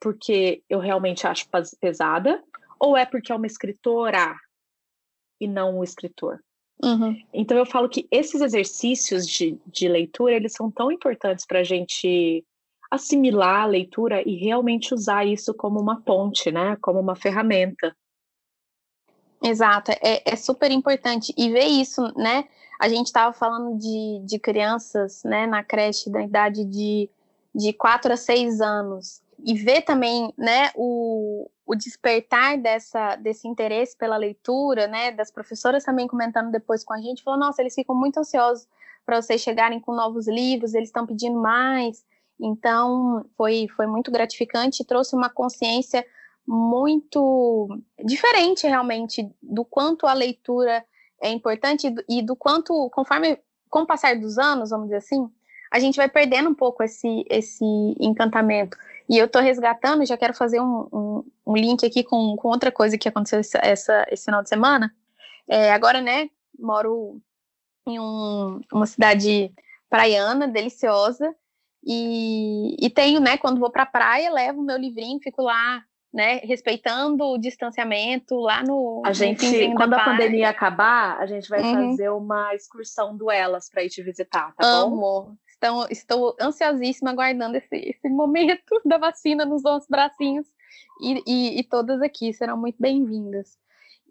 porque 0.00 0.62
eu 0.68 0.78
realmente 0.78 1.26
acho 1.26 1.48
pesada, 1.80 2.42
ou 2.78 2.96
é 2.96 3.06
porque 3.06 3.32
é 3.32 3.34
uma 3.34 3.46
escritora 3.46 4.36
e 5.40 5.48
não 5.48 5.78
um 5.78 5.84
escritor? 5.84 6.40
Uhum. 6.82 7.16
Então 7.32 7.56
eu 7.56 7.64
falo 7.64 7.88
que 7.88 8.06
esses 8.10 8.40
exercícios 8.42 9.26
de, 9.26 9.58
de 9.66 9.88
leitura 9.88 10.34
eles 10.34 10.52
são 10.52 10.70
tão 10.70 10.92
importantes 10.92 11.46
para 11.46 11.60
a 11.60 11.64
gente 11.64 12.44
assimilar 12.90 13.62
a 13.62 13.66
leitura 13.66 14.22
e 14.28 14.36
realmente 14.36 14.92
usar 14.92 15.26
isso 15.26 15.54
como 15.54 15.80
uma 15.80 16.00
ponte, 16.02 16.52
né? 16.52 16.76
Como 16.80 17.00
uma 17.00 17.16
ferramenta. 17.16 17.96
Exato, 19.42 19.90
é, 20.02 20.22
é 20.24 20.36
super 20.36 20.70
importante. 20.70 21.32
E 21.36 21.50
ver 21.50 21.64
isso, 21.64 22.02
né? 22.16 22.44
A 22.78 22.88
gente 22.88 23.06
estava 23.06 23.32
falando 23.32 23.78
de, 23.78 24.20
de 24.24 24.38
crianças 24.38 25.22
né, 25.24 25.46
na 25.46 25.64
creche 25.64 26.10
da 26.10 26.22
idade 26.22 26.64
de, 26.64 27.08
de 27.56 27.72
4 27.72 28.12
a 28.12 28.16
6 28.16 28.60
anos. 28.60 29.22
E 29.42 29.54
ver 29.54 29.82
também 29.82 30.32
né, 30.36 30.70
o, 30.74 31.48
o 31.64 31.74
despertar 31.74 32.58
dessa, 32.58 33.16
desse 33.16 33.48
interesse 33.48 33.96
pela 33.96 34.16
leitura, 34.16 34.86
né, 34.86 35.10
das 35.10 35.30
professoras 35.30 35.84
também 35.84 36.06
comentando 36.06 36.50
depois 36.50 36.84
com 36.84 36.92
a 36.92 37.00
gente, 37.00 37.22
falou, 37.22 37.40
nossa, 37.40 37.62
eles 37.62 37.74
ficam 37.74 37.94
muito 37.94 38.18
ansiosos 38.18 38.68
para 39.04 39.20
vocês 39.20 39.40
chegarem 39.40 39.80
com 39.80 39.94
novos 39.94 40.26
livros, 40.26 40.74
eles 40.74 40.88
estão 40.88 41.06
pedindo 41.06 41.40
mais, 41.40 42.04
então 42.40 43.24
foi, 43.36 43.68
foi 43.76 43.86
muito 43.86 44.10
gratificante, 44.10 44.84
trouxe 44.84 45.14
uma 45.14 45.30
consciência 45.30 46.04
muito 46.46 47.68
diferente 48.04 48.66
realmente 48.66 49.28
do 49.42 49.64
quanto 49.64 50.06
a 50.06 50.12
leitura 50.12 50.84
é 51.22 51.30
importante 51.30 51.94
e 52.08 52.22
do 52.22 52.36
quanto, 52.36 52.90
conforme, 52.90 53.38
com 53.70 53.80
o 53.80 53.86
passar 53.86 54.18
dos 54.18 54.38
anos, 54.38 54.70
vamos 54.70 54.86
dizer 54.86 54.98
assim, 54.98 55.30
a 55.70 55.78
gente 55.78 55.96
vai 55.96 56.08
perdendo 56.08 56.50
um 56.50 56.54
pouco 56.54 56.82
esse, 56.82 57.24
esse 57.28 57.64
encantamento. 58.00 58.76
E 59.08 59.16
eu 59.16 59.26
estou 59.26 59.40
resgatando, 59.40 60.06
já 60.06 60.16
quero 60.16 60.34
fazer 60.34 60.60
um, 60.60 60.88
um, 60.92 61.24
um, 61.46 61.56
link 61.56 61.84
aqui 61.86 62.02
com, 62.02 62.36
com 62.36 62.48
outra 62.48 62.72
coisa 62.72 62.98
que 62.98 63.08
aconteceu 63.08 63.38
essa, 63.38 63.58
essa 63.58 64.06
esse 64.10 64.24
final 64.24 64.42
de 64.42 64.48
semana. 64.48 64.92
É, 65.48 65.72
agora, 65.72 66.00
né, 66.00 66.28
moro 66.58 67.20
em 67.86 68.00
um, 68.00 68.60
uma 68.72 68.86
cidade 68.86 69.52
praiana, 69.88 70.48
deliciosa, 70.48 71.34
e, 71.84 72.76
e 72.84 72.90
tenho, 72.90 73.20
né, 73.20 73.38
quando 73.38 73.60
vou 73.60 73.70
para 73.70 73.84
a 73.84 73.86
praia, 73.86 74.32
levo 74.32 74.60
meu 74.60 74.76
livrinho, 74.76 75.20
fico 75.22 75.40
lá 75.42 75.84
né, 76.16 76.38
respeitando 76.38 77.22
o 77.24 77.38
distanciamento 77.38 78.34
lá 78.36 78.62
no. 78.62 79.02
A 79.04 79.12
gente, 79.12 79.46
quando 79.74 79.92
a 79.92 80.02
pandemia 80.02 80.48
acabar, 80.48 81.18
a 81.18 81.26
gente 81.26 81.46
vai 81.48 81.60
uhum. 81.60 81.90
fazer 81.90 82.08
uma 82.08 82.54
excursão 82.54 83.14
do 83.14 83.30
Elas 83.30 83.68
para 83.68 83.84
ir 83.84 83.90
te 83.90 84.02
visitar, 84.02 84.54
tá 84.56 84.66
Amo. 84.66 84.96
bom? 84.96 85.36
Então, 85.58 85.86
estou 85.90 86.36
ansiosíssima 86.40 87.10
aguardando 87.10 87.56
esse, 87.56 87.76
esse 87.76 88.08
momento 88.08 88.80
da 88.84 88.98
vacina 88.98 89.44
nos 89.44 89.62
nossos 89.62 89.88
bracinhos. 89.88 90.46
E, 91.00 91.22
e, 91.26 91.60
e 91.60 91.64
todas 91.64 92.00
aqui 92.02 92.32
serão 92.32 92.56
muito 92.56 92.76
bem-vindas. 92.78 93.58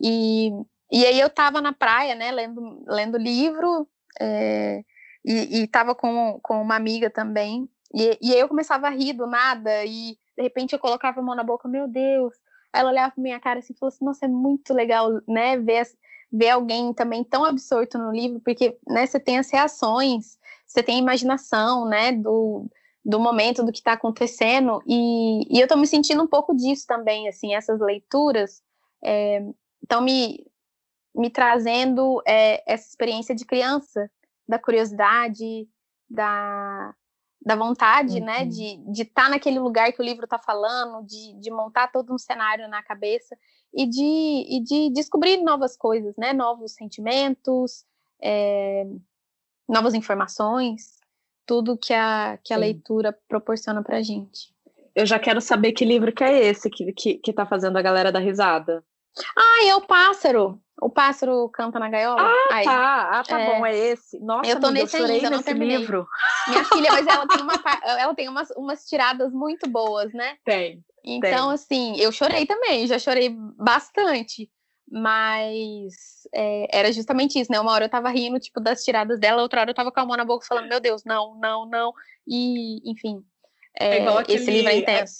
E, 0.01 0.51
e 0.91 1.05
aí 1.05 1.19
eu 1.19 1.27
estava 1.27 1.61
na 1.61 1.73
praia, 1.73 2.15
né, 2.15 2.31
lendo, 2.31 2.83
lendo 2.87 3.17
livro, 3.17 3.87
é, 4.19 4.83
e, 5.23 5.63
estava 5.63 5.95
com, 5.95 6.39
com 6.41 6.61
uma 6.61 6.75
amiga 6.75 7.09
também. 7.09 7.69
E, 7.93 8.17
e 8.21 8.33
aí 8.33 8.39
eu 8.39 8.47
começava 8.47 8.87
a 8.87 8.91
rir 8.91 9.13
do 9.13 9.27
nada, 9.27 9.85
e 9.85 10.17
de 10.37 10.43
repente 10.43 10.73
eu 10.73 10.79
colocava 10.79 11.19
a 11.19 11.23
mão 11.23 11.35
na 11.35 11.43
boca, 11.43 11.67
meu 11.67 11.87
Deus. 11.87 12.33
Ela 12.73 12.89
olhava 12.89 13.13
pra 13.13 13.23
minha 13.23 13.39
cara 13.39 13.59
assim 13.59 13.73
e 13.73 13.77
falou 13.77 13.89
assim, 13.89 14.03
nossa, 14.03 14.25
é 14.25 14.27
muito 14.27 14.73
legal, 14.73 15.09
né, 15.27 15.57
ver, 15.57 15.87
ver 16.31 16.49
alguém 16.49 16.93
também 16.93 17.23
tão 17.23 17.45
absorto 17.45 17.97
no 17.97 18.11
livro, 18.11 18.41
porque, 18.41 18.77
né, 18.87 19.05
você 19.05 19.19
tem 19.19 19.37
as 19.37 19.49
reações, 19.49 20.37
você 20.65 20.83
tem 20.83 20.95
a 20.95 21.01
imaginação, 21.01 21.85
né, 21.85 22.11
do, 22.11 22.69
do 23.03 23.19
momento, 23.19 23.63
do 23.63 23.71
que 23.71 23.79
está 23.79 23.93
acontecendo, 23.93 24.81
e, 24.87 25.55
e 25.55 25.59
eu 25.59 25.65
estou 25.65 25.77
me 25.77 25.87
sentindo 25.87 26.23
um 26.23 26.27
pouco 26.27 26.55
disso 26.55 26.85
também, 26.87 27.27
assim, 27.27 27.53
essas 27.53 27.79
leituras 27.79 28.63
estão 29.81 30.01
é, 30.01 30.03
me, 30.03 30.47
me 31.15 31.29
trazendo 31.29 32.21
é, 32.27 32.63
essa 32.71 32.87
experiência 32.87 33.35
de 33.35 33.45
criança, 33.45 34.09
da 34.47 34.59
curiosidade, 34.59 35.67
da, 36.09 36.93
da 37.45 37.55
vontade, 37.55 38.19
né, 38.19 38.39
uhum. 38.39 38.45
né, 38.45 38.45
de 38.45 39.01
estar 39.03 39.25
tá 39.25 39.29
naquele 39.29 39.59
lugar 39.59 39.93
que 39.93 40.01
o 40.01 40.05
livro 40.05 40.25
está 40.25 40.39
falando, 40.39 41.05
de, 41.05 41.33
de 41.39 41.51
montar 41.51 41.91
todo 41.91 42.13
um 42.13 42.17
cenário 42.17 42.67
na 42.67 42.81
cabeça 42.81 43.37
e 43.71 43.85
de, 43.85 44.45
e 44.49 44.63
de 44.63 44.89
descobrir 44.91 45.37
novas 45.37 45.77
coisas, 45.77 46.15
né, 46.17 46.33
novos 46.33 46.73
sentimentos, 46.73 47.85
é, 48.21 48.87
novas 49.67 49.93
informações, 49.93 50.99
tudo 51.45 51.77
que 51.77 51.93
a, 51.93 52.37
que 52.43 52.53
a 52.53 52.57
leitura 52.57 53.17
proporciona 53.27 53.83
para 53.83 54.01
gente. 54.01 54.53
Eu 54.95 55.05
já 55.05 55.19
quero 55.19 55.41
saber 55.41 55.73
que 55.73 55.83
livro 55.83 56.11
que 56.13 56.23
é 56.23 56.45
esse 56.45 56.69
que, 56.69 56.93
que, 56.93 57.15
que 57.15 57.33
tá 57.33 57.45
fazendo 57.45 57.77
a 57.77 57.81
galera 57.81 58.11
dar 58.11 58.19
risada. 58.19 58.83
Ah, 59.37 59.65
é 59.65 59.75
o 59.75 59.81
Pássaro. 59.81 60.59
O 60.81 60.89
Pássaro 60.89 61.49
canta 61.49 61.79
na 61.79 61.89
gaiola. 61.89 62.21
Ah, 62.21 62.47
Ai, 62.51 62.63
tá. 62.65 63.09
Ah, 63.19 63.23
tá 63.23 63.39
é... 63.39 63.45
bom, 63.45 63.65
é 63.65 63.75
esse. 63.75 64.19
Nossa, 64.19 64.49
eu 64.49 64.59
tô 64.59 64.67
amiga, 64.67 64.83
nesse 64.83 64.97
eu 64.97 65.05
ainda, 65.05 65.29
não 65.29 65.43
terminei. 65.43 65.77
livro. 65.77 66.05
Minha 66.47 66.65
filha, 66.65 66.91
mas 66.91 67.07
ela 67.07 67.27
tem, 67.27 67.39
uma, 67.41 67.53
ela 67.85 68.15
tem 68.15 68.29
umas, 68.29 68.49
umas 68.51 68.85
tiradas 68.85 69.31
muito 69.31 69.69
boas, 69.69 70.13
né? 70.13 70.37
Tem. 70.43 70.83
Então, 71.03 71.47
tem. 71.47 71.53
assim, 71.53 71.97
eu 71.97 72.11
chorei 72.11 72.45
também, 72.45 72.87
já 72.87 72.99
chorei 72.99 73.29
bastante. 73.29 74.49
Mas 74.97 76.25
é, 76.33 76.67
era 76.71 76.89
justamente 76.93 77.37
isso, 77.37 77.51
né? 77.51 77.59
Uma 77.59 77.73
hora 77.73 77.83
eu 77.83 77.89
tava 77.89 78.09
rindo, 78.09 78.39
tipo, 78.39 78.61
das 78.61 78.81
tiradas 78.81 79.19
dela, 79.19 79.41
outra 79.41 79.59
hora 79.59 79.69
eu 79.69 79.75
tava 79.75 79.91
com 79.91 79.99
a 79.99 80.05
mão 80.05 80.15
na 80.15 80.23
boca 80.23 80.45
falando, 80.47 80.69
meu 80.69 80.79
Deus, 80.79 81.03
não, 81.03 81.35
não, 81.37 81.65
não. 81.65 81.93
E, 82.25 82.89
enfim, 82.89 83.21
é, 83.77 83.97
é 83.97 84.07
aquele, 84.07 84.39
esse 84.39 84.49
livro 84.49 84.69
é 84.69 84.77
intenso. 84.77 85.13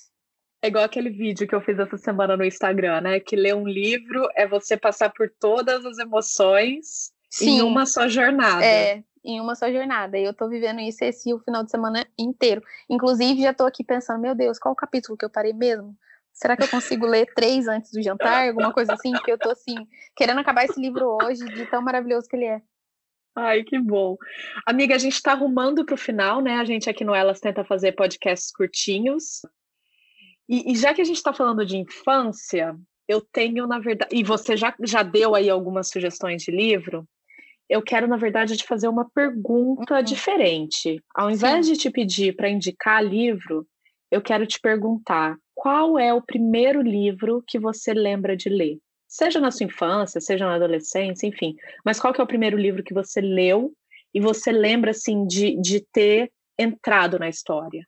É, 0.61 0.67
é 0.67 0.69
igual 0.69 0.85
aquele 0.85 1.09
vídeo 1.09 1.45
que 1.45 1.53
eu 1.53 1.59
fiz 1.59 1.77
essa 1.77 1.97
semana 1.97 2.37
no 2.37 2.45
Instagram, 2.45 3.01
né? 3.01 3.19
Que 3.19 3.35
ler 3.35 3.53
um 3.53 3.67
livro 3.67 4.29
é 4.33 4.47
você 4.47 4.77
passar 4.77 5.09
por 5.09 5.29
todas 5.41 5.85
as 5.85 5.97
emoções 5.97 7.11
Sim, 7.29 7.57
em 7.57 7.61
uma 7.61 7.85
só 7.85 8.07
jornada. 8.07 8.63
É, 8.63 9.03
em 9.25 9.41
uma 9.41 9.55
só 9.55 9.69
jornada. 9.69 10.17
E 10.17 10.23
eu 10.23 10.33
tô 10.33 10.47
vivendo 10.47 10.79
isso 10.79 11.03
esse 11.03 11.33
o 11.33 11.39
final 11.39 11.65
de 11.65 11.71
semana 11.71 12.07
inteiro. 12.17 12.63
Inclusive, 12.89 13.41
já 13.41 13.53
tô 13.53 13.65
aqui 13.65 13.83
pensando, 13.83 14.21
meu 14.21 14.33
Deus, 14.35 14.57
qual 14.57 14.71
o 14.71 14.77
capítulo 14.77 15.17
que 15.17 15.25
eu 15.25 15.29
parei 15.29 15.51
mesmo? 15.51 15.93
Será 16.35 16.55
que 16.55 16.63
eu 16.63 16.67
consigo 16.67 17.05
ler 17.05 17.33
três 17.33 17.67
antes 17.67 17.91
do 17.91 18.03
jantar? 18.03 18.47
Alguma 18.49 18.71
coisa 18.71 18.93
assim, 18.93 19.13
porque 19.13 19.31
eu 19.31 19.39
tô 19.39 19.49
assim, 19.49 19.75
querendo 20.15 20.39
acabar 20.39 20.65
esse 20.65 20.79
livro 20.79 21.17
hoje, 21.23 21.43
de 21.45 21.65
tão 21.65 21.81
maravilhoso 21.81 22.27
que 22.27 22.35
ele 22.35 22.45
é. 22.45 22.61
Ai, 23.35 23.63
que 23.63 23.79
bom. 23.79 24.15
Amiga, 24.65 24.95
a 24.95 24.97
gente 24.97 25.15
está 25.15 25.31
arrumando 25.31 25.85
para 25.85 25.95
o 25.95 25.97
final, 25.97 26.41
né? 26.41 26.57
A 26.57 26.63
gente 26.63 26.89
aqui 26.89 27.03
no 27.03 27.13
Elas 27.13 27.39
tenta 27.39 27.65
fazer 27.65 27.93
podcasts 27.93 28.51
curtinhos. 28.51 29.41
E, 30.47 30.71
e 30.71 30.75
já 30.75 30.93
que 30.93 31.01
a 31.01 31.05
gente 31.05 31.17
está 31.17 31.33
falando 31.33 31.65
de 31.65 31.75
infância, 31.75 32.77
eu 33.07 33.19
tenho, 33.19 33.67
na 33.67 33.79
verdade. 33.79 34.15
E 34.15 34.23
você 34.23 34.55
já, 34.55 34.73
já 34.81 35.03
deu 35.03 35.35
aí 35.35 35.49
algumas 35.49 35.89
sugestões 35.89 36.43
de 36.43 36.51
livro. 36.51 37.05
Eu 37.67 37.81
quero, 37.81 38.07
na 38.07 38.15
verdade, 38.15 38.55
te 38.55 38.65
fazer 38.65 38.87
uma 38.87 39.09
pergunta 39.09 39.95
uhum. 39.95 40.03
diferente. 40.03 41.03
Ao 41.13 41.29
invés 41.29 41.65
Sim. 41.65 41.73
de 41.73 41.79
te 41.79 41.89
pedir 41.89 42.35
para 42.35 42.49
indicar 42.49 43.03
livro, 43.03 43.67
eu 44.09 44.21
quero 44.21 44.45
te 44.45 44.59
perguntar 44.61 45.35
qual 45.55 45.97
é 45.97 46.13
o 46.13 46.21
primeiro 46.21 46.81
livro 46.81 47.43
que 47.47 47.57
você 47.57 47.93
lembra 47.93 48.35
de 48.35 48.49
ler? 48.49 48.77
Seja 49.07 49.39
na 49.39 49.49
sua 49.49 49.65
infância, 49.65 50.19
seja 50.19 50.45
na 50.45 50.55
adolescência, 50.55 51.25
enfim. 51.25 51.55
Mas 51.83 51.99
qual 51.99 52.13
que 52.13 52.19
é 52.19 52.23
o 52.23 52.27
primeiro 52.27 52.57
livro 52.57 52.83
que 52.83 52.93
você 52.93 53.21
leu 53.21 53.71
e 54.13 54.19
você 54.19 54.51
lembra, 54.51 54.91
assim, 54.91 55.25
de, 55.25 55.59
de 55.59 55.79
ter 55.91 56.31
entrado 56.59 57.17
na 57.17 57.29
história? 57.29 57.87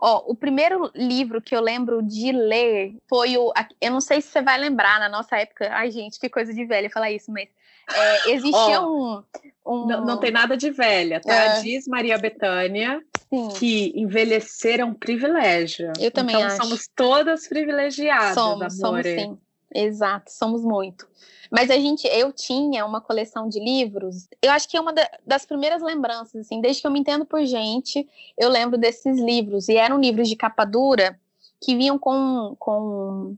Ó, 0.00 0.24
o 0.30 0.34
primeiro 0.34 0.90
livro 0.94 1.42
que 1.42 1.56
eu 1.56 1.60
lembro 1.60 2.02
de 2.02 2.30
ler 2.30 2.94
foi 3.08 3.36
o. 3.36 3.52
Eu 3.80 3.90
não 3.90 4.00
sei 4.00 4.20
se 4.20 4.28
você 4.28 4.40
vai 4.40 4.56
lembrar, 4.56 5.00
na 5.00 5.08
nossa 5.08 5.36
época. 5.36 5.68
Ai, 5.72 5.90
gente, 5.90 6.20
que 6.20 6.28
coisa 6.28 6.54
de 6.54 6.64
velha 6.64 6.88
falar 6.88 7.10
isso, 7.10 7.32
mas 7.32 7.48
é, 7.92 8.30
existia 8.30 8.80
oh, 8.80 8.86
um, 8.86 9.22
um. 9.66 9.86
Não, 9.86 10.04
não, 10.04 10.16
tem 10.18 10.30
nada 10.30 10.56
de 10.56 10.70
velha, 10.70 11.20
tá? 11.20 11.32
É. 11.32 11.60
Diz 11.62 11.88
Maria 11.88 12.16
Bethânia 12.16 13.02
Sim. 13.28 13.48
que 13.58 13.92
envelhecer 13.96 14.78
é 14.80 14.84
um 14.84 14.94
privilégio. 14.94 15.92
Eu 15.98 16.10
também 16.10 16.36
então, 16.36 16.46
acho. 16.46 16.56
somos 16.58 16.88
todas 16.94 17.48
privilegiadas, 17.48 18.34
somos, 18.34 18.78
Somos 18.78 19.04
sim. 19.04 19.38
Exato, 19.74 20.30
somos 20.30 20.62
muito. 20.62 21.08
Mas 21.50 21.70
a 21.70 21.76
gente, 21.76 22.06
eu 22.06 22.32
tinha 22.32 22.84
uma 22.84 23.00
coleção 23.00 23.48
de 23.48 23.58
livros. 23.58 24.28
Eu 24.42 24.50
acho 24.52 24.68
que 24.68 24.76
é 24.76 24.80
uma 24.80 24.92
das 25.26 25.46
primeiras 25.46 25.82
lembranças, 25.82 26.46
assim, 26.46 26.60
desde 26.60 26.82
que 26.82 26.86
eu 26.86 26.90
me 26.90 27.00
entendo 27.00 27.24
por 27.24 27.44
gente, 27.44 28.06
eu 28.36 28.48
lembro 28.48 28.78
desses 28.78 29.18
livros. 29.18 29.68
E 29.68 29.76
eram 29.76 30.00
livros 30.00 30.28
de 30.28 30.36
capa 30.36 30.64
dura 30.64 31.18
que 31.60 31.76
vinham 31.76 31.98
com, 31.98 32.54
com 32.58 33.36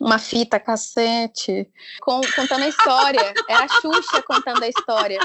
uma 0.00 0.18
fita 0.18 0.58
cassete 0.58 1.70
com, 2.00 2.20
contando 2.34 2.64
a 2.64 2.68
história. 2.68 3.32
Era 3.48 3.64
a 3.64 3.68
Xuxa 3.68 4.22
contando 4.22 4.62
a 4.62 4.68
história. 4.68 5.18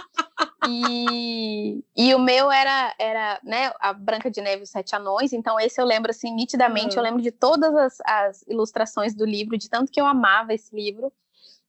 E, 0.67 1.83
e 1.95 2.13
o 2.13 2.19
meu 2.19 2.51
era, 2.51 2.93
era 2.99 3.39
né, 3.43 3.71
a 3.79 3.91
Branca 3.93 4.29
de 4.29 4.41
Neve 4.41 4.61
e 4.61 4.63
os 4.63 4.69
Sete 4.69 4.95
Anões. 4.95 5.33
Então, 5.33 5.59
esse 5.59 5.81
eu 5.81 5.85
lembro 5.85 6.11
assim, 6.11 6.33
nitidamente. 6.33 6.95
Uhum. 6.95 6.99
Eu 6.99 7.03
lembro 7.03 7.21
de 7.21 7.31
todas 7.31 7.75
as, 7.75 7.97
as 8.05 8.41
ilustrações 8.47 9.13
do 9.13 9.25
livro, 9.25 9.57
de 9.57 9.69
tanto 9.69 9.91
que 9.91 9.99
eu 9.99 10.05
amava 10.05 10.53
esse 10.53 10.73
livro. 10.75 11.11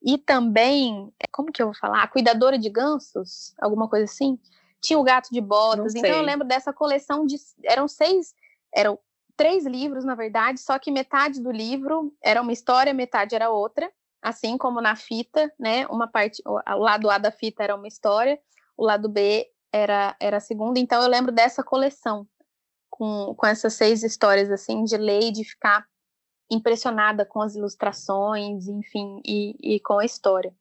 E 0.03 0.17
também, 0.17 1.13
como 1.31 1.53
que 1.53 1.63
eu 1.63 1.67
vou 1.67 1.75
falar? 1.75 2.03
A 2.03 2.09
Cuidadora 2.09 2.59
de 2.59 2.71
Gansos, 2.71 3.55
alguma 3.61 3.89
coisa 3.89 4.05
assim. 4.05 4.39
Tinha 4.81 4.99
o 4.99 5.05
Gato 5.05 5.29
de 5.31 5.41
Botas. 5.41 5.95
Então, 5.95 6.11
eu 6.11 6.23
lembro 6.23 6.47
dessa 6.47 6.73
coleção 6.73 7.27
de. 7.27 7.37
Eram 7.65 7.87
seis. 7.87 8.35
Eram 8.75 8.99
três 9.37 9.65
livros, 9.65 10.05
na 10.05 10.15
verdade, 10.15 10.61
só 10.61 10.79
que 10.79 10.91
metade 10.91 11.41
do 11.41 11.51
livro 11.51 12.15
era 12.23 12.43
uma 12.43 12.53
história, 12.53 12.93
metade 12.93 13.35
era 13.35 13.49
outra, 13.49 13.91
assim 14.21 14.59
como 14.59 14.83
na 14.83 14.95
fita, 14.95 15.51
né? 15.59 15.87
Uma 15.87 16.07
parte, 16.07 16.43
o 16.45 16.61
lado 16.77 17.09
A 17.09 17.17
da 17.17 17.31
fita 17.31 17.63
era 17.65 17.75
uma 17.75 17.89
história, 17.89 18.39
o 18.77 18.85
lado 18.85 19.09
B 19.09 19.49
era, 19.73 20.15
era 20.21 20.37
a 20.37 20.41
segunda. 20.41 20.79
Então 20.79 21.03
eu 21.03 21.09
lembro 21.09 21.33
dessa 21.33 21.63
coleção 21.63 22.27
com, 22.91 23.35
com 23.35 23.47
essas 23.47 23.73
seis 23.73 24.03
histórias, 24.03 24.51
assim, 24.51 24.85
de 24.85 24.99
ler 24.99 25.29
e 25.29 25.33
de 25.33 25.43
ficar 25.43 25.87
impressionada 26.51 27.25
com 27.25 27.41
as 27.41 27.55
ilustrações, 27.55 28.67
enfim, 28.67 29.21
e, 29.25 29.77
e 29.77 29.81
com 29.81 29.99
a 29.99 30.05
história. 30.05 30.53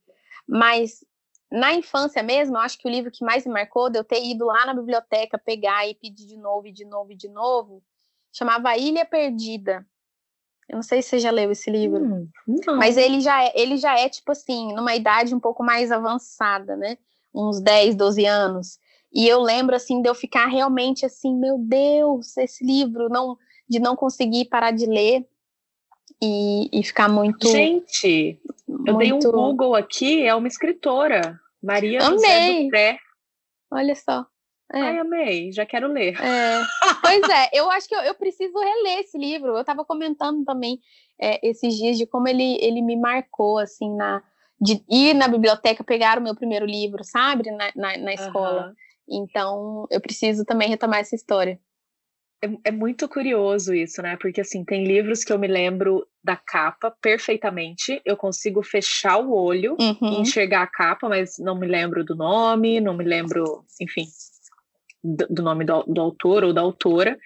Mas 0.48 1.04
na 1.52 1.74
infância 1.74 2.22
mesmo, 2.22 2.58
eu 2.58 2.62
acho 2.62 2.78
que 2.78 2.88
o 2.88 2.92
livro 2.92 3.12
que 3.12 3.26
mais 3.26 3.46
me 3.46 3.52
marcou, 3.52 3.90
de 3.90 3.98
eu 3.98 4.04
ter 4.04 4.24
ido 4.24 4.46
lá 4.46 4.66
na 4.68 4.74
biblioteca 4.74 5.38
pegar 5.38 5.88
e 5.88 5.96
pedir 5.96 6.28
de 6.28 6.38
novo 6.38 6.68
e 6.68 6.72
de 6.72 6.86
novo 6.86 7.12
e 7.12 7.16
de 7.16 7.28
novo, 7.28 7.84
chamava 8.32 8.78
Ilha 8.78 9.04
Perdida. 9.04 9.86
Eu 10.68 10.76
não 10.76 10.84
sei 10.84 11.02
se 11.02 11.10
você 11.10 11.20
já 11.20 11.32
leu 11.32 11.52
esse 11.52 11.72
livro. 11.72 12.04
Hum, 12.04 12.30
mas 12.78 12.96
ele 12.96 13.20
já, 13.20 13.44
é, 13.44 13.52
ele 13.56 13.78
já 13.78 14.00
é, 14.00 14.08
tipo 14.08 14.32
assim, 14.32 14.72
numa 14.74 14.96
idade 14.96 15.34
um 15.34 15.40
pouco 15.40 15.64
mais 15.64 15.92
avançada, 15.92 16.76
né? 16.76 17.00
Uns 17.34 17.60
10, 17.60 17.96
12 17.96 18.26
anos. 18.26 18.80
E 19.12 19.28
eu 19.28 19.42
lembro, 19.42 19.76
assim, 19.76 20.00
de 20.04 20.08
eu 20.08 20.14
ficar 20.14 20.46
realmente 20.46 21.04
assim, 21.04 21.36
meu 21.36 21.58
Deus, 21.58 22.38
esse 22.38 22.64
livro, 22.64 23.10
não, 23.10 23.36
de 23.68 23.80
não 23.80 23.96
conseguir 23.96 24.46
parar 24.46 24.70
de 24.70 24.86
ler 24.86 25.28
e, 26.22 26.70
e 26.72 26.84
ficar 26.84 27.10
muito. 27.10 27.48
Gente, 27.48 28.40
muito... 28.68 28.88
eu 28.88 28.98
dei 28.98 29.14
um 29.14 29.20
Google 29.20 29.76
aqui, 29.76 30.26
é 30.26 30.34
uma 30.36 30.48
escritora, 30.48 31.40
Maria 31.62 32.02
Amei. 32.02 32.18
José 32.18 32.64
do 32.64 32.70
Pré. 32.70 33.00
Olha 33.72 33.96
só. 33.96 34.26
É. 34.72 34.82
Ai, 34.82 35.00
amei, 35.00 35.52
já 35.52 35.66
quero 35.66 35.88
ler. 35.88 36.16
É. 36.22 36.62
Pois 37.02 37.30
é, 37.30 37.50
eu 37.54 37.72
acho 37.72 37.88
que 37.88 37.96
eu, 37.96 38.02
eu, 38.02 38.14
preciso 38.14 38.58
reler 38.60 39.00
esse 39.00 39.18
livro. 39.18 39.56
Eu 39.56 39.62
estava 39.62 39.84
comentando 39.84 40.46
também 40.46 40.80
é, 41.20 41.40
esses 41.48 41.76
dias 41.76 41.98
de 41.98 42.06
como 42.06 42.28
ele, 42.28 42.58
ele 42.62 42.82
me 42.82 42.96
marcou, 42.96 43.58
assim, 43.58 43.96
na, 43.96 44.22
de 44.62 44.84
ir 44.88 45.16
na 45.16 45.28
biblioteca 45.28 45.84
pegar 45.84 46.20
o 46.20 46.22
meu 46.22 46.36
primeiro 46.36 46.68
livro, 46.68 47.04
sabe, 47.04 47.50
na, 47.50 47.72
na, 47.76 47.98
na 47.98 48.14
escola. 48.14 48.68
Uhum. 48.68 49.24
Então, 49.24 49.88
eu 49.90 50.00
preciso 50.00 50.46
também 50.46 50.70
retomar 50.70 51.00
essa 51.00 51.16
história. 51.16 51.60
É, 52.42 52.70
é, 52.70 52.72
muito 52.72 53.08
curioso 53.10 53.74
isso, 53.74 54.02
né? 54.02 54.18
Porque 54.18 54.42
assim, 54.42 54.64
tem 54.64 54.86
livros 54.86 55.24
que 55.24 55.34
eu 55.34 55.40
me 55.40 55.48
lembro 55.48 56.08
da 56.24 56.38
capa 56.38 56.94
perfeitamente. 57.02 58.02
Eu 58.06 58.16
consigo 58.16 58.64
fechar 58.64 59.18
o 59.18 59.34
olho 59.34 59.76
uhum. 59.80 60.14
e 60.14 60.22
enxergar 60.22 60.64
a 60.64 60.68
capa, 60.68 61.10
mas 61.10 61.38
não 61.38 61.58
me 61.58 61.68
lembro 61.68 62.04
do 62.04 62.16
nome, 62.16 62.80
não 62.80 62.96
me 62.96 63.04
lembro, 63.04 63.66
enfim, 63.82 64.06
do, 65.04 65.28
do 65.30 65.44
nome 65.44 65.66
do, 65.66 65.84
do 65.84 66.00
autor 66.00 66.46
ou 66.46 66.54
da 66.54 66.62
autora. 66.62 67.18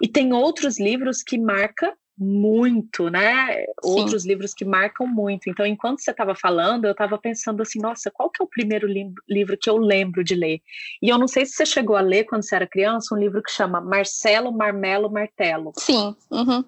E 0.00 0.06
tem 0.06 0.32
outros 0.32 0.78
livros 0.78 1.22
que 1.22 1.36
marca 1.36 1.92
muito, 2.18 3.08
né? 3.08 3.56
Sim. 3.56 3.66
Outros 3.82 4.26
livros 4.26 4.52
que 4.52 4.64
marcam 4.64 5.06
muito. 5.06 5.48
Então, 5.48 5.64
enquanto 5.64 6.00
você 6.00 6.10
estava 6.10 6.34
falando, 6.34 6.84
eu 6.84 6.92
estava 6.92 7.16
pensando 7.16 7.62
assim, 7.62 7.78
nossa, 7.80 8.10
qual 8.10 8.28
que 8.28 8.42
é 8.42 8.44
o 8.44 8.48
primeiro 8.48 8.86
li 8.86 9.12
livro 9.28 9.56
que 9.56 9.70
eu 9.70 9.76
lembro 9.76 10.24
de 10.24 10.34
ler? 10.34 10.60
E 11.00 11.08
eu 11.08 11.16
não 11.16 11.28
sei 11.28 11.46
se 11.46 11.52
você 11.52 11.66
chegou 11.66 11.96
a 11.96 12.00
ler 12.00 12.24
quando 12.24 12.42
você 12.42 12.56
era 12.56 12.66
criança 12.66 13.14
um 13.14 13.18
livro 13.18 13.42
que 13.42 13.50
chama 13.50 13.80
Marcelo, 13.80 14.50
Marmelo, 14.50 15.10
Martelo. 15.10 15.72
Sim. 15.76 16.16
Uhum. 16.30 16.64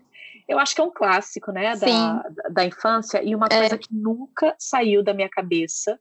Eu 0.48 0.58
acho 0.58 0.74
que 0.74 0.80
é 0.80 0.84
um 0.84 0.90
clássico, 0.90 1.52
né, 1.52 1.76
da, 1.76 2.28
da 2.50 2.64
infância 2.64 3.22
e 3.22 3.34
uma 3.34 3.46
é. 3.50 3.58
coisa 3.58 3.78
que 3.78 3.92
nunca 3.92 4.54
saiu 4.58 5.02
da 5.02 5.14
minha 5.14 5.28
cabeça 5.28 5.98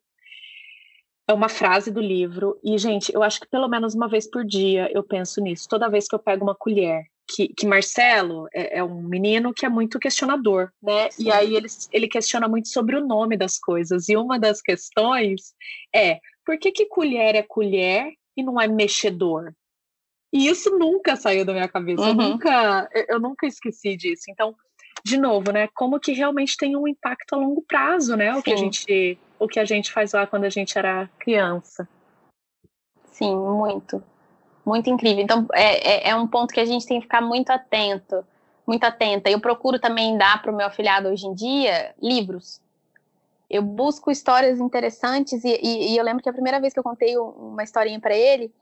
é 1.27 1.33
uma 1.33 1.49
frase 1.49 1.91
do 1.91 2.01
livro 2.01 2.59
e 2.63 2.75
gente, 2.79 3.13
eu 3.13 3.21
acho 3.21 3.39
que 3.39 3.47
pelo 3.47 3.67
menos 3.67 3.93
uma 3.93 4.07
vez 4.07 4.27
por 4.27 4.43
dia 4.43 4.89
eu 4.91 5.03
penso 5.03 5.39
nisso. 5.39 5.69
Toda 5.69 5.89
vez 5.89 6.07
que 6.07 6.15
eu 6.15 6.19
pego 6.19 6.43
uma 6.43 6.55
colher 6.55 7.05
que, 7.29 7.49
que 7.49 7.67
Marcelo 7.67 8.47
é, 8.51 8.79
é, 8.79 8.83
um 8.83 9.01
menino 9.03 9.53
que 9.53 9.65
é 9.65 9.69
muito 9.69 9.99
questionador, 9.99 10.71
né? 10.81 11.11
Sim. 11.11 11.25
E 11.25 11.31
aí 11.31 11.55
ele, 11.55 11.67
ele 11.91 12.07
questiona 12.07 12.47
muito 12.47 12.69
sobre 12.69 12.95
o 12.95 13.05
nome 13.05 13.37
das 13.37 13.59
coisas. 13.59 14.09
E 14.09 14.17
uma 14.17 14.39
das 14.39 14.61
questões 14.61 15.53
é 15.95 16.19
por 16.43 16.57
que, 16.57 16.71
que 16.71 16.87
colher 16.87 17.35
é 17.35 17.43
colher 17.43 18.11
e 18.35 18.41
não 18.41 18.59
é 18.59 18.67
mexedor? 18.67 19.53
E 20.33 20.47
isso 20.47 20.77
nunca 20.77 21.15
saiu 21.15 21.45
da 21.45 21.53
minha 21.53 21.67
cabeça. 21.67 22.01
Uhum. 22.01 22.09
Eu, 22.09 22.15
nunca, 22.15 22.89
eu 23.07 23.19
nunca 23.19 23.45
esqueci 23.45 23.95
disso. 23.95 24.23
Então, 24.29 24.55
de 25.03 25.17
novo, 25.17 25.51
né? 25.51 25.67
Como 25.75 25.99
que 25.99 26.11
realmente 26.11 26.57
tem 26.57 26.75
um 26.75 26.87
impacto 26.87 27.33
a 27.33 27.37
longo 27.37 27.61
prazo, 27.61 28.15
né? 28.15 28.35
O 28.35 28.41
que 28.41 28.51
a 28.51 28.55
gente, 28.55 29.19
o 29.37 29.47
que 29.47 29.59
a 29.59 29.65
gente 29.65 29.91
faz 29.91 30.13
lá 30.13 30.25
quando 30.25 30.45
a 30.45 30.49
gente 30.49 30.77
era 30.77 31.09
criança. 31.19 31.87
Sim, 33.11 33.35
muito 33.35 34.03
muito 34.69 34.89
incrível. 34.89 35.23
Então, 35.23 35.47
é, 35.53 36.07
é, 36.07 36.09
é, 36.09 36.15
um 36.15 36.27
ponto 36.27 36.53
que 36.53 36.59
a 36.59 36.65
gente 36.65 36.85
tem 36.85 36.99
que 36.99 37.05
ficar 37.05 37.21
muito 37.21 37.49
atento, 37.49 38.23
muito 38.65 38.83
atenta. 38.83 39.29
Eu 39.29 39.39
procuro 39.39 39.79
também 39.79 40.15
dar 40.17 40.41
para 40.41 40.51
o 40.51 40.55
meu 40.55 40.67
afilhado 40.67 41.09
hoje 41.09 41.25
em 41.25 41.33
dia 41.33 41.93
livros. 42.01 42.61
Eu 43.49 43.63
busco 43.63 44.11
histórias 44.11 44.59
interessantes 44.59 45.43
e, 45.43 45.59
e, 45.61 45.93
e, 45.93 45.97
eu 45.97 46.03
lembro 46.03 46.21
que 46.21 46.29
a 46.29 46.33
primeira 46.33 46.59
vez 46.59 46.71
que 46.71 46.79
eu 46.79 46.83
contei 46.83 47.17
uma 47.17 47.63
historinha 47.63 47.99
para 47.99 48.15
ele, 48.15 48.53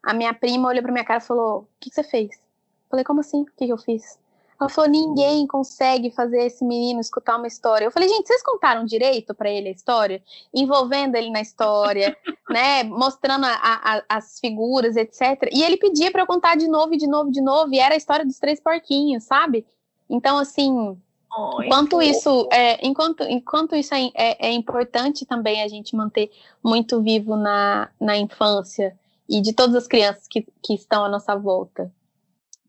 a 0.00 0.14
minha 0.14 0.32
prima 0.32 0.68
olhou 0.68 0.82
para 0.82 0.92
minha 0.92 1.04
cara 1.04 1.18
e 1.18 1.26
falou: 1.26 1.62
"O 1.62 1.66
que, 1.80 1.90
que 1.90 1.96
você 1.96 2.04
fez?" 2.04 2.30
Eu 2.30 2.90
falei: 2.90 3.04
"Como 3.04 3.18
assim? 3.18 3.42
O 3.42 3.46
que, 3.46 3.66
que 3.66 3.72
eu 3.72 3.78
fiz?" 3.78 4.20
Ela 4.58 4.70
falou: 4.70 4.90
ninguém 4.90 5.46
consegue 5.46 6.10
fazer 6.10 6.46
esse 6.46 6.64
menino 6.64 7.00
escutar 7.00 7.36
uma 7.36 7.46
história. 7.46 7.84
Eu 7.84 7.90
falei, 7.90 8.08
gente, 8.08 8.26
vocês 8.26 8.42
contaram 8.42 8.84
direito 8.84 9.34
para 9.34 9.50
ele 9.50 9.68
a 9.68 9.72
história? 9.72 10.22
Envolvendo 10.52 11.14
ele 11.14 11.30
na 11.30 11.40
história, 11.40 12.16
né? 12.48 12.82
Mostrando 12.84 13.44
a, 13.44 13.52
a, 13.54 14.02
as 14.08 14.40
figuras, 14.40 14.96
etc. 14.96 15.50
E 15.52 15.62
ele 15.62 15.76
pedia 15.76 16.10
para 16.10 16.22
eu 16.22 16.26
contar 16.26 16.56
de 16.56 16.68
novo, 16.68 16.96
de 16.96 17.06
novo, 17.06 17.30
de 17.30 17.40
novo. 17.40 17.72
E 17.74 17.78
era 17.78 17.94
a 17.94 17.98
história 17.98 18.24
dos 18.24 18.38
três 18.38 18.58
porquinhos, 18.58 19.24
sabe? 19.24 19.66
Então, 20.08 20.38
assim. 20.38 20.96
Oh, 21.38 21.62
enquanto 21.62 22.00
isso 22.00 22.48
é, 22.50 22.86
enquanto, 22.86 23.22
enquanto 23.24 23.76
isso 23.76 23.94
é, 23.94 24.10
é, 24.14 24.48
é 24.48 24.52
importante 24.52 25.26
também 25.26 25.60
a 25.60 25.68
gente 25.68 25.94
manter 25.94 26.30
muito 26.64 27.02
vivo 27.02 27.36
na, 27.36 27.90
na 28.00 28.16
infância 28.16 28.96
e 29.28 29.42
de 29.42 29.52
todas 29.52 29.74
as 29.74 29.86
crianças 29.86 30.26
que, 30.28 30.46
que 30.62 30.72
estão 30.72 31.04
à 31.04 31.10
nossa 31.10 31.36
volta. 31.36 31.92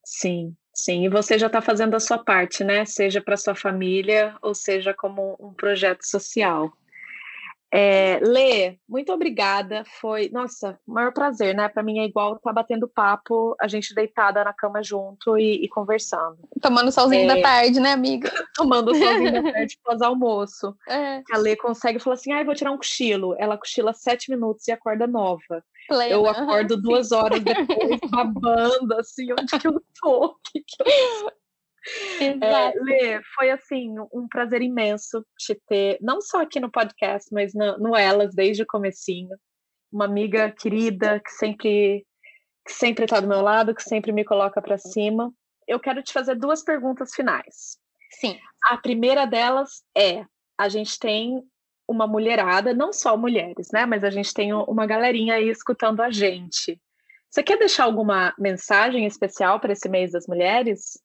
Sim, 0.03 0.55
Sim, 0.79 1.03
e 1.05 1.09
você 1.09 1.39
já 1.39 1.47
está 1.47 1.59
fazendo 1.61 1.95
a 1.95 1.99
sua 1.99 2.19
parte, 2.23 2.63
né? 2.63 2.85
Seja 2.85 3.19
para 3.19 3.35
sua 3.35 3.55
família 3.55 4.35
ou 4.41 4.53
seja 4.53 4.93
como 4.93 5.35
um 5.39 5.51
projeto 5.53 6.03
social. 6.03 6.71
É, 7.71 8.19
Lê, 8.23 8.77
muito 8.87 9.11
obrigada. 9.11 9.83
Foi, 9.99 10.29
nossa, 10.29 10.79
o 10.87 10.93
maior 10.93 11.11
prazer, 11.11 11.53
né? 11.53 11.67
Para 11.67 11.83
mim 11.83 11.99
é 11.99 12.05
igual 12.05 12.35
estar 12.35 12.49
tá 12.49 12.53
batendo 12.53 12.87
papo, 12.87 13.55
a 13.59 13.67
gente 13.67 13.93
deitada 13.93 14.43
na 14.43 14.53
cama 14.53 14.81
junto 14.81 15.37
e, 15.37 15.65
e 15.65 15.67
conversando. 15.67 16.37
Tomando 16.61 16.91
solzinho 16.91 17.29
é, 17.29 17.35
da 17.35 17.41
tarde, 17.41 17.79
né, 17.79 17.91
amiga? 17.91 18.31
Tomando 18.55 18.95
solzinho 18.95 19.31
da 19.31 19.51
tarde 19.51 19.77
pós-almoço. 19.83 20.75
É. 20.97 21.21
A 21.31 21.37
Lê 21.37 21.55
consegue 21.55 21.99
falar 21.99 22.13
assim: 22.13 22.31
ah, 22.31 22.43
vou 22.43 22.55
tirar 22.55 22.71
um 22.71 22.77
cochilo. 22.77 23.35
Ela 23.37 23.57
cochila 23.57 23.93
sete 23.93 24.31
minutos 24.31 24.67
e 24.67 24.71
acorda 24.71 25.05
nova. 25.05 25.63
Plena. 25.87 26.11
Eu 26.11 26.27
acordo 26.27 26.81
duas 26.81 27.11
horas 27.11 27.39
depois, 27.43 27.99
babando, 28.09 28.95
assim, 28.97 29.31
onde 29.33 29.59
que 29.59 29.67
eu 29.67 29.81
tô? 30.01 30.35
Que 30.45 30.61
que 30.61 30.81
eu... 30.81 31.31
É, 32.19 32.73
Lê, 32.81 33.21
foi 33.35 33.49
assim, 33.49 33.93
um 34.11 34.27
prazer 34.27 34.61
imenso 34.61 35.25
te 35.37 35.55
ter, 35.67 35.97
não 36.01 36.19
só 36.19 36.41
aqui 36.41 36.59
no 36.59 36.71
podcast, 36.71 37.29
mas 37.31 37.53
no, 37.53 37.77
no 37.77 37.95
Elas, 37.95 38.33
desde 38.33 38.63
o 38.63 38.67
comecinho. 38.67 39.35
Uma 39.91 40.05
amiga 40.05 40.51
querida 40.51 41.21
que 41.23 41.31
sempre 41.31 42.05
que 42.67 42.73
sempre 42.73 43.05
está 43.05 43.21
do 43.21 43.27
meu 43.27 43.41
lado, 43.41 43.73
que 43.73 43.81
sempre 43.81 44.11
me 44.11 44.25
coloca 44.25 44.61
para 44.61 44.77
cima. 44.77 45.31
Eu 45.65 45.79
quero 45.79 46.03
te 46.03 46.11
fazer 46.11 46.35
duas 46.35 46.63
perguntas 46.63 47.13
finais. 47.15 47.77
Sim. 48.19 48.37
A 48.65 48.77
primeira 48.77 49.25
delas 49.25 49.83
é: 49.97 50.25
a 50.57 50.67
gente 50.67 50.99
tem 50.99 51.41
uma 51.87 52.05
mulherada, 52.05 52.73
não 52.73 52.91
só 52.91 53.15
mulheres, 53.15 53.69
né? 53.71 53.85
Mas 53.85 54.03
a 54.03 54.09
gente 54.09 54.33
tem 54.33 54.53
uma 54.53 54.85
galerinha 54.85 55.35
aí 55.35 55.49
escutando 55.49 56.01
a 56.01 56.11
gente. 56.11 56.79
Você 57.29 57.41
quer 57.41 57.57
deixar 57.57 57.85
alguma 57.85 58.33
mensagem 58.37 59.05
especial 59.05 59.59
para 59.59 59.73
esse 59.73 59.87
mês 59.87 60.11
das 60.11 60.27
mulheres? 60.27 60.99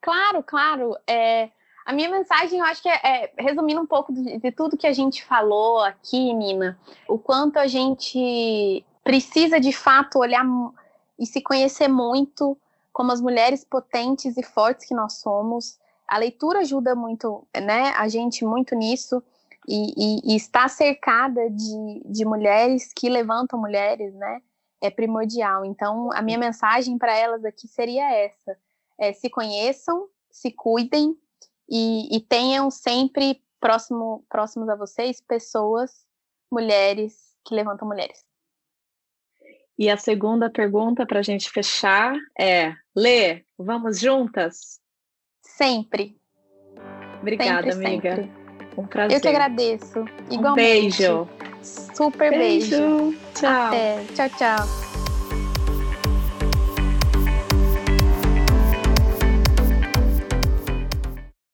Claro, 0.00 0.42
claro. 0.42 0.96
É, 1.06 1.50
a 1.84 1.92
minha 1.92 2.10
mensagem, 2.10 2.58
eu 2.58 2.64
acho 2.64 2.82
que 2.82 2.88
é, 2.88 3.00
é 3.02 3.32
resumindo 3.38 3.80
um 3.80 3.86
pouco 3.86 4.12
de, 4.12 4.38
de, 4.38 4.52
tudo 4.52 4.76
que 4.76 4.86
a 4.86 4.92
gente 4.92 5.24
falou 5.24 5.80
aqui, 5.80 6.32
Nina, 6.34 6.78
o 7.08 7.18
quanto 7.18 7.58
a 7.58 7.66
gente 7.66 8.84
precisa 9.02 9.58
de 9.58 9.72
fato 9.72 10.18
olhar 10.18 10.44
e 11.18 11.24
se 11.26 11.40
conhecer 11.40 11.88
muito 11.88 12.56
como 12.92 13.10
as 13.10 13.20
mulheres 13.20 13.64
potentes 13.64 14.36
e 14.36 14.42
fortes 14.42 14.86
que 14.86 14.94
nós 14.94 15.14
somos. 15.20 15.78
A 16.06 16.18
leitura 16.18 16.60
ajuda 16.60 16.94
muito, 16.94 17.46
né, 17.56 17.92
a 17.96 18.08
gente 18.08 18.44
muito 18.44 18.74
nisso 18.74 19.22
e, 19.66 19.94
e, 19.96 20.32
e 20.32 20.36
estar 20.36 20.68
cercada 20.68 21.48
de, 21.48 22.02
de 22.04 22.24
mulheres 22.24 22.92
que 22.94 23.08
levantam 23.08 23.58
mulheres, 23.58 24.12
né, 24.14 24.42
é 24.80 24.90
primordial. 24.90 25.64
Então, 25.64 26.10
a 26.12 26.20
minha 26.20 26.38
mensagem 26.38 26.98
para 26.98 27.16
elas 27.16 27.44
aqui 27.44 27.66
seria 27.66 28.12
essa: 28.12 28.56
é, 28.98 29.12
se 29.12 29.30
conheçam, 29.30 30.08
se 30.30 30.50
cuidem 30.50 31.16
e, 31.68 32.16
e 32.16 32.20
tenham 32.20 32.70
sempre 32.70 33.42
próximo, 33.60 34.24
próximos 34.28 34.68
a 34.68 34.74
vocês 34.74 35.20
pessoas, 35.20 36.06
mulheres 36.50 37.36
que 37.44 37.54
levantam 37.54 37.86
mulheres. 37.86 38.24
E 39.78 39.88
a 39.88 39.96
segunda 39.96 40.50
pergunta 40.50 41.06
para 41.06 41.20
a 41.20 41.22
gente 41.22 41.48
fechar 41.50 42.16
é: 42.38 42.74
Lê, 42.96 43.44
vamos 43.56 44.00
juntas? 44.00 44.80
Sempre. 45.40 46.18
Obrigada, 47.20 47.70
sempre, 47.70 47.86
amiga. 47.86 48.16
Sempre. 48.16 48.48
Um 48.76 48.86
prazer. 48.86 49.16
Eu 49.16 49.20
que 49.20 49.28
agradeço. 49.28 50.04
Igualmente. 50.30 50.50
Um 50.50 50.54
beijo. 50.54 51.28
Super 51.62 52.30
beijo. 52.30 52.70
beijo. 52.70 53.18
Tchau. 53.34 53.66
Até. 53.66 54.04
Tchau, 54.14 54.28
tchau. 54.30 54.87